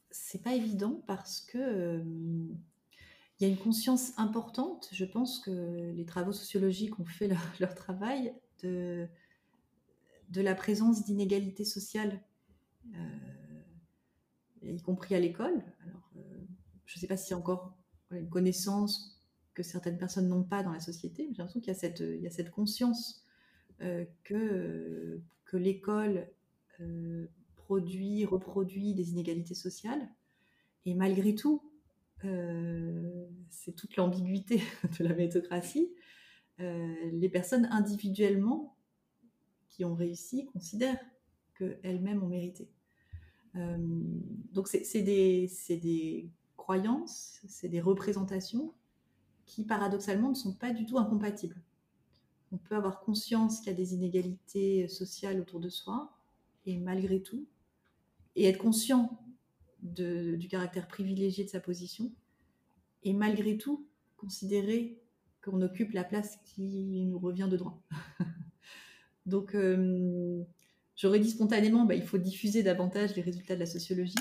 c'est 0.09 0.41
pas 0.41 0.55
évident 0.55 1.03
parce 1.07 1.41
que 1.41 2.01
y 3.41 3.45
a 3.45 3.47
une 3.47 3.57
conscience 3.57 4.17
importante. 4.17 4.89
Je 4.91 5.05
pense 5.05 5.39
que 5.39 5.91
les 5.91 6.05
travaux 6.05 6.31
sociologiques 6.31 6.99
ont 6.99 7.05
fait 7.05 7.27
leur, 7.59 7.75
travail 7.75 8.33
de, 8.61 9.07
de 10.29 10.41
la 10.41 10.55
présence 10.55 11.03
d'inégalités 11.03 11.65
sociales, 11.65 12.21
euh, 12.93 12.97
y 14.63 14.81
compris 14.81 15.15
à 15.15 15.19
l'école. 15.19 15.63
Alors, 15.83 16.11
euh, 16.17 16.39
je 16.85 16.97
ne 16.97 16.99
sais 16.99 17.07
pas 17.07 17.15
y 17.15 17.33
a 17.33 17.37
encore 17.37 17.77
une 18.11 18.29
connaissance 18.29 19.19
que 19.53 19.63
certaines 19.63 19.97
personnes 19.97 20.27
n'ont 20.27 20.43
pas 20.43 20.63
dans 20.63 20.71
la 20.71 20.79
société, 20.79 21.25
mais 21.27 21.33
j'ai 21.33 21.39
l'impression 21.39 21.59
qu'il 21.59 21.73
y 21.73 21.75
a 21.75 21.79
cette, 21.79 21.99
il 21.99 22.21
y 22.21 22.27
a 22.27 22.31
cette 22.31 22.51
conscience 22.51 23.25
euh, 23.81 24.05
que, 24.23 25.21
que 25.45 25.57
l'école 25.57 26.27
euh, 26.79 27.27
produit, 27.55 28.25
reproduit 28.25 28.93
des 28.93 29.11
inégalités 29.11 29.55
sociales. 29.55 30.07
Et 30.85 30.93
malgré 30.93 31.35
tout, 31.35 31.61
c'est 33.49 33.75
toute 33.75 33.95
l'ambiguïté 33.95 34.61
de 34.99 35.03
la 35.03 35.15
méritocratie, 35.15 35.91
les 36.59 37.29
personnes 37.29 37.67
individuellement 37.71 38.77
qui 39.69 39.85
ont 39.85 39.95
réussi 39.95 40.45
considèrent 40.45 40.99
qu'elles-mêmes 41.57 42.21
ont 42.21 42.27
mérité. 42.27 42.69
Euh, 43.55 43.77
donc 44.53 44.67
c'est 44.67 45.01
des, 45.01 45.49
des, 45.69 46.29
croyances, 46.57 47.41
c'est 47.47 47.67
des 47.69 47.81
représentations 47.81 48.73
qui 49.45 49.65
paradoxalement 49.65 50.29
ne 50.29 50.35
sont 50.35 50.53
pas 50.53 50.71
du 50.71 50.85
tout 50.85 50.97
incompatibles. 50.97 51.59
On 52.51 52.57
peut 52.57 52.75
avoir 52.75 53.01
conscience 53.01 53.59
qu'il 53.59 53.67
y 53.67 53.71
a 53.71 53.77
des 53.77 53.93
inégalités 53.93 54.87
sociales 54.87 55.39
autour 55.39 55.59
de 55.59 55.69
soi, 55.69 56.17
et 56.65 56.77
malgré 56.77 57.21
tout, 57.21 57.45
et 58.35 58.45
être 58.45 58.59
conscient 58.59 59.19
du 59.81 60.47
caractère 60.49 60.87
privilégié 60.87 61.43
de 61.43 61.49
sa 61.49 61.59
position, 61.59 62.11
et 63.03 63.13
malgré 63.13 63.57
tout 63.57 63.87
considérer 64.17 65.01
qu'on 65.43 65.61
occupe 65.61 65.91
la 65.93 66.03
place 66.03 66.37
qui 66.45 67.05
nous 67.05 67.17
revient 67.17 67.47
de 67.49 67.57
droit. 67.57 67.81
Donc, 69.25 69.55
euh, 69.55 70.43
j'aurais 71.01 71.19
dit 71.19 71.31
spontanément, 71.31 71.85
bah, 71.85 71.95
il 71.95 72.03
faut 72.03 72.19
diffuser 72.19 72.61
davantage 72.61 73.15
les 73.15 73.23
résultats 73.23 73.55
de 73.55 73.59
la 73.59 73.65
sociologie, 73.65 74.15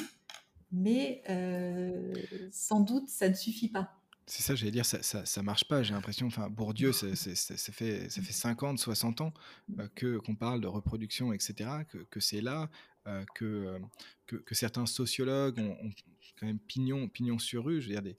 mais 0.72 1.22
euh, 1.28 2.12
sans 2.50 2.80
doute, 2.80 3.08
ça 3.08 3.28
ne 3.28 3.34
suffit 3.34 3.68
pas. 3.68 3.96
C'est 4.26 4.42
ça, 4.42 4.54
j'allais 4.54 4.70
dire, 4.70 4.86
ça, 4.86 5.02
ça, 5.02 5.42
marche 5.42 5.64
pas. 5.64 5.82
J'ai 5.82 5.92
l'impression, 5.92 6.28
enfin, 6.28 6.48
Bourdieu, 6.48 6.92
ça, 6.92 7.08
fait, 7.16 8.08
ça 8.08 8.22
fait 8.22 8.32
50, 8.32 8.78
60 8.78 9.20
ans 9.22 9.34
euh, 9.78 9.88
que 9.96 10.18
qu'on 10.18 10.36
parle 10.36 10.60
de 10.60 10.68
reproduction, 10.68 11.32
etc., 11.32 11.70
que, 11.88 11.98
que 11.98 12.20
c'est 12.20 12.40
là, 12.40 12.70
euh, 13.08 13.24
que, 13.34 13.80
que, 14.26 14.54
certains 14.54 14.86
sociologues 14.86 15.58
ont, 15.58 15.90
quand 16.38 16.46
même 16.46 16.60
pignon, 16.60 17.08
pignon 17.08 17.40
sur 17.40 17.64
rue. 17.64 17.80
Des, 17.80 18.16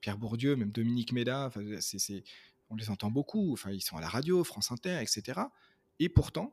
Pierre 0.00 0.18
Bourdieu, 0.18 0.56
même 0.56 0.72
Dominique 0.72 1.12
Méda, 1.12 1.52
c'est, 1.80 2.24
on 2.68 2.74
les 2.74 2.90
entend 2.90 3.10
beaucoup, 3.10 3.52
enfin, 3.52 3.70
ils 3.70 3.82
sont 3.82 3.96
à 3.96 4.00
la 4.00 4.08
radio, 4.08 4.42
France 4.42 4.72
Inter, 4.72 5.00
etc. 5.00 5.40
Et 6.00 6.08
pourtant, 6.08 6.52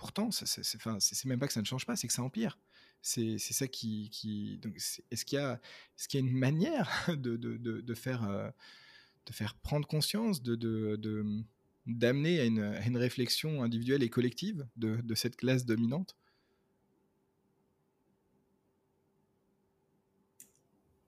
pourtant, 0.00 0.30
c'est, 0.30 1.24
même 1.26 1.38
pas 1.38 1.46
que 1.46 1.52
ça 1.52 1.60
ne 1.60 1.66
change 1.66 1.84
pas, 1.84 1.94
c'est 1.94 2.06
que 2.06 2.12
ça 2.12 2.22
empire. 2.22 2.58
C'est, 3.02 3.38
ça 3.38 3.68
qui. 3.68 4.10
est-ce, 5.10 5.24
qu'il 5.24 5.36
y 5.36 5.40
a, 5.40 5.60
est-ce 5.96 6.08
qu'il 6.08 6.20
y 6.20 6.22
a 6.22 6.26
une 6.26 6.34
manière 6.34 7.06
de, 7.16 7.94
faire, 7.94 8.24
euh, 8.24 8.50
de 9.26 9.32
faire 9.32 9.54
prendre 9.56 9.86
conscience, 9.86 10.42
de, 10.42 10.96
d'amener 11.86 12.40
à 12.40 12.44
une, 12.46 12.96
réflexion 12.96 13.62
individuelle 13.62 14.02
et 14.02 14.08
collective 14.08 14.66
de, 14.76 15.14
cette 15.14 15.36
classe 15.36 15.64
dominante? 15.66 16.16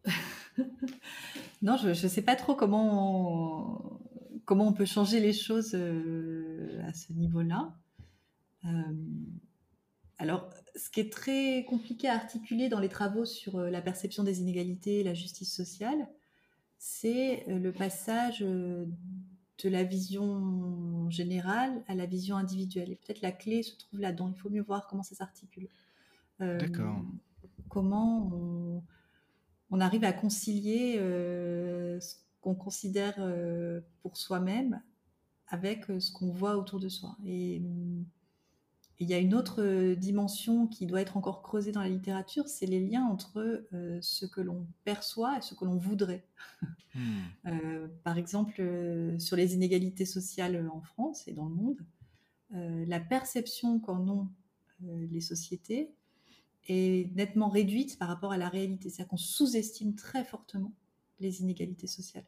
Non, 1.63 1.77
je 1.77 1.89
ne 1.91 1.95
sais 1.95 2.23
pas 2.23 2.35
trop 2.35 2.57
comment 2.57 4.01
on, 4.01 4.01
comment 4.45 4.67
on 4.67 4.73
peut 4.73 4.85
changer 4.85 5.21
les 5.21 5.33
choses 5.33 5.75
euh, 5.75 6.83
à 6.89 6.93
ce 6.93 7.13
niveau-là. 7.13 7.73
Euh, 8.65 8.71
alors, 10.19 10.51
ce 10.77 10.91
qui 10.91 11.01
est 11.01 11.13
très 11.13 11.65
compliqué 11.69 12.09
à 12.09 12.15
articuler 12.15 12.69
dans 12.69 12.81
les 12.81 12.89
travaux 12.89 13.25
sur 13.25 13.57
euh, 13.57 13.71
la 13.71 13.83
perception 13.83 14.25
des 14.25 14.41
inégalités 14.41 15.01
et 15.01 15.05
la 15.05 15.15
justice 15.15 15.55
sociale, 15.55 16.09
c'est 16.79 17.45
le 17.47 17.71
passage 17.71 18.41
de 18.41 18.89
la 19.69 19.85
vision 19.85 21.09
générale 21.11 21.85
à 21.87 21.95
la 21.95 22.07
vision 22.07 22.37
individuelle. 22.37 22.91
Et 22.91 22.97
peut-être 22.97 23.21
la 23.21 23.31
clé 23.31 23.63
se 23.63 23.77
trouve 23.77 24.01
là-dedans. 24.01 24.33
Il 24.35 24.41
faut 24.41 24.51
mieux 24.51 24.63
voir 24.63 24.89
comment 24.89 25.05
ça 25.05 25.15
s'articule. 25.15 25.69
D'accord. 26.41 27.01
Comment 27.69 28.33
on 28.33 28.83
on 29.73 29.81
arrive 29.81 30.05
à 30.05 30.13
concilier 30.13 30.99
euh, 30.99 31.99
ce 31.99 32.17
qu'on 32.43 32.55
considère 32.55 33.15
euh, 33.19 33.81
pour 34.03 34.19
soi-même 34.19 34.83
avec 35.49 35.91
euh, 35.91 35.99
ce 35.99 36.13
qu'on 36.13 36.31
voit 36.31 36.59
autour 36.59 36.79
de 36.79 36.91
soi. 36.91 37.17
Et 37.25 37.63
il 38.99 39.09
y 39.09 39.15
a 39.15 39.19
une 39.19 39.35
autre 39.35 39.95
dimension 39.95 40.67
qui 40.67 40.87
doit 40.87 41.01
être 41.01 41.17
encore 41.17 41.43
creusée 41.43 41.73
dans 41.73 41.81
la 41.81 41.89
littérature, 41.89 42.47
c'est 42.47 42.67
les 42.67 42.81
liens 42.81 43.05
entre 43.05 43.67
ce 44.01 44.27
que 44.27 44.41
l'on 44.41 44.67
perçoit 44.85 45.39
et 45.39 45.43
ce 45.43 45.55
que 45.55 45.65
l'on 45.65 45.77
voudrait. 45.77 46.25
Hmm. 46.95 47.89
par 48.05 48.17
exemple, 48.17 48.63
sur 49.19 49.37
les 49.37 49.55
inégalités 49.55 50.05
sociales 50.05 50.69
en 50.73 50.83
France 50.83 51.27
et 51.27 51.33
dans 51.33 51.49
le 51.49 51.55
monde, 51.55 51.81
la 52.51 53.01
perception 53.01 53.81
qu'en 53.81 54.07
ont 54.09 54.29
les 55.11 55.21
sociétés 55.21 55.95
est 56.69 57.15
nettement 57.15 57.49
réduite 57.49 57.99
par 57.99 58.09
rapport 58.09 58.33
à 58.33 58.37
la 58.37 58.49
réalité. 58.49 58.89
C'est-à-dire 58.89 59.09
qu'on 59.09 59.17
sous-estime 59.17 59.95
très 59.95 60.25
fortement 60.25 60.73
les 61.21 61.41
inégalités 61.41 61.87
sociales. 61.87 62.25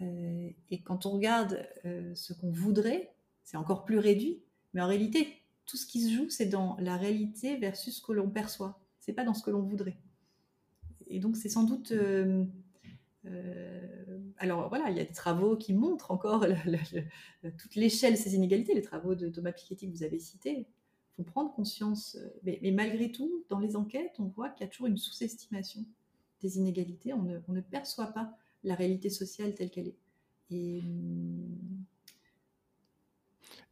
Euh, 0.00 0.50
et 0.70 0.82
quand 0.82 1.06
on 1.06 1.10
regarde 1.10 1.66
euh, 1.84 2.14
ce 2.14 2.32
qu'on 2.32 2.50
voudrait, 2.50 3.14
c'est 3.44 3.56
encore 3.56 3.84
plus 3.84 3.98
réduit. 3.98 4.42
Mais 4.74 4.80
en 4.80 4.86
réalité, 4.86 5.42
tout 5.66 5.76
ce 5.76 5.86
qui 5.86 6.00
se 6.00 6.10
joue, 6.14 6.30
c'est 6.30 6.46
dans 6.46 6.76
la 6.80 6.96
réalité 6.96 7.56
versus 7.56 7.96
ce 7.96 8.02
que 8.02 8.12
l'on 8.12 8.30
perçoit. 8.30 8.80
C'est 9.00 9.12
pas 9.12 9.24
dans 9.24 9.34
ce 9.34 9.42
que 9.42 9.50
l'on 9.50 9.62
voudrait. 9.62 9.98
Et 11.08 11.20
donc, 11.20 11.36
c'est 11.36 11.48
sans 11.48 11.64
doute. 11.64 11.92
Euh, 11.92 12.44
alors 14.38 14.68
voilà, 14.68 14.90
il 14.90 14.96
y 14.96 15.00
a 15.00 15.04
des 15.04 15.12
travaux 15.12 15.56
qui 15.56 15.74
montrent 15.74 16.10
encore 16.10 16.46
toute 17.58 17.74
l'échelle 17.74 18.14
de 18.14 18.18
ces 18.18 18.34
inégalités. 18.34 18.74
Les 18.74 18.82
travaux 18.82 19.14
de 19.14 19.28
Thomas 19.28 19.52
Piketty 19.52 19.90
que 19.90 19.96
vous 19.96 20.02
avez 20.04 20.18
cités 20.18 20.66
faut 21.16 21.24
prendre 21.24 21.52
conscience. 21.52 22.16
Euh, 22.16 22.28
mais, 22.62 22.70
malgré 22.70 23.10
tout, 23.10 23.44
dans 23.48 23.58
les 23.58 23.76
enquêtes, 23.76 24.16
on 24.18 24.26
voit 24.26 24.50
qu'il 24.50 24.64
y 24.64 24.68
a 24.68 24.70
toujours 24.70 24.86
une 24.86 24.98
sous-estimation 24.98 25.84
des 26.42 26.58
inégalités. 26.58 27.12
On 27.14 27.22
ne, 27.22 27.60
perçoit 27.60 28.12
pas 28.12 28.36
la 28.62 28.74
réalité 28.74 29.10
sociale 29.10 29.54
telle 29.54 29.70
qu'elle 29.70 29.88
est. 29.88 29.98
Et 30.50 30.82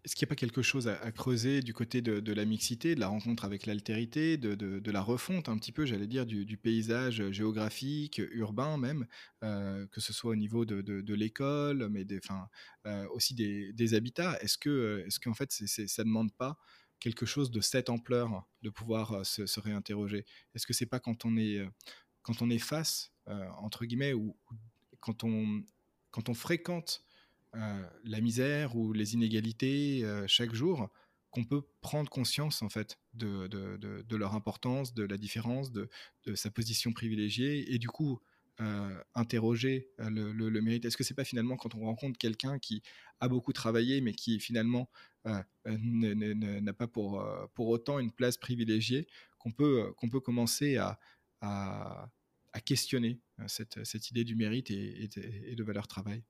est-ce 0.04 0.14
qu'il 0.14 0.26
n'y 0.26 0.28
a 0.28 0.32
pas 0.32 0.36
quelque 0.36 0.60
chose 0.60 0.86
à, 0.86 1.12
creuser 1.12 1.62
du 1.62 1.72
côté 1.72 2.02
de, 2.02 2.32
la 2.32 2.44
mixité, 2.44 2.94
de 2.94 3.00
la 3.00 3.08
rencontre 3.08 3.46
avec 3.46 3.64
l'altérité, 3.64 4.36
de, 4.36 4.90
la 4.90 5.00
refonte 5.00 5.48
un 5.48 5.56
petit 5.56 5.72
peu, 5.72 5.86
j'allais 5.86 6.06
dire, 6.06 6.26
du, 6.26 6.56
paysage 6.58 7.30
géographique, 7.30 8.20
urbain 8.32 8.76
même, 8.76 9.06
euh, 9.42 9.86
que 9.86 10.00
ce 10.00 10.12
soit 10.12 10.32
au 10.32 10.36
niveau 10.36 10.66
de, 10.66 11.14
l'école, 11.14 11.88
mais 11.88 12.04
euh, 12.86 13.06
aussi 13.14 13.34
des, 13.34 13.94
habitats? 13.94 14.38
Est-ce 14.42 14.58
que, 14.58 15.02
est-ce 15.06 15.18
qu'en 15.20 15.34
fait, 15.34 15.50
ça 15.52 16.02
ne 16.02 16.08
demande 16.08 16.34
pas 16.34 16.58
quelque 17.00 17.24
chose 17.24 17.50
de 17.50 17.60
cette 17.60 17.88
ampleur 17.88 18.46
de 18.62 18.68
pouvoir 18.68 19.12
euh, 19.12 19.24
se, 19.24 19.60
réinterroger? 19.60 20.26
Est-ce 20.54 20.66
que 20.66 20.74
c'est 20.74 20.86
pas 20.86 21.00
quand 21.00 21.24
on 21.24 21.38
est, 21.38 22.58
face, 22.58 23.10
entre 23.26 23.86
guillemets, 23.86 24.12
ou, 24.12 24.36
quand, 25.00 25.24
on, 25.24 26.34
fréquente 26.34 27.04
euh, 27.06 27.13
la 28.04 28.20
misère 28.20 28.76
ou 28.76 28.92
les 28.92 29.14
inégalités 29.14 30.04
euh, 30.04 30.24
chaque 30.26 30.54
jour, 30.54 30.88
qu'on 31.30 31.44
peut 31.44 31.62
prendre 31.80 32.08
conscience 32.10 32.62
en 32.62 32.68
fait 32.68 32.98
de, 33.12 34.16
leur 34.16 34.34
importance, 34.34 34.94
de 34.94 35.04
la 35.04 35.16
différence, 35.16 35.72
de, 35.72 35.88
sa 36.34 36.50
position 36.50 36.92
privilégiée, 36.92 37.74
et 37.74 37.78
du 37.78 37.88
coup 37.88 38.20
euh, 38.60 38.96
interroger 39.14 39.88
le, 39.98 40.60
mérite. 40.60 40.84
Est-ce 40.84 40.96
que 40.96 41.02
c'est 41.02 41.14
pas 41.14 41.24
finalement 41.24 41.56
quand 41.56 41.74
on 41.74 41.84
rencontre 41.84 42.18
quelqu'un 42.18 42.60
qui 42.60 42.82
a 43.18 43.28
beaucoup 43.28 43.52
travaillé, 43.52 44.00
mais 44.00 44.12
qui 44.12 44.38
finalement 44.38 44.88
n'a 45.24 46.72
pas 46.72 46.86
pour, 46.86 47.26
pour 47.54 47.68
autant 47.68 47.98
une 47.98 48.12
place 48.12 48.36
privilégiée, 48.36 49.08
qu'on 49.38 49.50
peut, 49.50 49.92
peut 50.12 50.20
commencer 50.20 50.76
à, 50.76 51.00
à, 51.40 52.10
questionner 52.64 53.18
cette, 53.48 53.84
cette, 53.84 54.10
idée 54.10 54.22
du 54.22 54.36
mérite 54.36 54.70
et, 54.70 55.10
et 55.50 55.56
de 55.56 55.64
valeur 55.64 55.88
travail? 55.88 56.22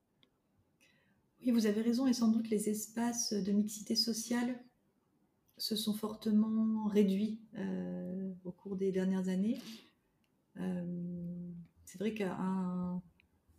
Oui, 1.45 1.51
vous 1.51 1.67
avez 1.67 1.81
raison, 1.81 2.07
et 2.07 2.13
sans 2.13 2.29
doute 2.29 2.49
les 2.49 2.69
espaces 2.69 3.33
de 3.33 3.51
mixité 3.51 3.95
sociale 3.95 4.59
se 5.57 5.75
sont 5.75 5.93
fortement 5.93 6.87
réduits 6.87 7.39
euh, 7.57 8.33
au 8.43 8.51
cours 8.51 8.75
des 8.75 8.91
dernières 8.91 9.29
années. 9.29 9.59
Euh, 10.59 10.83
c'est 11.85 11.99
vrai 11.99 12.13
qu'un 12.13 13.01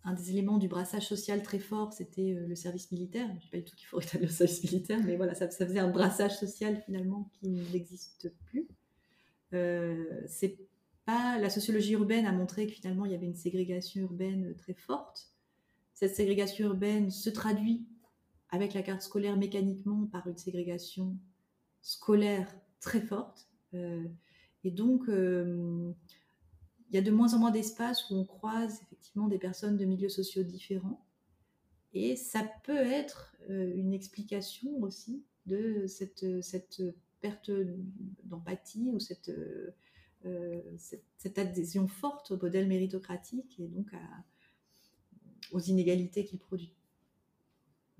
un 0.04 0.12
des 0.14 0.30
éléments 0.30 0.58
du 0.58 0.68
brassage 0.68 1.06
social 1.06 1.42
très 1.42 1.58
fort, 1.58 1.92
c'était 1.92 2.34
euh, 2.34 2.46
le 2.46 2.54
service 2.54 2.92
militaire. 2.92 3.28
Je 3.28 3.34
ne 3.34 3.40
sais 3.40 3.48
pas 3.50 3.56
du 3.58 3.64
tout 3.64 3.76
qu'il 3.76 3.86
faut 3.86 3.96
rétablir 3.98 4.30
le 4.30 4.34
service 4.34 4.64
militaire, 4.64 5.00
mais 5.04 5.16
voilà, 5.16 5.34
ça, 5.34 5.48
faisait 5.48 5.78
un 5.78 5.90
brassage 5.90 6.36
social 6.36 6.82
finalement 6.86 7.30
qui 7.34 7.48
n'existe 7.72 8.32
plus. 8.46 8.66
pas 9.50 11.38
la 11.38 11.50
sociologie 11.50 11.92
urbaine 11.92 12.26
a 12.26 12.32
montré 12.32 12.66
que 12.66 12.72
finalement 12.72 13.04
il 13.04 13.12
y 13.12 13.14
avait 13.14 13.26
une 13.26 13.36
ségrégation 13.36 14.00
urbaine 14.02 14.56
très 14.56 14.74
forte 14.74 15.35
cette 15.96 16.14
ségrégation 16.14 16.66
urbaine 16.66 17.10
se 17.10 17.30
traduit 17.30 17.86
avec 18.50 18.74
la 18.74 18.82
carte 18.82 19.00
scolaire 19.00 19.38
mécaniquement 19.38 20.06
par 20.06 20.26
une 20.26 20.36
ségrégation 20.36 21.16
scolaire 21.80 22.54
très 22.80 23.00
forte. 23.00 23.48
Euh, 23.72 24.04
et 24.62 24.70
donc, 24.70 25.08
euh, 25.08 25.90
il 26.90 26.94
y 26.94 26.98
a 26.98 27.02
de 27.02 27.10
moins 27.10 27.32
en 27.32 27.38
moins 27.38 27.50
d'espaces 27.50 28.10
où 28.10 28.14
on 28.14 28.26
croise 28.26 28.82
effectivement 28.82 29.26
des 29.26 29.38
personnes 29.38 29.78
de 29.78 29.86
milieux 29.86 30.10
sociaux 30.10 30.42
différents. 30.42 31.02
Et 31.94 32.14
ça 32.14 32.46
peut 32.64 32.76
être 32.76 33.34
euh, 33.48 33.72
une 33.74 33.94
explication 33.94 34.78
aussi 34.82 35.24
de 35.46 35.86
cette, 35.86 36.26
perte 37.22 37.50
d'empathie 38.24 38.90
ou 38.92 39.00
cette, 39.00 39.32
cette, 41.16 41.38
adhésion 41.38 41.88
forte 41.88 42.32
au 42.32 42.36
modèle 42.36 42.68
méritocratique 42.68 43.58
et 43.58 43.68
donc 43.68 43.94
à, 43.94 44.24
aux 45.52 45.60
inégalités 45.60 46.24
qu'il 46.24 46.38
produit. 46.38 46.72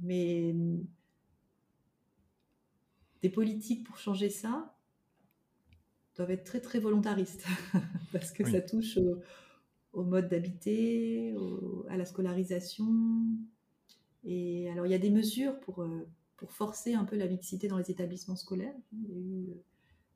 Mais 0.01 0.55
des 3.23 3.31
politiques 3.31 3.85
pour 3.85 3.99
changer 3.99 4.29
ça 4.29 4.73
doivent 6.17 6.31
être 6.31 6.45
très 6.45 6.61
très 6.61 6.79
volontaristes 6.79 7.47
parce 8.13 8.33
que 8.33 8.49
ça 8.51 8.61
touche 8.61 8.99
au, 9.93 10.03
mode 10.03 10.29
d'habiter, 10.29 11.35
à 11.89 11.97
la 11.97 12.05
scolarisation. 12.05 12.87
Et 14.25 14.71
alors 14.71 14.87
il 14.87 14.93
y 14.93 14.95
a 14.95 14.99
des 14.99 15.11
mesures 15.11 15.59
pour, 15.61 15.83
euh, 15.83 16.09
pour 16.37 16.53
forcer 16.53 16.95
un 16.95 17.05
peu 17.05 17.17
la 17.17 17.27
mixité 17.27 17.69
dans 17.69 17.79
les 17.79 17.91
établissements 17.91 18.37
scolaires. 18.37 18.75
Il 18.93 19.09
y 19.09 19.15
a 19.15 19.19
eu 19.19 19.47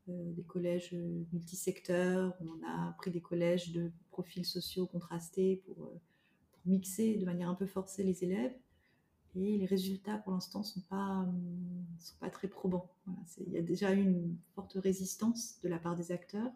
euh, 0.09 0.33
des 0.33 0.43
collèges 0.43 0.95
multisecteurs, 1.33 2.35
on 2.41 2.67
a 2.67 2.93
pris 2.99 3.11
des 3.11 3.21
collèges 3.21 3.73
de 3.73 3.91
profils 4.11 4.45
sociaux 4.45 4.87
contrastés 4.87 5.63
pour 5.67 5.85
euh, 5.85 6.01
mixer 6.67 7.17
de 7.17 7.25
manière 7.25 7.49
un 7.49 7.55
peu 7.55 7.67
forcée 7.67 8.03
les 8.03 8.25
élèves. 8.25 8.55
Et 9.37 9.57
les 9.57 9.67
résultats, 9.67 10.19
pour 10.19 10.33
l'instant, 10.33 10.61
ne 10.61 10.65
sont 10.65 10.81
pas, 10.81 11.21
hum, 11.21 11.85
sont 11.99 12.17
pas 12.19 12.31
très 12.31 12.49
probants. 12.49 12.91
il 13.47 13.53
y 13.53 13.59
a 13.59 13.63
déjà 13.63 13.95
eu 13.95 14.03
une 14.03 14.37
forte 14.55 14.73
résistance 14.75 15.61
de 15.63 15.69
la 15.69 15.79
part 15.79 15.95
des 15.95 16.11
acteurs, 16.11 16.51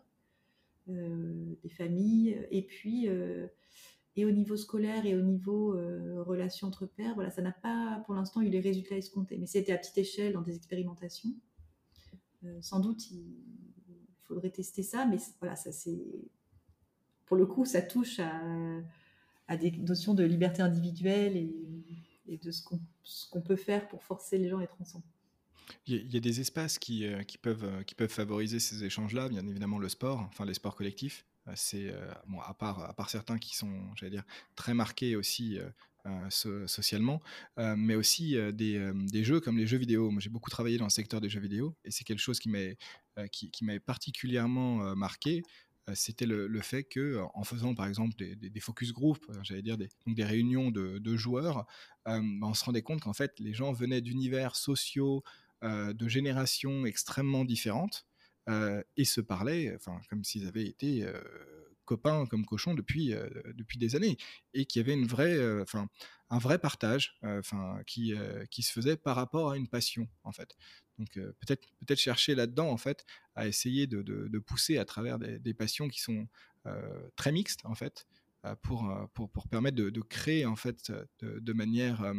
euh, 0.89 1.55
des 1.63 1.69
familles, 1.69 2.47
et 2.51 2.63
puis, 2.63 3.09
euh, 3.09 3.47
et 4.17 4.25
au 4.25 4.33
niveau 4.33 4.57
scolaire 4.57 5.07
et 5.07 5.17
au 5.17 5.23
niveau 5.23 5.75
euh, 5.75 6.23
relations 6.25 6.67
entre 6.67 6.87
pairs, 6.87 7.15
voilà, 7.15 7.31
ça 7.31 7.43
n'a 7.43 7.53
pas, 7.53 8.03
pour 8.07 8.15
l'instant, 8.15 8.41
eu 8.41 8.49
les 8.49 8.61
résultats 8.61 8.97
escomptés. 8.97 9.39
Mais 9.39 9.47
c'était 9.47 9.73
à 9.73 9.79
petite 9.79 9.99
échelle, 9.99 10.33
dans 10.33 10.43
des 10.43 10.57
expérimentations. 10.57 11.31
sans 12.61 12.81
doute, 12.81 13.09
il 13.13 13.25
faudrait 14.25 14.51
tester 14.51 14.83
ça, 14.83 15.07
mais 15.07 15.19
voilà, 15.41 15.55
ça 15.55 15.71
c'est... 15.71 16.05
Pour 17.27 17.37
le 17.37 17.47
coup, 17.47 17.65
ça 17.65 17.81
touche 17.81 18.19
à 18.19 18.43
à 19.49 19.57
des 19.57 19.71
notions 19.73 20.15
de 20.15 20.25
liberté 20.25 20.63
individuelle 20.63 21.37
et, 21.37 22.39
de 22.43 22.51
ce 22.51 22.63
qu'on 23.31 23.41
peut 23.43 23.57
faire 23.57 23.87
pour 23.89 24.03
forcer 24.03 24.39
les 24.39 24.49
gens 24.49 24.59
à 24.59 24.63
être 24.63 24.81
ensemble. 24.81 25.05
Il 25.87 26.13
y 26.13 26.17
a 26.17 26.21
des 26.21 26.41
espaces 26.41 26.79
qui, 26.79 27.07
euh, 27.07 27.21
euh, 27.47 27.83
qui 27.83 27.95
peuvent 27.95 28.09
favoriser 28.09 28.59
ces 28.59 28.85
échanges-là, 28.85 29.29
bien 29.29 29.47
évidemment 29.47 29.79
le 29.79 29.89
sport, 29.89 30.21
enfin 30.21 30.45
les 30.45 30.55
sports 30.55 30.77
collectifs. 30.77 31.27
Euh, 31.47 31.53
c'est 31.57 31.93
à 31.93 32.55
part 32.55 33.11
certains 33.11 33.39
qui 33.39 33.57
sont, 33.57 33.71
j'allais 33.97 34.11
dire, 34.11 34.25
très 34.57 34.75
marqués 34.75 35.17
aussi 35.17 35.59
socialement, 36.29 37.23
mais 37.57 37.95
aussi 37.95 38.37
des, 38.53 39.25
jeux 39.25 39.41
comme 39.41 39.59
les 39.59 39.67
jeux 39.67 39.79
vidéo. 39.79 40.11
Moi, 40.11 40.21
j'ai 40.21 40.31
beaucoup 40.31 40.51
travaillé 40.51 40.79
dans 40.79 40.85
le 40.85 40.91
secteur 40.91 41.21
des 41.21 41.29
jeux 41.29 41.41
vidéo 41.41 41.75
et 41.85 41.91
c'est 41.91 42.05
quelque 42.05 42.21
chose 42.21 42.39
qui 42.39 42.49
m'a 42.49 43.27
qui, 43.29 43.51
qui 43.51 43.65
particulièrement 43.81 44.97
marqué. 44.97 45.43
Euh, 45.91 45.93
c'était 45.95 46.27
le, 46.27 46.61
fait 46.61 46.85
que 46.85 47.21
en 47.35 47.45
faisant 47.45 47.75
par 47.75 47.87
exemple 47.87 48.15
des, 48.17 48.61
focus 48.61 48.93
group, 48.93 49.19
euh, 49.29 49.35
j'allais 49.43 49.63
dire 49.63 49.77
des, 49.77 49.89
des 50.07 50.25
réunions 50.25 50.71
de, 50.71 51.17
joueurs, 51.17 51.67
euh, 52.09 52.21
bah, 52.41 52.47
on 52.47 52.55
se 52.55 52.65
rendait 52.65 52.83
compte 52.83 53.01
qu'en 53.03 53.13
fait 53.13 53.39
les 53.39 53.53
gens 53.53 53.73
venaient 53.73 54.01
d'univers 54.01 54.57
sociaux, 54.57 55.23
de 55.63 56.09
générations 56.09 56.85
extrêmement 56.85 57.47
différentes 57.47 58.07
et 58.49 59.05
se 59.07 59.23
parlaient, 59.23 59.75
enfin 59.75 59.99
comme 60.11 60.23
s'ils 60.23 60.47
avaient 60.47 60.67
été 60.67 61.07
copains 61.85 62.27
comme 62.27 62.45
cochons 62.45 62.75
depuis, 62.75 63.15
depuis 63.55 63.79
des 63.79 63.97
années 63.97 64.17
et 64.53 64.67
qu'il 64.67 64.81
y 64.81 64.85
avait 64.85 64.95
une 64.95 65.07
vraie, 65.07 65.61
enfin 65.61 65.89
un 66.31 66.39
vrai 66.39 66.59
partage, 66.59 67.19
enfin 67.23 67.81
qui, 67.87 68.15
qui 68.51 68.63
se 68.63 68.73
faisait 68.73 68.97
par 68.97 69.17
rapport 69.17 69.51
à 69.51 69.57
une 69.57 69.69
passion 69.69 70.09
en 70.25 70.33
fait. 70.33 70.57
Donc 70.99 71.15
peut-être 71.15 71.67
peut-être 71.81 71.99
chercher 71.99 72.35
là-dedans 72.35 72.71
en 72.71 72.77
fait 72.77 73.05
à 73.35 73.47
essayer 73.47 73.87
de, 73.87 74.03
de, 74.03 74.39
pousser 74.39 74.79
à 74.79 74.85
travers 74.85 75.19
des, 75.19 75.55
passions 75.55 75.89
qui 75.89 76.01
sont 76.01 76.29
très 77.17 77.33
mixtes 77.33 77.61
en 77.65 77.75
fait 77.75 78.07
pour, 78.63 78.93
pour, 79.15 79.31
pour 79.31 79.49
permettre 79.49 79.77
de, 79.77 80.01
créer 80.01 80.47
en 80.47 80.57
fait 80.57 80.93
de, 81.21 81.53
manière 81.53 82.13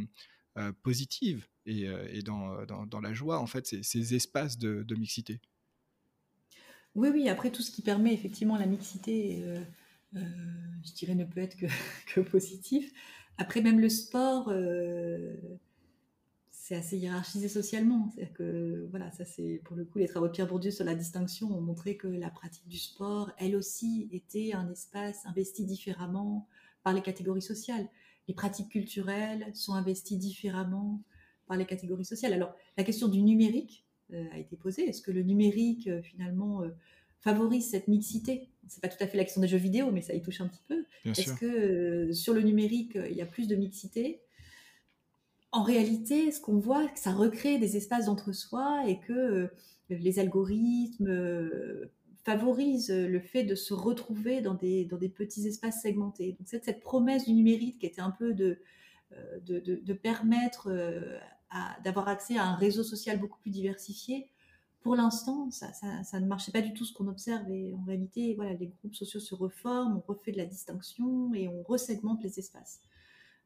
positive 0.83 1.47
et, 1.65 1.83
et 2.09 2.21
dans, 2.21 2.65
dans, 2.65 2.85
dans, 2.85 3.01
la 3.01 3.13
joie 3.13 3.39
en 3.39 3.47
fait 3.47 3.65
ces, 3.65 3.83
ces 3.83 4.15
espaces 4.15 4.57
de, 4.57 4.95
mixité. 4.95 5.41
Oui, 6.95 7.09
oui, 7.13 7.29
après 7.29 7.51
tout 7.51 7.61
ce 7.61 7.71
qui 7.71 7.81
permet 7.81 8.13
effectivement 8.13 8.57
la 8.57 8.65
mixité, 8.65 9.43
je 10.13 10.93
dirais, 10.93 11.15
ne 11.15 11.25
peut 11.25 11.41
être 11.41 11.57
que, 11.57 11.65
que 12.13 12.21
positif. 12.21 12.91
Après, 13.37 13.61
même 13.61 13.79
le 13.79 13.89
sport, 13.89 14.51
c'est 16.65 16.75
assez 16.75 16.97
hiérarchisé 16.97 17.47
socialement. 17.47 18.09
C'est-à-dire 18.09 18.33
que, 18.33 18.87
voilà, 18.89 19.11
ça 19.11 19.23
c'est 19.23 19.61
pour 19.65 19.75
le 19.75 19.85
coup, 19.85 19.99
les 19.99 20.07
travaux 20.07 20.25
de 20.25 20.31
Pierre 20.31 20.47
Bourdieu 20.47 20.71
sur 20.71 20.83
la 20.83 20.95
distinction 20.95 21.55
ont 21.55 21.61
montré 21.61 21.95
que 21.95 22.07
la 22.07 22.31
pratique 22.31 22.67
du 22.67 22.79
sport, 22.79 23.29
elle 23.37 23.55
aussi, 23.55 24.09
était 24.11 24.53
un 24.53 24.67
espace 24.71 25.27
investi 25.27 25.63
différemment 25.63 26.47
par 26.81 26.93
les 26.93 27.03
catégories 27.03 27.43
sociales. 27.43 27.87
Les 28.27 28.33
pratiques 28.33 28.69
culturelles 28.69 29.45
sont 29.53 29.73
investies 29.75 30.17
différemment 30.17 31.03
par 31.45 31.55
les 31.55 31.67
catégories 31.67 32.03
sociales. 32.03 32.33
Alors, 32.33 32.55
la 32.77 32.83
question 32.83 33.09
du 33.09 33.21
numérique 33.21 33.84
euh, 33.84 33.84
a 34.13 34.37
été 34.37 34.55
posée. 34.55 34.87
Est-ce 34.87 35.01
que 35.01 35.11
le 35.11 35.23
numérique, 35.23 35.87
euh, 35.87 36.01
finalement, 36.01 36.61
euh, 36.61 36.69
favorise 37.21 37.69
cette 37.69 37.87
mixité? 37.87 38.49
C'est 38.67 38.81
pas 38.81 38.87
tout 38.87 39.03
à 39.03 39.07
fait 39.07 39.17
la 39.17 39.23
question 39.23 39.41
des 39.41 39.47
jeux 39.47 39.57
vidéo, 39.57 39.91
mais 39.91 40.01
ça 40.01 40.13
y 40.13 40.21
touche 40.21 40.41
un 40.41 40.47
petit 40.47 40.63
peu. 40.67 40.85
Est-ce 41.05 41.33
que 41.33 42.11
sur 42.13 42.33
le 42.33 42.41
numérique, 42.41 42.95
il 42.95 43.15
y 43.15 43.21
a 43.21 43.25
plus 43.25 43.47
de 43.47 43.55
mixité? 43.55 44.21
En 45.51 45.63
réalité, 45.63 46.31
ce 46.31 46.41
qu'on 46.41 46.59
voit, 46.59 46.83
c'est 46.87 46.93
que 46.93 46.99
ça 46.99 47.13
recrée 47.13 47.57
des 47.59 47.77
espaces 47.77 48.05
d'entre-soi 48.05 48.83
et 48.87 48.99
que 48.99 49.13
euh, 49.13 49.47
les 49.89 50.19
algorithmes 50.19 51.07
euh, 51.07 51.91
favorise 52.25 52.89
le 52.89 53.19
fait 53.19 53.43
de 53.43 53.55
se 53.55 53.73
retrouver 53.73 54.41
dans 54.41 54.55
des, 54.55 54.83
dans 54.85 54.97
des 54.97 55.09
petits 55.09 55.47
espaces 55.47 55.81
segmentés. 55.81 56.35
Donc 56.39 56.47
cette, 56.47 56.65
cette 56.65 56.81
promesse 56.81 57.25
du 57.25 57.33
numérique 57.33 57.79
qui 57.79 57.85
était 57.85 58.01
un 58.01 58.11
peu 58.11 58.33
de, 58.33 58.57
de, 59.45 59.59
de, 59.59 59.93
permettre 59.93 60.69
d'avoir 61.83 62.07
accès 62.07 62.37
à 62.37 62.45
un 62.45 62.55
réseau 62.55 62.83
social 62.83 63.19
beaucoup 63.19 63.39
plus 63.39 63.51
diversifié, 63.51 64.29
pour 64.85 64.95
l'instant, 64.95 65.49
ça, 65.49 66.19
ne 66.19 66.27
marchait 66.27 66.51
pas 66.51 66.61
du 66.61 66.71
tout 66.71 66.85
ce 66.85 66.93
qu'on 66.93 67.07
observe. 67.07 67.49
Et 67.49 67.73
en 67.73 67.83
réalité, 67.85 68.35
voilà, 68.35 68.53
les 68.53 68.67
groupes 68.67 68.93
sociaux 68.93 69.19
se 69.19 69.33
reforment, 69.33 69.97
on 69.97 70.11
refait 70.11 70.31
de 70.31 70.37
la 70.37 70.45
distinction 70.45 71.33
et 71.33 71.47
on 71.47 71.63
resegmente 71.63 72.21
les 72.21 72.37
espaces. 72.37 72.81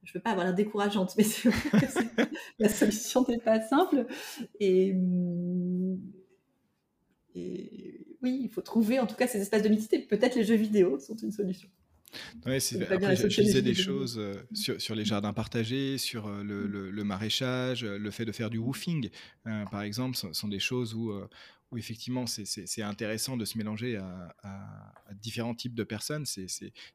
Je 0.04 0.12
ne 0.12 0.14
veux 0.16 0.22
pas 0.22 0.32
avoir 0.32 0.45
l'air 0.45 0.54
décourageante, 0.54 1.16
mais 1.16 1.24
la 2.60 2.68
solution 2.68 3.26
n'est 3.26 3.39
pas 3.39 3.62
simple. 3.62 4.06
Et, 4.60 4.93
et, 7.36 8.18
oui, 8.22 8.41
il 8.43 8.50
faut 8.50 8.62
trouver 8.62 9.00
en 9.00 9.08
tout 9.08 9.16
cas 9.16 9.28
ces 9.28 9.39
espaces 9.39 9.64
de 9.64 9.70
mixité. 9.70 10.00
Peut-être 10.00 10.36
les 10.36 10.43
jeux 10.43 10.56
vidéo 10.56 11.00
sont 11.00 11.16
une 11.16 11.32
solution. 11.32 11.70
Ouais, 12.45 12.57
après, 12.89 13.16
je, 13.16 13.41
disais 13.41 13.62
des 13.62 13.76
choses 13.76 14.18
euh, 14.18 14.34
sur, 14.53 14.82
sur, 14.82 14.95
les 14.95 15.05
jardins 15.05 15.34
partagés, 15.34 15.97
sur 15.97 16.28
euh, 16.28 16.43
le, 16.43 16.66
le, 16.68 17.03
maraîchage, 17.03 17.84
euh, 17.84 17.97
le 17.97 18.12
fait 18.12 18.26
de 18.26 18.32
faire 18.32 18.49
du 18.49 18.57
woofing, 18.57 19.10
par 19.43 19.82
exemple, 19.82 20.18
sont, 20.18 20.34
sont, 20.34 20.47
des 20.47 20.60
choses 20.60 20.93
où, 20.93 21.14
où 21.72 21.78
effectivement 21.78 22.26
c'est 22.26 22.82
intéressant 22.82 23.38
de 23.38 23.45
se 23.45 23.57
mélanger 23.57 23.97
à, 23.97 24.36
à, 24.43 25.14
différents 25.14 25.53
types 25.53 25.76
de 25.76 25.84
personnes. 25.84 26.26
C'est 26.26 26.47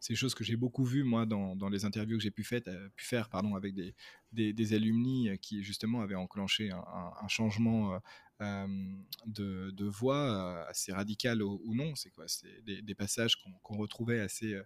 des 0.08 0.14
choses 0.14 0.34
que 0.34 0.44
j'ai 0.44 0.56
beaucoup 0.56 0.84
vues, 0.84 1.04
moi, 1.04 1.26
dans, 1.26 1.54
dans 1.54 1.68
les 1.68 1.84
interviews 1.84 2.16
que 2.16 2.22
j'ai 2.22 2.30
pu, 2.30 2.42
pu, 2.42 3.04
faire 3.04 3.28
pardon, 3.28 3.54
avec 3.54 3.74
des, 3.74 3.94
des, 4.32 4.52
des, 4.52 4.74
alumni 4.74 5.30
qui, 5.40 5.62
justement, 5.62 6.00
avaient 6.00 6.14
enclenché 6.14 6.70
un, 6.70 6.84
un, 7.22 7.28
changement. 7.28 8.00
de, 8.40 9.70
de, 9.70 9.84
voix 9.84 10.66
assez 10.68 10.92
radical 10.92 11.42
ou, 11.42 11.74
non, 11.74 11.94
c'est 11.94 12.10
quoi? 12.10 12.24
C'est 12.26 12.62
des, 12.64 12.82
des, 12.82 12.94
passages 12.94 13.36
qu'on 13.62 13.76
retrouvait 13.76 14.20
assez, 14.20 14.60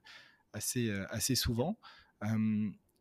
assez, 0.59 0.91
euh, 0.91 1.07
assez 1.11 1.35
souvent. 1.35 1.79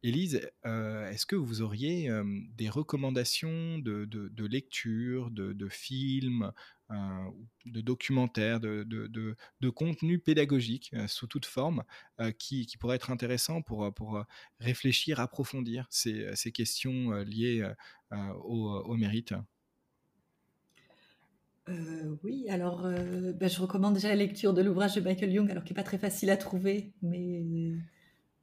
Élise, 0.03 0.47
euh, 0.65 1.09
est-ce 1.09 1.25
que 1.25 1.35
vous 1.35 1.61
auriez 1.63 2.07
des 2.55 2.69
recommandations 2.69 3.79
de, 3.79 4.05
de, 4.05 4.45
lecture, 4.45 5.31
de, 5.31 5.67
films, 5.69 6.51
euh, 6.91 6.95
de 7.65 7.81
documentaires, 7.81 8.59
de, 8.59 9.69
contenu 9.75 10.19
pédagogique 10.19 10.95
sous 11.07 11.25
toute 11.25 11.47
forme 11.47 11.83
qui, 12.37 12.67
qui 12.67 12.77
pourraient 12.77 12.97
être 12.97 13.09
intéressants 13.09 13.63
pour, 13.63 14.23
réfléchir, 14.59 15.19
approfondir 15.19 15.87
ces, 15.89 16.51
questions 16.53 17.11
liées 17.23 17.67
au, 18.11 18.95
mérite? 18.95 19.33
Oui, 22.23 22.45
alors 22.49 22.87
ben, 23.35 23.49
je 23.49 23.61
recommande 23.61 23.93
déjà 23.93 24.09
la 24.09 24.15
lecture 24.15 24.53
de 24.53 24.61
l'ouvrage 24.61 24.95
de 24.95 25.01
Michael 25.01 25.31
Young, 25.31 25.51
alors 25.51 25.63
qui 25.63 25.73
n'est 25.73 25.75
pas 25.75 25.83
très 25.83 25.97
facile 25.97 26.29
à 26.29 26.37
trouver, 26.37 26.93
mais 27.01 27.43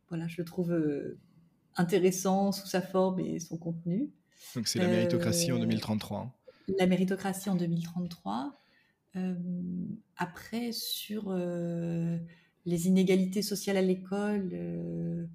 voilà, 0.08 0.26
je 0.28 0.36
le 0.38 0.44
trouve 0.44 0.74
intéressant 1.76 2.52
sous 2.52 2.66
sa 2.66 2.82
forme 2.82 3.20
et 3.20 3.40
son 3.40 3.56
contenu. 3.56 4.10
Donc 4.54 4.68
c'est 4.68 4.78
la 4.78 4.88
méritocratie 4.88 5.52
en 5.52 5.58
2033. 5.58 6.18
Hein. 6.18 6.32
La 6.78 6.86
méritocratie 6.86 7.48
en 7.48 7.56
2033. 7.56 8.52
après, 10.16 10.72
sur 10.72 11.34
les 12.66 12.86
inégalités 12.86 13.42
sociales 13.42 13.76
à 13.76 13.82
l'école, 13.82 15.28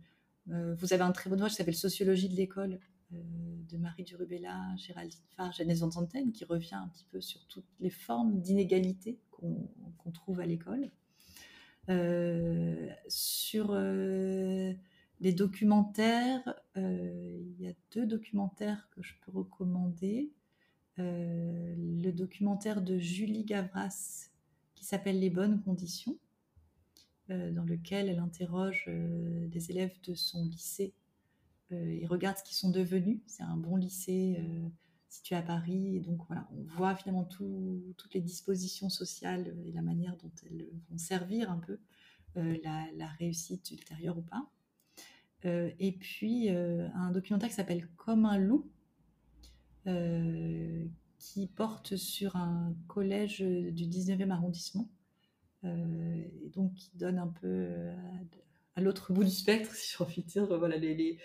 vous 0.47 0.93
avez 0.93 1.03
un 1.03 1.11
très 1.11 1.29
bon 1.29 1.35
ouvrage 1.37 1.51
qui 1.51 1.57
s'appelle 1.57 1.75
Sociologie 1.75 2.29
de 2.29 2.35
l'école 2.35 2.79
de 3.11 3.77
Marie 3.77 4.03
Durubella, 4.03 4.75
Géraldine 4.77 5.21
Farr, 5.35 5.51
Genèse 5.51 5.83
Antenne, 5.83 6.31
qui 6.31 6.45
revient 6.45 6.75
un 6.75 6.87
petit 6.89 7.05
peu 7.05 7.21
sur 7.21 7.45
toutes 7.47 7.65
les 7.79 7.89
formes 7.89 8.39
d'inégalité 8.41 9.19
qu'on 9.31 10.11
trouve 10.11 10.39
à 10.39 10.45
l'école. 10.45 10.91
Euh, 11.89 12.87
sur 13.07 13.71
euh, 13.71 14.73
les 15.21 15.33
documentaires, 15.33 16.53
euh, 16.77 17.41
il 17.41 17.63
y 17.63 17.67
a 17.67 17.73
deux 17.91 18.05
documentaires 18.05 18.87
que 18.91 19.01
je 19.01 19.13
peux 19.25 19.31
recommander. 19.31 20.31
le 20.97 22.11
documentaire 22.11 22.81
de 22.81 22.97
Julie 22.97 23.45
Gavras 23.45 24.29
qui 24.75 24.83
s'appelle 24.83 25.19
Les 25.19 25.29
bonnes 25.29 25.61
conditions, 25.61 26.17
dans 27.29 27.63
lequel 27.63 28.09
elle 28.09 28.19
interroge 28.19 28.89
des 28.89 29.71
élèves 29.71 29.95
de 30.03 30.13
son 30.13 30.43
lycée 30.45 30.93
ils 31.71 32.07
regardent 32.07 32.37
ce 32.37 32.43
qu'ils 32.43 32.57
sont 32.57 32.71
devenus. 32.71 33.19
C'est 33.27 33.43
un 33.43 33.57
bon 33.57 33.75
lycée 33.75 34.37
euh, 34.39 34.67
situé 35.07 35.35
à 35.35 35.41
Paris. 35.41 35.99
Donc 36.01 36.21
voilà, 36.27 36.47
on 36.51 36.63
voit 36.63 36.95
finalement 36.95 37.25
toutes 37.25 38.13
les 38.13 38.21
dispositions 38.21 38.89
sociales 38.89 39.55
et 39.65 39.71
la 39.71 39.81
manière 39.81 40.15
dont 40.17 40.31
elles 40.45 40.67
vont 40.89 40.97
servir 40.97 41.51
un 41.51 41.57
peu 41.57 41.79
euh, 42.37 42.57
la, 42.63 43.07
réussite 43.19 43.69
ultérieure 43.71 44.17
ou 44.17 44.21
pas. 44.21 44.49
Euh, 45.45 45.71
et 45.79 45.93
puis 45.93 46.49
un 46.49 47.11
documentaire 47.11 47.49
qui 47.49 47.55
s'appelle 47.55 47.87
Comme 47.95 48.25
un 48.25 48.37
loup, 48.37 48.69
qui 51.17 51.47
porte 51.47 51.95
sur 51.95 52.35
un 52.35 52.75
collège 52.87 53.39
du 53.41 53.85
19e 53.85 54.29
arrondissement. 54.29 54.87
et 55.63 56.51
donc 56.53 56.73
qui 56.75 56.91
donne 56.95 57.17
un 57.17 57.27
peu 57.27 57.67
à, 58.75 58.81
l'autre 58.81 59.13
bout 59.13 59.23
du 59.23 59.31
spectre, 59.31 59.71
si 59.75 59.95
j'ai 59.97 60.03
envie 60.03 60.21
de 60.21 60.27
dire, 60.27 60.45
voilà, 60.45 60.77
les, 60.77 61.17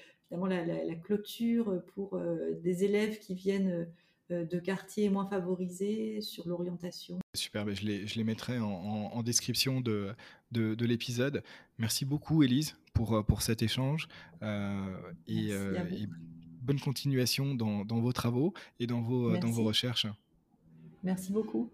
la, 0.43 0.95
clôture 0.97 1.83
pour 1.95 2.15
euh, 2.15 2.59
des 2.63 2.85
élèves 2.85 3.19
qui 3.19 3.35
viennent 3.35 3.87
euh, 4.31 4.45
de 4.45 4.59
quartiers 4.59 5.11
moins 5.11 5.27
favorisés 5.27 6.21
sur 6.21 6.49
l'orientation. 6.49 7.19
Super, 7.35 7.65
ben, 7.65 7.75
je, 7.75 7.85
les, 7.85 8.07
je 8.07 8.17
les 8.17 8.25
mettrai 8.25 8.59
en, 8.59 9.23
description 9.23 9.81
de, 9.81 10.15
de, 10.53 10.85
l'épisode. 10.85 11.43
Merci 11.79 12.05
beaucoup 12.05 12.43
Elise 12.43 12.77
pour, 12.93 13.15
euh, 13.15 13.23
pour 13.23 13.43
cet 13.43 13.63
échange 13.63 14.09
et, 15.27 15.51
bonne 16.63 16.81
continuation 16.81 17.55
dans, 17.55 17.85
dans, 17.85 18.01
vos 18.01 18.13
travaux 18.13 18.55
et 18.81 18.87
dans 18.87 19.03
vos, 19.03 19.37
dans 19.37 19.51
vos 19.51 19.65
recherches. 19.65 20.07
Merci 21.03 21.31
beaucoup. 21.31 21.71